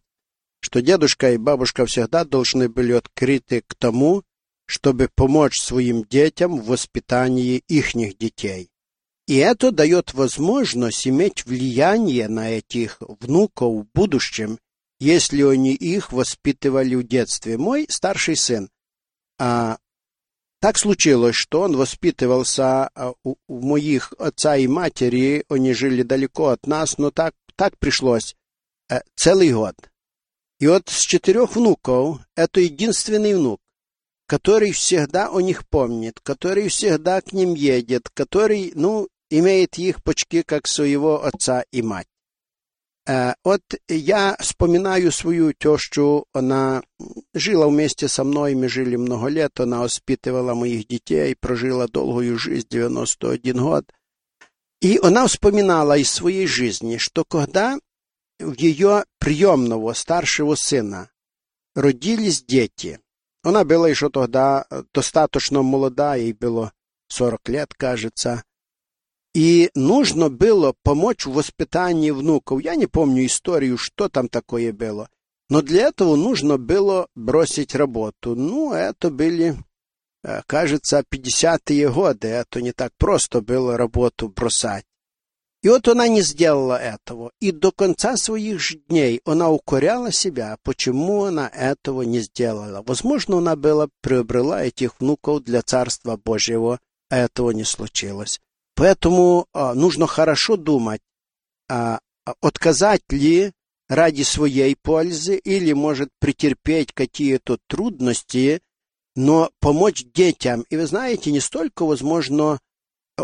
что 0.60 0.82
дедушка 0.82 1.32
и 1.32 1.36
бабушка 1.36 1.86
всегда 1.86 2.24
должны 2.24 2.68
были 2.68 2.92
открыты 2.92 3.62
к 3.66 3.74
тому, 3.74 4.24
чтобы 4.66 5.08
помочь 5.14 5.58
своим 5.58 6.04
детям 6.04 6.60
в 6.60 6.66
воспитании 6.66 7.62
ихних 7.68 8.18
детей. 8.18 8.68
И 9.26 9.36
это 9.36 9.72
дает 9.72 10.14
возможность 10.14 11.06
иметь 11.06 11.44
влияние 11.44 12.28
на 12.28 12.50
этих 12.50 12.96
внуков 13.00 13.74
в 13.74 13.86
будущем, 13.94 14.58
если 15.00 15.42
они 15.42 15.74
их 15.74 16.12
воспитывали 16.12 16.94
в 16.94 17.06
детстве. 17.06 17.56
Мой 17.56 17.86
старший 17.88 18.36
сын, 18.36 18.70
а, 19.38 19.78
так 20.60 20.76
случилось, 20.76 21.36
что 21.36 21.60
он 21.60 21.76
воспитывался 21.76 22.88
а, 22.88 23.12
у, 23.22 23.36
у 23.46 23.60
моих 23.60 24.12
отца 24.18 24.56
и 24.56 24.66
матери, 24.66 25.44
они 25.48 25.72
жили 25.72 26.02
далеко 26.02 26.48
от 26.48 26.66
нас, 26.66 26.98
но 26.98 27.10
так, 27.10 27.34
так 27.54 27.78
пришлось 27.78 28.34
а, 28.90 29.02
целый 29.14 29.52
год. 29.52 29.76
И 30.58 30.66
вот 30.66 30.88
с 30.88 31.00
четырех 31.02 31.54
внуков 31.54 32.20
это 32.34 32.60
единственный 32.60 33.34
внук, 33.34 33.60
который 34.26 34.72
всегда 34.72 35.28
о 35.30 35.40
них 35.40 35.68
помнит, 35.68 36.18
который 36.20 36.68
всегда 36.68 37.20
к 37.20 37.32
ним 37.32 37.54
едет, 37.54 38.08
который, 38.12 38.72
ну, 38.74 39.08
имеет 39.30 39.78
их 39.78 40.02
почти 40.02 40.42
как 40.42 40.66
своего 40.66 41.24
отца 41.24 41.64
и 41.70 41.82
мать. 41.82 42.08
Э, 43.06 43.34
вот 43.44 43.62
я 43.88 44.36
вспоминаю 44.40 45.12
свою 45.12 45.52
тещу, 45.52 46.26
она 46.32 46.82
жила 47.34 47.68
вместе 47.68 48.08
со 48.08 48.24
мной, 48.24 48.54
мы 48.54 48.68
жили 48.68 48.96
много 48.96 49.28
лет, 49.28 49.58
она 49.60 49.80
воспитывала 49.80 50.54
моих 50.54 50.86
детей, 50.88 51.36
прожила 51.38 51.86
долгую 51.86 52.36
жизнь, 52.38 52.66
91 52.68 53.56
год. 53.58 53.84
И 54.80 54.98
она 55.02 55.26
вспоминала 55.26 55.96
из 55.96 56.10
своей 56.10 56.46
жизни, 56.46 56.98
что 56.98 57.24
когда 57.24 57.78
ее 58.38 59.04
приемного 59.18 59.92
старшего 59.92 60.54
сына 60.54 61.10
родились 61.74 62.42
дети, 62.42 63.00
она 63.42 63.64
была 63.64 63.88
еще 63.88 64.10
тогда 64.10 64.66
достаточно 64.92 65.62
молода, 65.62 66.16
ей 66.16 66.32
было 66.32 66.72
40 67.08 67.48
лет, 67.48 67.74
кажется, 67.74 68.42
и 69.34 69.70
нужно 69.74 70.30
было 70.30 70.74
помочь 70.82 71.26
в 71.26 71.32
воспитании 71.32 72.10
внуков. 72.10 72.60
Я 72.62 72.74
не 72.74 72.86
помню 72.86 73.26
историю, 73.26 73.78
что 73.78 74.08
там 74.08 74.28
такое 74.28 74.72
было. 74.72 75.08
Но 75.48 75.62
для 75.62 75.88
этого 75.88 76.16
нужно 76.16 76.58
было 76.58 77.08
бросить 77.14 77.74
работу. 77.74 78.34
Ну, 78.34 78.72
это 78.72 79.10
были, 79.10 79.56
э, 80.24 80.42
кажется, 80.46 81.04
50-е 81.08 81.90
годы. 81.90 82.28
Это 82.28 82.60
не 82.60 82.72
так 82.72 82.92
просто 82.98 83.40
было 83.40 83.76
работу 83.76 84.28
бросать. 84.28 84.84
И 85.62 85.68
вот 85.68 85.88
она 85.88 86.06
не 86.06 86.22
сделала 86.22 86.76
этого. 86.80 87.32
И 87.40 87.50
до 87.50 87.72
конца 87.72 88.16
своих 88.16 88.60
дней 88.88 89.20
она 89.24 89.50
укоряла 89.50 90.12
себя, 90.12 90.56
почему 90.62 91.24
она 91.24 91.48
этого 91.48 92.02
не 92.02 92.20
сделала. 92.20 92.82
Возможно, 92.86 93.38
она 93.38 93.56
была 93.56 93.88
приобрела 94.00 94.64
этих 94.64 95.00
внуков 95.00 95.42
для 95.42 95.62
Царства 95.62 96.16
Божьего, 96.16 96.78
а 97.10 97.16
этого 97.16 97.50
не 97.50 97.64
случилось. 97.64 98.40
Поэтому 98.76 99.46
а, 99.52 99.74
нужно 99.74 100.06
хорошо 100.06 100.56
думать, 100.56 101.00
а, 101.68 101.98
отказать 102.40 103.02
ли 103.10 103.52
ради 103.88 104.22
своей 104.22 104.76
пользы 104.76 105.36
или, 105.36 105.72
может, 105.72 106.10
претерпеть 106.20 106.92
какие-то 106.92 107.58
трудности, 107.66 108.60
но 109.16 109.50
помочь 109.58 110.04
детям. 110.14 110.64
И 110.70 110.76
вы 110.76 110.86
знаете, 110.86 111.32
не 111.32 111.40
столько, 111.40 111.84
возможно, 111.84 112.60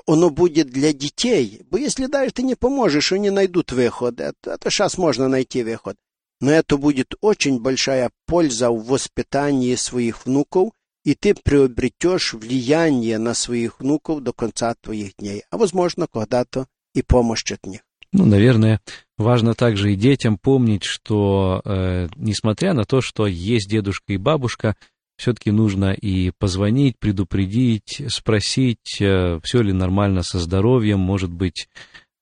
оно 0.07 0.31
будет 0.31 0.69
для 0.71 0.93
детей. 0.93 1.63
Бо 1.71 1.79
если 1.79 2.07
даже 2.07 2.33
ты 2.33 2.43
не 2.43 2.55
поможешь, 2.55 3.13
они 3.13 3.31
найдут 3.31 3.73
выход. 3.73 4.21
Это, 4.21 4.53
это 4.53 4.71
сейчас 4.71 4.99
можно 4.99 5.29
найти 5.29 5.63
выход. 5.63 5.97
Но 6.41 6.51
это 6.51 6.77
будет 6.77 7.15
очень 7.21 7.61
большая 7.61 8.11
польза 8.27 8.71
в 8.71 8.87
воспитании 8.87 9.75
своих 9.77 10.27
внуков, 10.27 10.73
и 11.05 11.15
ты 11.15 11.35
приобретешь 11.35 12.35
влияние 12.35 13.19
на 13.19 13.35
своих 13.35 13.81
внуков 13.81 14.23
до 14.23 14.33
конца 14.33 14.75
твоих 14.81 15.17
дней. 15.19 15.45
А 15.51 15.59
возможно, 15.59 16.07
когда-то 16.13 16.67
и 16.95 17.03
помощь 17.03 17.51
от 17.53 17.67
них. 17.67 17.81
Ну, 18.13 18.27
наверное, 18.27 18.81
важно 19.19 19.55
также 19.55 19.93
и 19.93 19.97
детям 19.97 20.39
помнить, 20.39 20.85
что, 20.85 21.61
э, 21.65 22.09
несмотря 22.15 22.73
на 22.73 22.85
то, 22.85 23.01
что 23.01 23.27
есть 23.27 23.69
дедушка 23.69 24.13
и 24.13 24.19
бабушка, 24.19 24.77
все-таки 25.17 25.51
нужно 25.51 25.93
и 25.93 26.31
позвонить, 26.39 26.99
предупредить, 26.99 28.03
спросить, 28.09 29.01
э, 29.01 29.41
все 29.43 29.63
ли 29.63 29.73
нормально 29.73 30.23
со 30.23 30.39
здоровьем, 30.39 30.99
может 30.99 31.31
быть, 31.31 31.69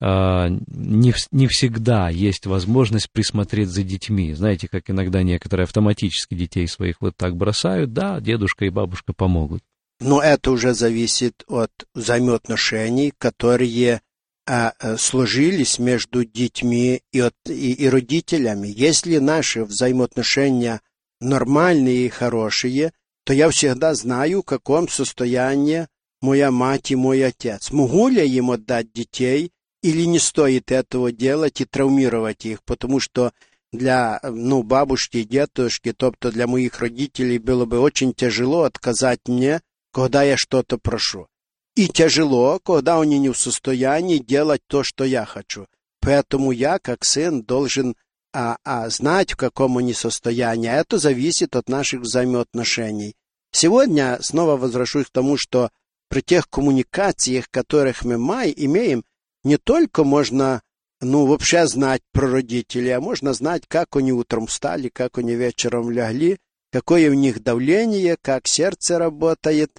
э, 0.00 0.48
не, 0.66 1.14
не 1.30 1.46
всегда 1.46 2.10
есть 2.10 2.46
возможность 2.46 3.10
присмотреть 3.10 3.68
за 3.68 3.82
детьми. 3.82 4.34
Знаете, 4.34 4.68
как 4.68 4.90
иногда 4.90 5.22
некоторые 5.22 5.64
автоматически 5.64 6.34
детей 6.34 6.66
своих 6.68 6.96
вот 7.00 7.16
так 7.16 7.36
бросают, 7.36 7.92
да, 7.92 8.20
дедушка 8.20 8.66
и 8.66 8.70
бабушка 8.70 9.12
помогут. 9.12 9.62
Но 10.00 10.20
это 10.20 10.50
уже 10.50 10.74
зависит 10.74 11.44
от 11.46 11.70
взаимоотношений, 11.94 13.12
которые 13.16 14.00
а, 14.44 14.72
сложились 14.98 15.78
между 15.78 16.24
детьми 16.24 17.02
и, 17.12 17.20
от, 17.20 17.34
и, 17.46 17.72
и 17.72 17.88
родителями. 17.88 18.66
Если 18.66 19.18
наши 19.18 19.64
взаимоотношения 19.64 20.80
нормальные 21.22 22.06
и 22.06 22.08
хорошие, 22.08 22.92
то 23.24 23.32
я 23.32 23.48
всегда 23.50 23.94
знаю, 23.94 24.42
в 24.42 24.44
каком 24.44 24.88
состоянии 24.88 25.86
моя 26.20 26.50
мать 26.50 26.90
и 26.90 26.96
мой 26.96 27.24
отец. 27.24 27.70
Могу 27.70 28.08
ли 28.08 28.16
я 28.16 28.24
им 28.24 28.50
отдать 28.50 28.92
детей 28.92 29.52
или 29.82 30.04
не 30.04 30.18
стоит 30.18 30.70
этого 30.70 31.12
делать 31.12 31.60
и 31.60 31.64
травмировать 31.64 32.46
их, 32.46 32.62
потому 32.64 33.00
что 33.00 33.32
для 33.72 34.20
ну, 34.22 34.62
бабушки 34.62 35.18
и 35.18 35.24
дедушки, 35.24 35.92
тобто 35.96 36.30
для 36.30 36.46
моих 36.46 36.80
родителей 36.80 37.38
было 37.38 37.64
бы 37.64 37.78
очень 37.80 38.12
тяжело 38.12 38.62
отказать 38.62 39.20
мне, 39.26 39.60
когда 39.92 40.22
я 40.22 40.36
что-то 40.36 40.78
прошу. 40.78 41.26
И 41.74 41.88
тяжело, 41.88 42.58
когда 42.58 43.00
они 43.00 43.18
не 43.18 43.30
в 43.30 43.38
состоянии 43.38 44.18
делать 44.18 44.60
то, 44.66 44.82
что 44.82 45.04
я 45.04 45.24
хочу. 45.24 45.66
Поэтому 46.00 46.52
я, 46.52 46.78
как 46.78 47.04
сын, 47.04 47.42
должен 47.42 47.96
а, 48.32 48.56
а 48.64 48.88
знать, 48.90 49.32
в 49.32 49.36
каком 49.36 49.78
они 49.78 49.94
состоянии. 49.94 50.68
А 50.68 50.76
это 50.76 50.98
зависит 50.98 51.56
от 51.56 51.68
наших 51.68 52.00
взаимоотношений. 52.02 53.14
Сегодня 53.52 54.18
снова 54.22 54.56
возвращусь 54.56 55.06
к 55.06 55.12
тому, 55.12 55.36
что 55.36 55.70
при 56.08 56.20
тех 56.20 56.48
коммуникациях, 56.48 57.48
которых 57.50 58.04
мы 58.04 58.18
май, 58.18 58.52
имеем, 58.56 59.04
не 59.44 59.56
только 59.56 60.04
можно 60.04 60.62
ну, 61.00 61.26
вообще 61.26 61.66
знать 61.66 62.02
про 62.12 62.30
родителей, 62.30 62.90
а 62.90 63.00
можно 63.00 63.32
знать, 63.32 63.64
как 63.66 63.96
они 63.96 64.12
утром 64.12 64.46
встали, 64.46 64.88
как 64.88 65.18
они 65.18 65.34
вечером 65.34 65.90
лягли, 65.90 66.38
какое 66.70 67.10
у 67.10 67.14
них 67.14 67.42
давление, 67.42 68.16
как 68.20 68.46
сердце 68.46 68.98
работает, 68.98 69.70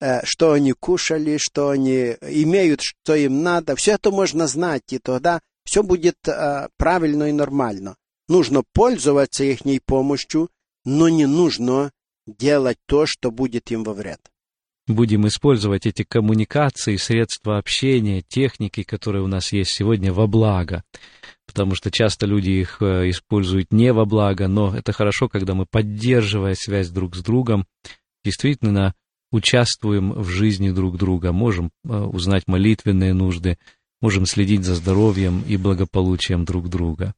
э, 0.00 0.24
что 0.24 0.52
они 0.52 0.72
кушали, 0.72 1.36
что 1.38 1.70
они 1.70 2.16
имеют, 2.20 2.80
что 2.82 3.14
им 3.14 3.42
надо. 3.42 3.76
Все 3.76 3.92
это 3.92 4.10
можно 4.10 4.46
знать, 4.46 4.92
и 4.92 4.98
тогда 4.98 5.40
все 5.64 5.82
будет 5.82 6.16
э, 6.26 6.68
правильно 6.76 7.28
и 7.28 7.32
нормально. 7.32 7.96
Нужно 8.32 8.62
пользоваться 8.72 9.44
их 9.44 9.58
помощью, 9.84 10.48
но 10.86 11.10
не 11.10 11.26
нужно 11.26 11.90
делать 12.26 12.78
то, 12.86 13.04
что 13.04 13.30
будет 13.30 13.70
им 13.70 13.84
во 13.84 13.92
вред. 13.92 14.20
Будем 14.86 15.26
использовать 15.26 15.84
эти 15.84 16.02
коммуникации, 16.02 16.96
средства 16.96 17.58
общения, 17.58 18.22
техники, 18.22 18.84
которые 18.84 19.22
у 19.22 19.26
нас 19.26 19.52
есть 19.52 19.72
сегодня, 19.72 20.14
во 20.14 20.26
благо. 20.26 20.82
Потому 21.46 21.74
что 21.74 21.90
часто 21.90 22.24
люди 22.24 22.48
их 22.48 22.80
э, 22.80 23.10
используют 23.10 23.70
не 23.70 23.92
во 23.92 24.06
благо, 24.06 24.48
но 24.48 24.74
это 24.74 24.92
хорошо, 24.92 25.28
когда 25.28 25.52
мы, 25.52 25.66
поддерживая 25.66 26.54
связь 26.54 26.88
друг 26.88 27.16
с 27.16 27.22
другом, 27.22 27.66
действительно 28.24 28.94
участвуем 29.30 30.12
в 30.14 30.28
жизни 30.30 30.70
друг 30.70 30.96
друга, 30.96 31.32
можем 31.32 31.70
э, 31.84 31.94
узнать 31.94 32.44
молитвенные 32.46 33.12
нужды, 33.12 33.58
можем 34.00 34.24
следить 34.24 34.64
за 34.64 34.74
здоровьем 34.74 35.44
и 35.46 35.58
благополучием 35.58 36.46
друг 36.46 36.70
друга. 36.70 37.14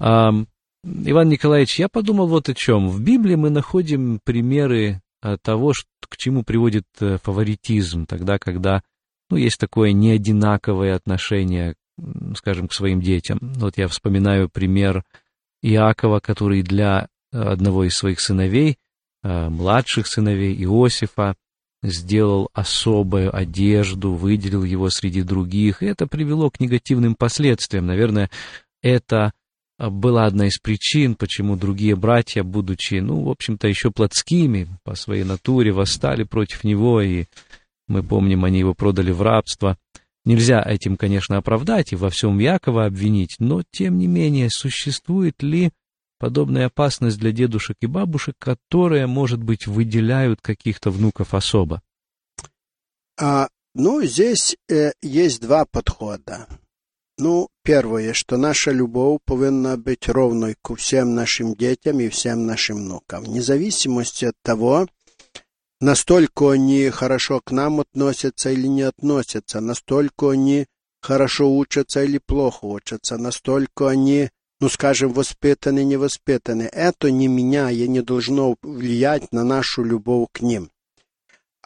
Иван 0.00 1.28
Николаевич, 1.28 1.78
я 1.78 1.88
подумал 1.88 2.28
вот 2.28 2.48
о 2.48 2.54
чем. 2.54 2.88
В 2.88 3.02
Библии 3.02 3.34
мы 3.34 3.50
находим 3.50 4.20
примеры 4.22 5.02
э, 5.22 5.36
того, 5.42 5.72
к 6.08 6.16
чему 6.16 6.44
приводит 6.44 6.84
э, 7.00 7.18
фаворитизм, 7.22 8.06
тогда, 8.06 8.38
когда 8.38 8.82
ну, 9.28 9.36
есть 9.36 9.58
такое 9.58 9.92
неодинаковое 9.92 10.94
отношение, 10.94 11.74
скажем, 12.36 12.68
к 12.68 12.72
своим 12.72 13.00
детям. 13.00 13.38
Вот 13.56 13.76
я 13.76 13.88
вспоминаю 13.88 14.48
пример 14.48 15.04
Иакова, 15.62 16.20
который 16.20 16.62
для 16.62 17.08
одного 17.32 17.84
из 17.84 17.96
своих 17.96 18.20
сыновей, 18.20 18.78
э, 19.22 19.48
младших 19.48 20.06
сыновей 20.06 20.54
Иосифа, 20.62 21.34
сделал 21.82 22.50
особую 22.54 23.34
одежду, 23.36 24.14
выделил 24.14 24.64
его 24.64 24.90
среди 24.90 25.22
других, 25.22 25.82
и 25.82 25.86
это 25.86 26.06
привело 26.06 26.50
к 26.50 26.60
негативным 26.60 27.14
последствиям. 27.14 27.86
Наверное, 27.86 28.30
это 28.82 29.32
была 29.78 30.26
одна 30.26 30.48
из 30.48 30.58
причин, 30.58 31.14
почему 31.14 31.56
другие 31.56 31.94
братья, 31.94 32.42
будучи, 32.42 32.96
ну, 32.96 33.22
в 33.22 33.30
общем-то, 33.30 33.68
еще 33.68 33.90
плотскими 33.90 34.68
по 34.82 34.94
своей 34.94 35.24
натуре, 35.24 35.72
восстали 35.72 36.24
против 36.24 36.64
него, 36.64 37.00
и 37.00 37.26
мы 37.86 38.02
помним, 38.02 38.44
они 38.44 38.58
его 38.58 38.74
продали 38.74 39.12
в 39.12 39.22
рабство. 39.22 39.78
Нельзя 40.24 40.62
этим, 40.62 40.96
конечно, 40.96 41.36
оправдать 41.38 41.92
и 41.92 41.96
во 41.96 42.10
всем 42.10 42.38
Якова 42.38 42.86
обвинить, 42.86 43.36
но, 43.38 43.62
тем 43.70 43.98
не 43.98 44.08
менее, 44.08 44.50
существует 44.50 45.42
ли 45.42 45.70
подобная 46.18 46.66
опасность 46.66 47.18
для 47.18 47.32
дедушек 47.32 47.76
и 47.80 47.86
бабушек, 47.86 48.34
которые, 48.38 49.06
может 49.06 49.42
быть, 49.42 49.66
выделяют 49.66 50.40
каких-то 50.42 50.90
внуков 50.90 51.34
особо? 51.34 51.80
А, 53.18 53.48
ну, 53.74 54.02
здесь 54.02 54.56
э, 54.68 54.92
есть 55.02 55.40
два 55.40 55.64
подхода. 55.64 56.46
Ну, 57.20 57.48
первое, 57.64 58.12
что 58.12 58.36
наша 58.36 58.70
любовь 58.70 59.18
повинна 59.24 59.76
быть 59.76 60.08
ровной 60.08 60.54
ко 60.62 60.76
всем 60.76 61.16
нашим 61.16 61.56
детям 61.56 61.98
и 61.98 62.08
всем 62.08 62.46
нашим 62.46 62.76
внукам, 62.76 63.24
вне 63.24 63.42
зависимости 63.42 64.26
от 64.26 64.36
того, 64.42 64.86
настолько 65.80 66.52
они 66.52 66.90
хорошо 66.90 67.40
к 67.44 67.50
нам 67.50 67.80
относятся 67.80 68.50
или 68.50 68.68
не 68.68 68.82
относятся, 68.82 69.60
настолько 69.60 70.30
они 70.30 70.66
хорошо 71.02 71.52
учатся 71.52 72.04
или 72.04 72.18
плохо 72.18 72.66
учатся, 72.66 73.18
настолько 73.18 73.88
они, 73.88 74.30
ну, 74.60 74.68
скажем, 74.68 75.12
воспитаны, 75.12 75.82
не 75.82 75.96
воспитаны. 75.96 76.70
Это 76.72 77.10
не 77.10 77.26
меня, 77.26 77.72
и 77.72 77.88
не 77.88 78.00
должно 78.00 78.54
влиять 78.62 79.32
на 79.32 79.42
нашу 79.42 79.82
любовь 79.82 80.28
к 80.30 80.40
ним. 80.40 80.70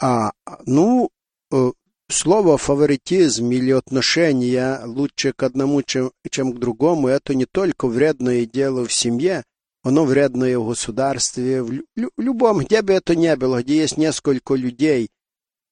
А, 0.01 0.33
ну, 0.65 1.11
э, 1.53 1.73
Слово 2.13 2.59
«фаворитизм» 2.59 3.51
или 3.53 3.71
отношение 3.71 4.81
лучше 4.85 5.33
к 5.33 5.43
одному, 5.45 5.81
чем, 5.81 6.13
чем 6.31 6.53
к 6.53 6.59
другому, 6.59 7.09
это 7.09 7.35
не 7.35 7.47
только 7.47 7.89
вредное 7.89 8.45
дело 8.45 8.85
в 8.85 8.93
семье, 8.93 9.45
оно 9.83 10.05
вредное 10.05 10.59
в 10.59 10.69
государстве, 10.69 11.63
в, 11.63 11.73
лю, 11.73 12.11
любом, 12.19 12.59
где 12.59 12.83
бы 12.83 12.93
это 12.93 13.17
ни 13.17 13.35
было, 13.35 13.63
где 13.63 13.79
есть 13.79 13.97
несколько 13.97 14.55
людей 14.55 15.09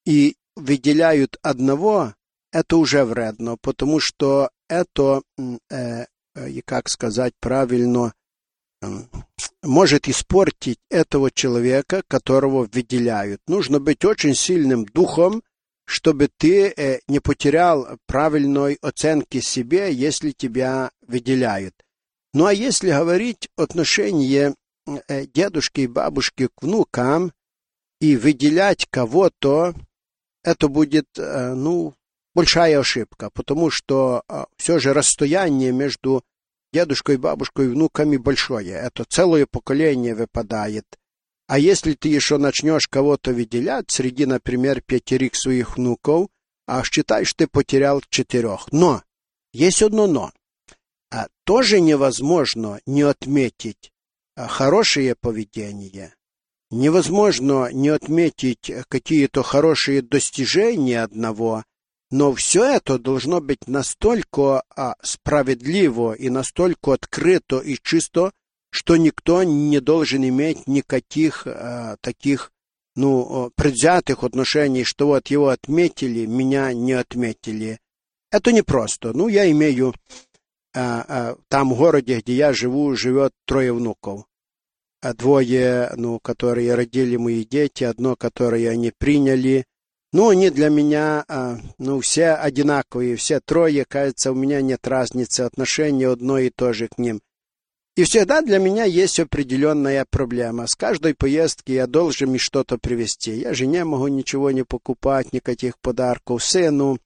и 0.07 0.35
выделяют 0.57 1.37
одного, 1.43 2.15
это 2.53 2.79
уже 2.79 3.05
вредно, 3.05 3.59
потому 3.61 4.01
что 4.01 4.49
это, 4.67 5.21
э, 5.69 6.07
э, 6.35 6.61
как 6.65 6.89
сказать 6.89 7.35
правильно, 7.39 8.15
может 9.63 10.09
испортить 10.09 10.79
этого 10.89 11.31
человека, 11.31 12.03
которого 12.09 12.65
выделяют. 12.65 13.43
Нужно 13.47 13.79
быть 13.79 14.07
очень 14.07 14.35
сильным 14.35 14.87
духом, 14.87 15.43
чтобы 15.91 16.29
ты 16.29 16.69
э, 16.69 17.01
не 17.09 17.19
потерял 17.19 17.99
правильной 18.07 18.79
оценки 18.81 19.41
себе, 19.41 19.93
если 19.93 20.31
тебя 20.31 20.93
выделяют. 21.05 21.75
Ну 22.33 22.47
а 22.47 22.53
если 22.53 22.91
говорить 22.91 23.49
отношение 23.57 24.55
э, 25.09 25.27
дедушки 25.27 25.81
и 25.81 25.87
бабушки 25.89 26.47
к 26.47 26.63
внукам 26.63 27.33
и 28.01 28.17
выделять 28.17 28.87
кого-то, 28.89 29.75
это 30.45 30.69
будет, 30.69 31.07
э, 31.19 31.55
ну, 31.55 31.95
большая 32.37 32.79
ошибка, 32.79 33.29
потому 33.29 33.71
что 33.71 34.23
все 34.57 34.79
же 34.79 34.93
расстояние 34.93 35.73
между 35.73 36.23
дедушкой, 36.73 37.17
бабушкой 37.17 37.67
и 37.67 37.71
внуками 37.71 38.17
большое. 38.17 38.75
Это 38.75 39.03
целое 39.03 39.45
поколение 39.45 40.15
выпадает. 40.15 40.87
А 41.51 41.59
если 41.59 41.95
ты 41.95 42.09
еще 42.09 42.39
начнешь 42.39 42.87
кого-то 42.87 43.33
выделять 43.33 43.91
среди, 43.91 44.25
например, 44.25 44.83
пятерых 44.83 45.35
своих 45.35 45.77
внуков, 45.77 46.29
а 46.67 46.85
считаешь, 46.85 47.35
ты 47.35 47.49
потерял 47.49 48.01
четырех. 48.09 48.69
Но, 48.71 49.03
есть 49.53 49.83
одно 49.83 50.07
но. 50.07 50.31
А 51.11 51.27
тоже 51.43 51.81
невозможно 51.81 52.81
не 52.87 53.03
отметить 53.03 53.91
а, 54.37 54.47
хорошее 54.47 55.17
поведение. 55.17 56.15
Невозможно 56.71 57.69
не 57.73 57.89
отметить 57.89 58.71
какие-то 58.87 59.43
хорошие 59.43 60.03
достижения 60.03 61.03
одного, 61.03 61.65
но 62.13 62.33
все 62.33 62.63
это 62.65 62.97
должно 62.97 63.41
быть 63.41 63.67
настолько 63.67 64.63
а, 64.77 64.95
справедливо 65.03 66.13
и 66.13 66.31
настолько 66.31 66.93
открыто 66.93 67.59
и 67.59 67.77
чисто, 67.83 68.31
что 68.71 68.97
никто 68.97 69.43
не 69.43 69.81
должен 69.81 70.27
иметь 70.27 70.67
никаких 70.67 71.47
э, 71.47 71.97
таких 72.01 72.53
ну, 72.97 73.51
предвзятых 73.55 74.25
отношений, 74.25 74.85
что 74.85 75.09
вот 75.09 75.29
его 75.29 75.49
отметили, 75.49 76.27
меня 76.27 76.73
не 76.73 76.93
отметили. 76.93 77.79
Это 78.31 78.53
непросто. 78.53 79.13
Ну, 79.13 79.29
я 79.29 79.51
имею 79.51 79.95
э, 80.75 80.81
э, 80.81 81.37
там 81.49 81.73
в 81.73 81.77
городе, 81.77 82.21
где 82.21 82.35
я 82.35 82.53
живу, 82.53 82.95
живет 82.95 83.33
трое 83.47 83.73
внуков. 83.73 84.25
А 85.03 85.15
двое, 85.15 85.93
ну, 85.97 86.21
которые 86.21 86.75
родили 86.75 87.17
мои 87.17 87.45
дети, 87.45 87.85
одно, 87.85 88.17
которое 88.17 88.71
они 88.71 88.93
приняли. 88.97 89.65
Ну, 90.13 90.29
они 90.29 90.51
для 90.51 90.69
меня, 90.69 91.25
э, 91.29 91.57
ну, 91.79 92.01
все 92.01 92.33
одинаковые, 92.33 93.17
все 93.17 93.41
трое, 93.41 93.85
кажется, 93.85 94.33
у 94.33 94.35
меня 94.35 94.61
нет 94.61 94.87
разницы, 94.87 95.41
отношения 95.41 96.09
одно 96.09 96.39
и 96.39 96.51
то 96.51 96.73
же 96.73 96.89
к 96.89 96.99
ним. 96.99 97.21
И 98.01 98.05
всегда 98.05 98.41
для 98.41 98.59
меня 98.59 98.85
есть 98.85 99.21
определенная 99.21 100.07
проблема. 100.09 100.67
С 100.67 100.75
каждой 100.75 101.15
поездки 101.15 101.73
я 101.73 101.87
должен 101.87 102.39
что-то 102.39 102.79
привезти. 102.79 103.33
Я 103.33 103.53
же 103.53 103.67
не 103.67 103.85
могу 103.85 104.09
ничего 104.09 104.51
не 104.53 104.65
покупать, 104.65 105.35
никаких 105.35 105.79
подарков 105.79 106.43
сыну, 106.43 106.99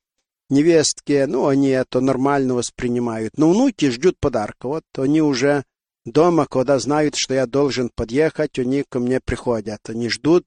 невестке. 0.50 1.26
Ну, 1.26 1.48
они 1.48 1.70
это 1.70 2.00
нормально 2.00 2.54
воспринимают. 2.54 3.36
Но 3.36 3.50
внуки 3.50 3.90
ждут 3.90 4.20
подарка. 4.20 4.68
Вот 4.68 4.84
они 4.96 5.20
уже 5.20 5.64
дома, 6.04 6.46
когда 6.46 6.78
знают, 6.78 7.16
что 7.16 7.34
я 7.34 7.46
должен 7.46 7.90
подъехать, 7.92 8.56
они 8.60 8.84
ко 8.88 9.00
мне 9.00 9.18
приходят. 9.18 9.80
Они 9.88 10.08
ждут, 10.08 10.46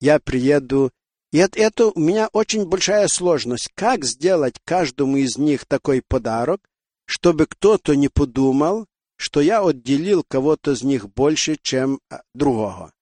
я 0.00 0.20
приеду. 0.20 0.92
И 1.32 1.38
это, 1.38 1.58
это 1.58 1.86
у 1.88 1.98
меня 1.98 2.28
очень 2.32 2.66
большая 2.66 3.08
сложность. 3.08 3.70
Как 3.74 4.04
сделать 4.04 4.60
каждому 4.64 5.16
из 5.16 5.38
них 5.38 5.66
такой 5.66 6.02
подарок, 6.06 6.60
чтобы 7.04 7.46
кто-то 7.46 7.96
не 7.96 8.08
подумал, 8.08 8.86
что 9.18 9.40
я 9.40 9.62
отделил 9.62 10.24
кого-то 10.26 10.72
из 10.72 10.82
них 10.82 11.10
больше, 11.10 11.58
чем 11.60 12.00
а, 12.08 12.22
другого. 12.34 12.92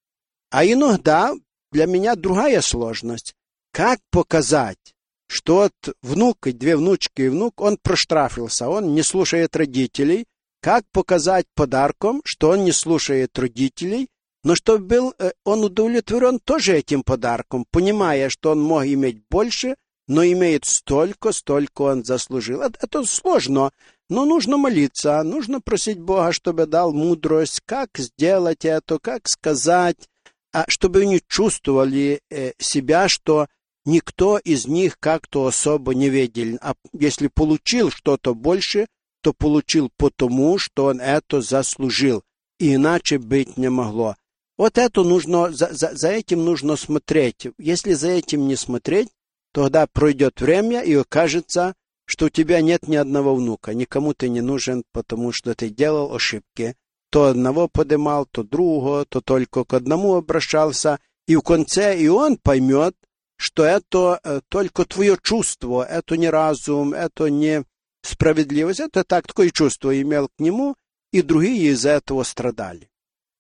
А 0.51 0.65
иногда 0.65 1.35
для 1.71 1.87
меня 1.87 2.17
другая 2.17 2.61
сложность. 2.63 3.35
Как 3.73 4.01
показать, 4.11 4.95
что 5.29 5.63
от 5.63 5.97
внука, 6.03 6.53
две 6.53 6.77
внучки 6.77 7.23
и 7.23 7.29
внук, 7.29 7.61
он 7.61 7.79
проштрафился, 7.81 8.69
он 8.69 8.95
не 8.95 9.03
слушает 9.03 9.55
родителей. 9.55 10.25
Как 10.63 10.85
показать 10.91 11.47
подарком, 11.55 12.23
что 12.25 12.51
он 12.51 12.65
не 12.65 12.73
слушает 12.73 13.39
родителей, 13.39 14.09
но 14.43 14.55
чтобы 14.55 14.85
был 14.85 15.15
э, 15.19 15.33
он 15.45 15.65
удовлетворен 15.65 16.41
тоже 16.41 16.77
этим 16.79 17.03
подарком, 17.03 17.67
понимая, 17.71 18.31
что 18.31 18.53
он 18.53 18.63
мог 18.63 18.85
иметь 18.85 19.23
больше, 19.29 19.77
но 20.09 20.25
имеет 20.25 20.65
столько, 20.65 21.33
столько 21.33 21.83
он 21.83 22.05
заслужил. 22.05 22.63
Это, 22.63 22.79
это 22.81 23.05
сложно, 23.05 23.73
но 24.09 24.25
нужно 24.25 24.57
молиться, 24.57 25.23
нужно 25.23 25.61
просить 25.61 25.99
Бога, 25.99 26.33
чтобы 26.33 26.67
дал 26.67 26.93
мудрость, 26.93 27.61
как 27.65 27.91
сделать 27.97 28.65
это, 28.65 28.99
как 28.99 29.29
сказать, 29.29 30.09
а 30.53 30.65
чтобы 30.69 31.03
они 31.03 31.21
чувствовали 31.27 32.21
э, 32.31 32.53
себя, 32.59 33.09
что 33.09 33.47
никто 33.85 34.39
из 34.39 34.67
них 34.67 34.99
как-то 34.99 35.47
особо 35.47 35.95
не 35.95 36.09
видел. 36.09 36.59
А 36.61 36.75
если 36.93 37.29
получил 37.29 37.91
что-то 37.91 38.35
больше, 38.35 38.87
то 39.23 39.33
получил 39.33 39.91
потому, 39.97 40.59
что 40.59 40.87
он 40.87 41.01
это 41.01 41.41
заслужил, 41.41 42.23
и 42.59 42.75
иначе 42.75 43.19
быть 43.19 43.57
не 43.57 43.71
могло. 43.71 44.15
Вот 44.57 44.79
это 44.79 45.03
нужно, 45.03 45.53
за, 45.53 45.75
за, 45.75 45.95
за 45.95 46.09
этим 46.09 46.45
нужно 46.45 46.77
смотреть. 46.77 47.49
Если 47.59 47.93
за 47.93 48.09
этим 48.09 48.47
не 48.47 48.57
смотреть, 48.57 49.09
тогда 49.53 49.87
пройдет 49.87 50.41
время 50.41 50.81
и 50.83 50.95
окажется, 50.95 51.75
что 52.07 52.27
у 52.27 52.29
тебя 52.29 52.61
нет 52.61 52.89
ни 52.89 52.97
одного 52.97 53.35
внука, 53.35 53.75
никому 53.75 54.15
ты 54.15 54.29
не 54.29 54.41
нужен, 54.41 54.85
потому 54.93 55.33
что 55.33 55.55
ты 55.55 55.69
делал 55.69 56.15
ошибки. 56.15 56.77
То 57.11 57.25
одного 57.25 57.69
подымал, 57.69 58.27
то 58.27 58.43
другого, 58.43 59.05
то 59.05 59.21
только 59.21 59.65
к 59.65 59.75
одному 59.75 60.15
обращался, 60.15 60.99
и 61.27 61.37
в 61.37 61.43
конце 61.43 61.99
и 61.99 62.09
он 62.09 62.37
поймет, 62.37 62.95
что 63.37 63.65
это 63.65 64.21
э, 64.23 64.41
только 64.49 64.85
твое 64.85 65.17
чувство, 65.23 65.85
это 65.85 66.17
не 66.17 66.31
разум, 66.31 66.95
это 66.95 67.27
не 67.27 67.65
справедливость, 68.03 68.81
это 68.81 69.05
так, 69.05 69.27
такое 69.27 69.51
чувство 69.51 70.01
имел 70.01 70.29
к 70.29 70.41
нему, 70.41 70.77
и 71.13 71.23
другие 71.23 71.73
из-за 71.73 71.91
этого 71.91 72.23
страдали. 72.23 72.89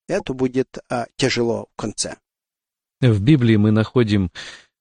Это 0.08 0.34
будет 0.34 0.78
а, 0.88 1.06
тяжело 1.16 1.68
в 1.72 1.80
конце. 1.80 2.16
В 3.00 3.20
Библии 3.20 3.56
мы 3.56 3.70
находим 3.70 4.30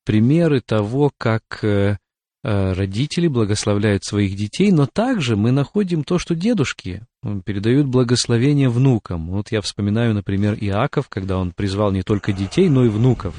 примеры 0.05 0.61
того, 0.61 1.11
как 1.17 1.63
э, 1.63 1.97
родители 2.45 3.27
благословляют 3.27 4.03
своих 4.03 4.35
детей, 4.35 4.71
но 4.71 4.85
также 4.85 5.35
мы 5.35 5.51
находим 5.51 6.03
то, 6.03 6.19
что 6.19 6.35
дедушки 6.35 7.01
передают 7.43 7.87
благословение 7.87 8.69
внукам. 8.69 9.31
Вот 9.31 9.51
я 9.51 9.61
вспоминаю, 9.61 10.13
например, 10.13 10.55
Иаков, 10.59 11.09
когда 11.09 11.39
он 11.39 11.51
призвал 11.51 11.91
не 11.91 12.03
только 12.03 12.33
детей, 12.33 12.69
но 12.69 12.85
и 12.85 12.89
внуков. 12.89 13.33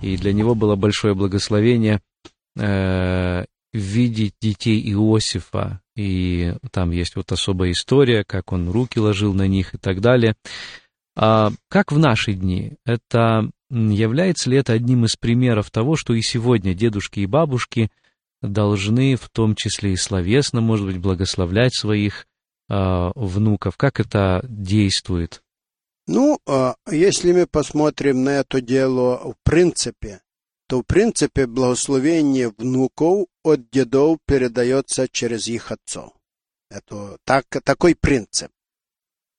И 0.00 0.16
для 0.16 0.32
него 0.32 0.54
было 0.54 0.76
большое 0.76 1.14
благословение 1.14 2.00
э, 2.56 3.44
видеть 3.72 4.34
детей 4.40 4.80
Иосифа, 4.92 5.80
и 5.96 6.54
там 6.70 6.92
есть 6.92 7.16
вот 7.16 7.32
особая 7.32 7.72
история, 7.72 8.22
как 8.24 8.52
он 8.52 8.70
руки 8.70 9.00
ложил 9.00 9.34
на 9.34 9.48
них 9.48 9.74
и 9.74 9.78
так 9.78 10.00
далее. 10.00 10.36
А 11.16 11.50
как 11.68 11.90
в 11.90 11.98
наши 11.98 12.34
дни? 12.34 12.74
Это 12.86 13.50
является 13.70 14.50
ли 14.50 14.56
это 14.56 14.72
одним 14.72 15.04
из 15.04 15.16
примеров 15.16 15.70
того, 15.70 15.96
что 15.96 16.14
и 16.14 16.22
сегодня 16.22 16.74
дедушки 16.74 17.20
и 17.20 17.26
бабушки 17.26 17.90
должны, 18.42 19.16
в 19.16 19.28
том 19.28 19.54
числе 19.54 19.92
и 19.92 19.96
словесно, 19.96 20.60
может 20.60 20.86
быть, 20.86 20.98
благословлять 20.98 21.74
своих 21.74 22.26
э, 22.68 23.10
внуков? 23.14 23.76
Как 23.76 24.00
это 24.00 24.44
действует? 24.48 25.42
Ну, 26.06 26.40
а, 26.46 26.74
если 26.90 27.32
мы 27.32 27.46
посмотрим 27.46 28.24
на 28.24 28.40
это 28.40 28.60
дело 28.60 29.32
в 29.32 29.34
принципе, 29.44 30.22
то 30.68 30.80
в 30.80 30.84
принципе 30.84 31.46
благословение 31.46 32.52
внуков 32.56 33.26
от 33.44 33.70
дедов 33.70 34.18
передается 34.26 35.08
через 35.08 35.48
их 35.48 35.70
отцов. 35.72 36.12
Это 36.70 37.16
так, 37.24 37.44
такой 37.64 37.94
принцип. 37.94 38.50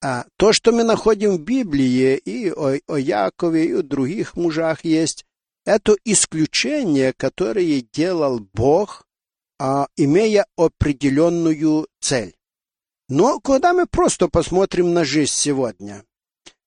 А 0.03 0.25
то, 0.37 0.51
что 0.51 0.71
мы 0.71 0.83
находим 0.83 1.37
в 1.37 1.41
Библии 1.41 2.17
и 2.17 2.49
о, 2.49 2.77
о 2.87 2.97
Якове, 2.97 3.65
и 3.65 3.73
о 3.73 3.83
других 3.83 4.35
мужах 4.35 4.83
есть, 4.83 5.25
это 5.71 5.95
исключение, 6.03 7.13
которое 7.13 7.81
делал 7.93 8.39
Бог, 8.53 9.05
а, 9.57 9.87
имея 9.95 10.45
определенную 10.57 11.87
цель. 12.01 12.35
Но 13.07 13.39
когда 13.39 13.73
мы 13.73 13.85
просто 13.85 14.27
посмотрим 14.27 14.93
на 14.93 15.05
жизнь 15.05 15.31
сегодня, 15.31 16.03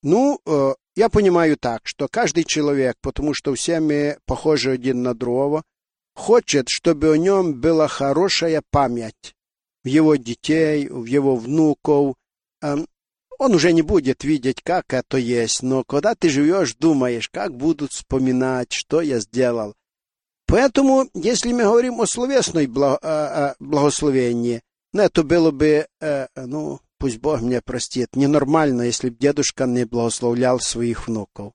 ну, 0.02 0.40
э, 0.46 0.74
я 0.96 1.08
понимаю 1.10 1.56
так, 1.58 1.86
что 1.86 2.08
каждый 2.08 2.44
человек, 2.44 2.96
потому 3.02 3.34
что 3.34 3.54
все 3.54 3.80
мы 3.80 4.18
похожи 4.26 4.70
один 4.70 5.02
на 5.02 5.14
другого, 5.14 5.64
хочет, 6.14 6.68
чтобы 6.70 7.10
у 7.10 7.14
нем 7.16 7.60
была 7.60 7.88
хорошая 7.88 8.62
память 8.70 9.34
в 9.82 9.88
его 9.88 10.16
детей, 10.16 10.88
в 10.88 11.04
его 11.04 11.36
внуков, 11.36 12.14
эм, 12.62 12.86
он 13.38 13.54
уже 13.54 13.72
не 13.72 13.82
будет 13.82 14.24
видеть, 14.24 14.62
как 14.62 14.92
это 14.92 15.18
есть, 15.18 15.62
но 15.62 15.84
когда 15.84 16.14
ты 16.14 16.28
живешь, 16.28 16.74
думаешь, 16.74 17.28
как 17.28 17.56
будут 17.56 17.92
вспоминать, 17.92 18.72
что 18.72 19.00
я 19.00 19.20
сделал. 19.20 19.74
Поэтому, 20.46 21.08
если 21.14 21.52
мы 21.52 21.62
говорим 21.64 22.00
о 22.00 22.06
словесной 22.06 22.66
благословении, 22.66 24.62
ну, 24.92 25.02
это 25.02 25.22
было 25.22 25.50
бы, 25.50 25.86
э, 26.00 26.26
ну, 26.36 26.80
пусть 26.98 27.18
Бог 27.18 27.40
меня 27.40 27.60
простит, 27.62 28.14
ненормально, 28.14 28.82
если 28.82 29.10
бы 29.10 29.16
дедушка 29.16 29.66
не 29.66 29.84
благословлял 29.84 30.60
своих 30.60 31.08
внуков. 31.08 31.52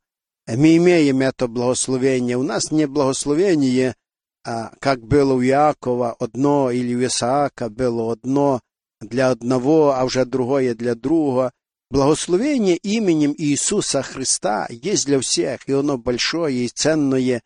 Мы 0.47 0.77
имеем 0.77 1.21
это 1.21 1.47
благословение. 1.47 2.36
У 2.36 2.43
нас 2.43 2.71
не 2.71 2.88
благословение, 2.88 3.95
а, 4.43 4.71
как 4.80 5.03
было 5.03 5.34
у 5.34 5.41
Якова, 5.41 6.13
одно, 6.13 6.71
или 6.71 6.95
у 6.95 7.05
Исаака 7.05 7.69
было 7.69 8.13
одно 8.13 8.61
для 8.99 9.30
одного, 9.30 9.93
а 9.93 10.03
уже 10.03 10.25
другое 10.25 10.73
для 10.73 10.95
другого. 10.95 11.51
Благословение 11.90 12.76
именем 12.76 13.34
Иисуса 13.36 14.02
Христа 14.02 14.66
есть 14.70 15.07
для 15.07 15.20
всех, 15.20 15.68
и 15.68 15.72
оно 15.72 15.98
большое 15.98 16.64
и 16.64 16.68
ценное, 16.68 17.42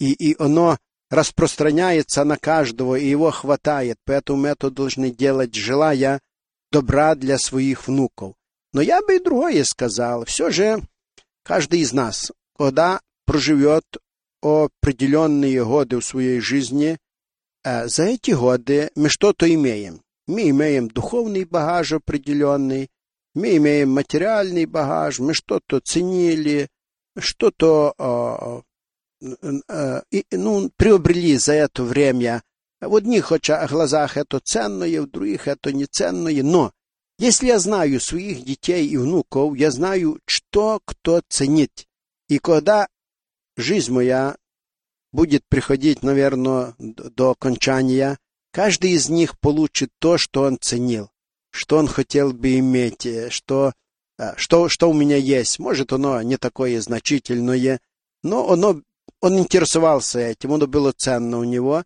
и, 0.00 0.12
и 0.12 0.36
оно 0.38 0.78
распространяется 1.10 2.24
на 2.24 2.36
каждого, 2.36 2.96
и 2.96 3.06
его 3.06 3.30
хватает, 3.30 3.98
поэтому 4.04 4.42
мы 4.42 4.48
это 4.48 4.70
должны 4.70 5.10
делать, 5.10 5.54
желая 5.54 6.20
добра 6.72 7.14
для 7.14 7.38
своих 7.38 7.86
внуков. 7.86 8.34
Но 8.72 8.80
я 8.80 9.02
бы 9.02 9.16
и 9.16 9.22
другое 9.22 9.62
сказал. 9.64 10.24
Все 10.24 10.50
же 10.50 10.82
каждый 11.44 11.80
из 11.80 11.92
нас, 11.92 12.32
когда 12.56 13.00
проживет 13.26 13.84
определенные 14.42 15.64
годы 15.64 16.00
в 16.00 16.04
своей 16.04 16.40
жизни, 16.40 16.98
э, 17.62 17.86
за 17.86 18.04
эти 18.04 18.32
годы 18.32 18.90
мы 18.96 19.08
что-то 19.08 19.52
имеем. 19.52 20.00
Мы 20.26 20.48
имеем 20.48 20.88
духовный 20.88 21.44
багаж 21.44 21.92
определенный, 21.92 22.88
мы 23.37 23.57
имеем 23.57 23.91
материальный 23.91 24.65
багаж, 24.65 25.19
мы 25.19 25.35
что-то 25.35 25.79
ценили, 25.79 26.69
что-то 27.17 28.63
э, 29.21 29.31
э, 29.69 30.01
ну, 30.31 30.71
приобрели 30.75 31.37
за 31.37 31.53
это 31.53 31.83
время. 31.83 32.41
В 32.81 32.95
одних 32.95 33.31
глазах 33.69 34.17
это 34.17 34.39
ценное, 34.39 35.01
в 35.01 35.09
других 35.11 35.47
это 35.47 35.71
не 35.71 35.85
ценное, 35.85 36.41
но 36.41 36.71
если 37.19 37.47
я 37.47 37.59
знаю 37.59 37.99
своих 37.99 38.43
детей 38.43 38.87
и 38.87 38.97
внуков, 38.97 39.55
я 39.55 39.69
знаю, 39.69 40.19
что 40.25 40.79
кто 40.85 41.21
ценит. 41.29 41.85
И 42.29 42.39
когда 42.39 42.87
жизнь 43.55 43.91
моя 43.91 44.35
будет 45.11 45.43
приходить, 45.47 46.01
наверное, 46.01 46.75
до 46.79 47.31
окончания, 47.31 48.17
каждый 48.51 48.91
из 48.91 49.09
них 49.09 49.39
получит 49.39 49.89
то, 49.99 50.17
что 50.17 50.43
он 50.43 50.57
ценил 50.59 51.11
что 51.57 51.77
он 51.77 51.87
хотел 51.87 52.33
бы 52.33 52.59
иметь, 52.59 53.05
э, 53.05 53.29
что, 53.31 53.73
э, 54.19 54.33
что, 54.37 54.69
что 54.69 54.89
у 54.89 54.93
меня 54.93 55.17
есть. 55.17 55.57
Может, 55.57 55.91
оно 55.91 56.21
не 56.21 56.37
такое 56.37 56.79
значительное, 56.79 57.79
но 58.23 58.51
оно, 58.51 58.81
он 59.21 59.39
интересовался 59.39 60.19
этим, 60.19 60.53
оно 60.53 60.67
было 60.67 60.93
ценно 60.95 61.39
у 61.39 61.43
него. 61.43 61.83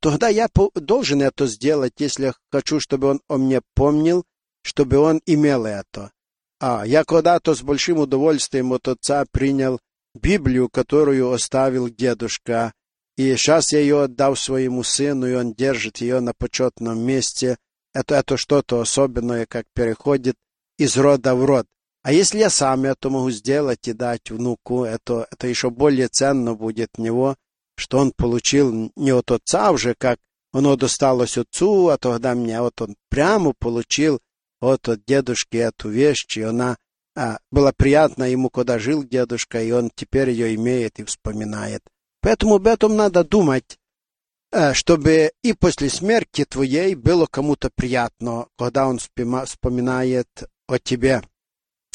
Тогда 0.00 0.28
я 0.28 0.48
должен 0.74 1.22
это 1.22 1.46
сделать, 1.46 1.92
если 1.98 2.34
хочу, 2.50 2.80
чтобы 2.80 3.08
он 3.08 3.20
о 3.28 3.36
мне 3.36 3.60
помнил, 3.74 4.24
чтобы 4.62 4.98
он 4.98 5.20
имел 5.26 5.64
это. 5.64 6.10
А 6.58 6.84
я 6.84 7.04
когда-то 7.04 7.54
с 7.54 7.62
большим 7.62 7.98
удовольствием 7.98 8.72
от 8.72 8.88
отца 8.88 9.24
принял 9.30 9.78
Библию, 10.14 10.68
которую 10.68 11.30
оставил 11.30 11.88
дедушка, 11.88 12.72
и 13.16 13.36
сейчас 13.36 13.72
я 13.72 13.78
ее 13.78 14.04
отдал 14.04 14.34
своему 14.34 14.82
сыну, 14.82 15.28
и 15.28 15.34
он 15.34 15.54
держит 15.54 15.98
ее 15.98 16.18
на 16.18 16.32
почетном 16.34 16.98
месте– 16.98 17.58
это, 17.94 18.16
это 18.16 18.36
что-то 18.36 18.80
особенное, 18.80 19.46
как 19.46 19.66
переходит 19.72 20.36
из 20.78 20.96
рода 20.96 21.34
в 21.34 21.44
род. 21.44 21.66
А 22.02 22.12
если 22.12 22.38
я 22.40 22.50
сам 22.50 22.84
это 22.84 23.08
могу 23.08 23.30
сделать 23.30 23.88
и 23.88 23.94
дать 23.94 24.30
внуку, 24.30 24.84
это, 24.84 25.26
это 25.30 25.46
еще 25.46 25.70
более 25.70 26.08
ценно 26.08 26.54
будет 26.54 26.98
него, 26.98 27.36
что 27.76 27.98
он 27.98 28.12
получил 28.12 28.92
не 28.94 29.10
от 29.12 29.30
отца 29.30 29.70
уже, 29.70 29.94
как 29.94 30.18
оно 30.52 30.76
досталось 30.76 31.38
отцу, 31.38 31.88
а 31.88 31.96
тогда 31.96 32.34
мне, 32.34 32.60
вот 32.60 32.80
он 32.82 32.96
прямо 33.08 33.54
получил 33.58 34.20
вот 34.60 34.88
от 34.88 35.04
дедушки 35.06 35.56
эту 35.56 35.88
вещь, 35.88 36.36
и 36.36 36.42
она 36.42 36.76
а, 37.16 37.38
была 37.50 37.72
приятна 37.72 38.24
ему, 38.24 38.50
когда 38.50 38.78
жил 38.78 39.02
дедушка, 39.02 39.62
и 39.62 39.70
он 39.70 39.90
теперь 39.94 40.30
ее 40.30 40.54
имеет 40.54 40.98
и 40.98 41.04
вспоминает. 41.04 41.82
Поэтому 42.20 42.56
об 42.56 42.66
этом 42.66 42.96
надо 42.96 43.24
думать, 43.24 43.78
чтобы 44.72 45.32
и 45.42 45.52
после 45.52 45.90
смерти 45.90 46.44
твоей 46.44 46.94
было 46.94 47.26
кому-то 47.26 47.70
приятно, 47.74 48.46
когда 48.56 48.86
он 48.86 48.98
вспоминает 48.98 50.28
о 50.68 50.78
тебе. 50.78 51.22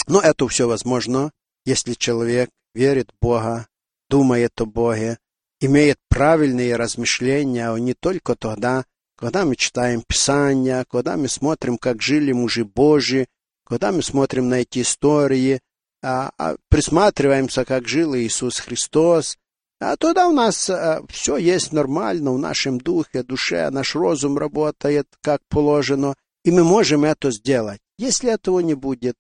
Но 0.08 0.22
это 0.22 0.48
все 0.48 0.68
возможно, 0.68 1.32
если 1.66 1.94
человек 1.94 2.50
верит 2.74 3.12
в 3.12 3.26
Бога, 3.26 3.68
думает 4.10 4.60
о 4.60 4.66
Боге, 4.66 5.20
имеет 5.62 5.98
правильные 6.10 6.76
размышления, 6.76 7.70
а 7.70 7.80
не 7.80 7.94
только 7.94 8.36
тогда, 8.36 8.86
когда 9.16 9.46
мы 9.46 9.56
читаем 9.56 10.02
Писания, 10.02 10.86
когда 10.90 11.18
мы 11.18 11.28
смотрим, 11.28 11.78
как 11.78 12.02
жили 12.02 12.32
мужи 12.32 12.64
Божьи, 12.64 13.28
когда 13.66 13.92
мы 13.92 14.02
смотрим 14.02 14.50
на 14.50 14.62
эти 14.62 14.82
истории, 14.82 15.62
а, 16.02 16.32
а 16.38 16.56
присматриваемся, 16.70 17.66
как 17.66 17.88
жил 17.88 18.16
Иисус 18.16 18.60
Христос, 18.60 19.38
а 19.80 19.96
тогда 19.96 20.28
у 20.28 20.34
нас 20.34 20.70
а, 20.70 21.02
все 21.08 21.38
есть 21.38 21.72
нормально, 21.72 22.34
в 22.34 22.38
нашем 22.38 22.80
духе, 22.80 23.24
душе, 23.24 23.70
наш 23.70 23.96
разум 23.96 24.38
работает 24.38 25.08
как 25.22 25.42
положено, 25.48 26.16
и 26.44 26.52
мы 26.52 26.64
можем 26.64 27.06
это 27.06 27.32
сделать. 27.32 27.80
Если 27.98 28.32
этого 28.32 28.60
не 28.60 28.74
будет, 28.74 29.16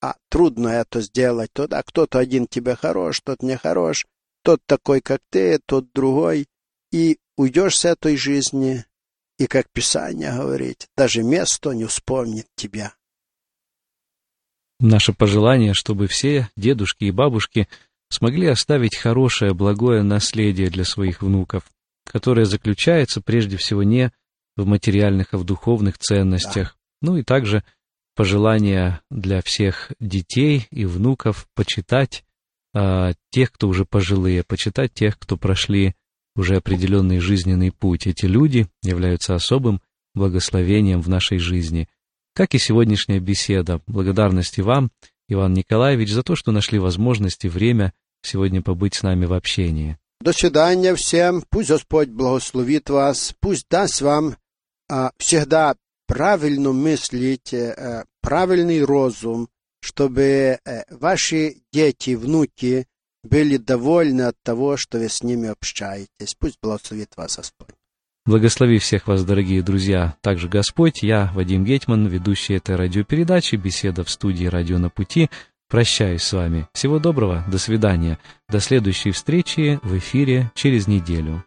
а 0.00 0.16
трудно 0.28 0.68
это 0.68 1.00
сделать, 1.02 1.50
тогда 1.52 1.82
кто-то 1.82 2.18
один 2.18 2.48
тебе 2.48 2.74
хорош, 2.74 3.20
тот 3.20 3.42
не 3.42 3.56
хорош, 3.56 4.06
тот 4.42 4.60
такой, 4.66 5.00
как 5.00 5.20
ты, 5.30 5.60
тот 5.64 5.92
другой, 5.92 6.46
и 6.90 7.18
уйдешь 7.36 7.78
с 7.78 7.84
этой 7.84 8.16
жизни, 8.16 8.84
и, 9.38 9.46
как 9.46 9.70
Писание 9.70 10.32
говорит, 10.32 10.88
даже 10.96 11.22
место 11.22 11.70
не 11.70 11.84
вспомнит 11.84 12.46
тебя. 12.56 12.94
Наше 14.80 15.12
пожелание, 15.12 15.74
чтобы 15.74 16.08
все 16.08 16.48
дедушки 16.56 17.04
и 17.04 17.12
бабушки– 17.12 17.68
смогли 18.12 18.46
оставить 18.46 18.96
хорошее, 18.96 19.54
благое 19.54 20.02
наследие 20.02 20.70
для 20.70 20.84
своих 20.84 21.22
внуков, 21.22 21.64
которое 22.04 22.44
заключается 22.44 23.20
прежде 23.20 23.56
всего 23.56 23.82
не 23.82 24.12
в 24.56 24.66
материальных, 24.66 25.32
а 25.32 25.38
в 25.38 25.44
духовных 25.44 25.98
ценностях, 25.98 26.76
да. 27.00 27.08
ну 27.08 27.16
и 27.16 27.22
также 27.22 27.64
пожелания 28.14 29.00
для 29.10 29.40
всех 29.40 29.92
детей 29.98 30.66
и 30.70 30.84
внуков 30.84 31.48
почитать 31.54 32.24
а, 32.74 33.12
тех, 33.30 33.50
кто 33.52 33.68
уже 33.68 33.84
пожилые, 33.84 34.42
почитать 34.42 34.92
тех, 34.92 35.18
кто 35.18 35.36
прошли 35.36 35.94
уже 36.36 36.56
определенный 36.56 37.18
жизненный 37.18 37.72
путь. 37.72 38.06
Эти 38.06 38.26
люди 38.26 38.66
являются 38.82 39.34
особым 39.34 39.80
благословением 40.14 41.00
в 41.00 41.08
нашей 41.08 41.38
жизни. 41.38 41.88
Как 42.34 42.54
и 42.54 42.58
сегодняшняя 42.58 43.20
беседа. 43.20 43.80
Благодарности 43.86 44.60
вам, 44.60 44.90
Иван 45.28 45.54
Николаевич, 45.54 46.10
за 46.10 46.22
то, 46.22 46.36
что 46.36 46.52
нашли 46.52 46.78
возможность 46.78 47.44
и 47.44 47.48
время 47.48 47.92
сегодня 48.22 48.62
побыть 48.62 48.94
с 48.94 49.02
нами 49.02 49.26
в 49.26 49.32
общении. 49.32 49.98
До 50.20 50.32
свидания 50.32 50.94
всем. 50.94 51.42
Пусть 51.50 51.70
Господь 51.70 52.08
благословит 52.08 52.90
вас. 52.90 53.34
Пусть 53.40 53.66
даст 53.68 54.00
вам 54.00 54.36
а, 54.88 55.10
всегда 55.18 55.74
правильно 56.06 56.72
мыслить, 56.72 57.52
а, 57.52 58.04
правильный 58.20 58.84
разум, 58.84 59.48
чтобы 59.80 60.58
а, 60.64 60.84
ваши 60.90 61.56
дети, 61.72 62.14
внуки 62.14 62.86
были 63.24 63.56
довольны 63.56 64.22
от 64.22 64.36
того, 64.42 64.76
что 64.76 64.98
вы 64.98 65.08
с 65.08 65.22
ними 65.22 65.48
общаетесь. 65.48 66.34
Пусть 66.38 66.58
благословит 66.62 67.16
вас 67.16 67.36
Господь. 67.36 67.74
Благослови 68.24 68.78
всех 68.78 69.08
вас, 69.08 69.24
дорогие 69.24 69.62
друзья, 69.62 70.16
также 70.20 70.48
Господь. 70.48 71.02
Я, 71.02 71.32
Вадим 71.34 71.64
Гетман, 71.64 72.06
ведущий 72.06 72.54
этой 72.54 72.76
радиопередачи 72.76 73.56
«Беседа 73.56 74.04
в 74.04 74.10
студии 74.10 74.44
«Радио 74.44 74.78
на 74.78 74.90
пути». 74.90 75.28
Прощаюсь 75.72 76.22
с 76.22 76.34
вами. 76.34 76.68
Всего 76.74 76.98
доброго, 76.98 77.46
до 77.48 77.56
свидания. 77.56 78.18
До 78.50 78.60
следующей 78.60 79.10
встречи 79.10 79.80
в 79.82 79.96
эфире 79.96 80.50
через 80.54 80.86
неделю. 80.86 81.46